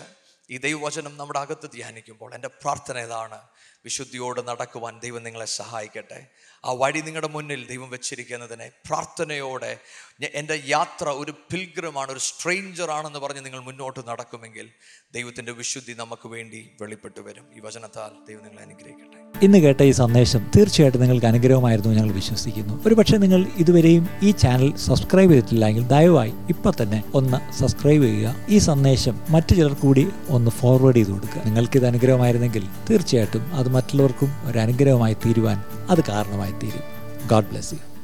ഈ 0.50 0.58
ദൈവവചനം 0.58 1.18
നമ്മുടെ 1.18 1.40
അകത്ത് 1.40 1.72
ധ്യാനിക്കുമ്പോൾ 1.72 2.34
എന്റെ 2.34 2.48
പ്രാർത്ഥന 2.48 2.98
ഇതാണ്. 2.98 3.40
വിശുദ്ധിയോട് 3.86 4.48
നടക്കുവാൻ 4.48 5.00
ദൈവം 5.00 5.24
നിങ്ങളെ 5.24 5.46
സഹായിക്കട്ടെ. 5.46 6.28
ആ 6.66 6.72
വഴി 6.82 7.02
നിങ്ങളുടെ 7.08 7.30
മുന്നിൽ 7.36 7.62
ദൈവം 7.72 7.90
വെച്ചിരിക്കുന്നതിനെ 7.96 8.68
പ്രാർത്ഥനയോടെ 8.88 9.72
എന്റെ 10.40 10.56
യാത്ര 10.68 11.08
ഒരു 11.22 11.34
പിൽഗ്രമാണ് 11.52 12.10
ഒരു 12.12 12.20
സ്ട്രേഞ്ചർ 12.20 12.90
ആണെന്ന് 12.92 13.20
പറഞ്ഞ് 13.20 13.42
നിങ്ങൾ 13.46 13.60
മുന്നോട്ട് 13.60 14.02
നടക്കുമെങ്കിൽ 14.10 14.68
ദൈവത്തിന്റെ 15.16 15.52
വിശുദ്ധി 15.52 15.94
നമുക്ക് 16.02 16.28
വേണ്ടി 16.28 16.62
വെളിപ്പെട്ടു 16.82 17.22
വരും. 17.28 17.46
ഈ 17.58 17.60
വചനത്താൽ 17.66 18.12
ദൈവം 18.28 18.44
നിങ്ങളെ 18.44 18.64
അനുഗ്രഹിക്കട്ടെ. 18.68 19.18
ഇന്ന് 19.46 19.58
കേട്ട 19.58 19.82
ഈ 19.82 19.92
സന്ദേശം 19.92 20.42
തീർച്ചയായിട്ടും 20.56 21.02
നിങ്ങൾക്ക് 21.02 21.28
അനുഗ്രഹമായിരുന്നു 21.32 21.92
ഞങ്ങൾ 21.92 22.12
വിശ്വസിക്കുന്നു. 22.12 22.76
ഒരുപക്ഷെ 22.88 23.18
നിങ്ങൾ 23.18 23.42
ഇതുവരെയും 23.58 24.06
ഈ 24.24 24.32
ചാനൽ 24.44 24.70
സബ്സ്ക്രൈബ് 24.86 25.32
ചെയ്തിട്ടില്ലെങ്കിൽ 25.34 25.86
ദയവായി 25.88 26.34
ഇപ്പം 26.50 26.74
തന്നെ 26.82 27.04
ഒന്ന് 27.14 27.40
സബ്സ്ക്രൈബ് 27.60 28.04
ചെയ്യുക. 28.04 28.36
ഈ 28.50 28.60
സന്ദേശം 28.70 29.18
മറ്റു 29.30 29.54
ചിലർ 29.54 29.76
കൂടി 29.84 30.06
ഒന്ന് 30.30 30.52
ഫോർവേഡ് 30.52 30.96
ചെയ്ത് 30.96 31.12
കൊടുക്കുക. 31.12 31.42
നിങ്ങൾക്ക് 31.46 31.78
ഇത് 31.82 31.88
അനുഗ്രഹമായിരുന്നെങ്കിൽ 31.92 32.66
തീർച്ചയായിട്ടും 32.90 33.56
അത് 33.56 33.70
മറ്റുള്ളവർക്കും 33.78 34.32
ഒരു 34.50 34.60
അനുഗ്രഹമായി 34.66 35.18
തീരുവാൻ 35.26 35.60
അത് 35.90 36.04
കാരണമായി 36.12 36.55
തീരും 36.62 36.86
ഗോഡ് 37.28 37.50
ബ്ലെസ് 37.50 37.74
യു 37.74 37.95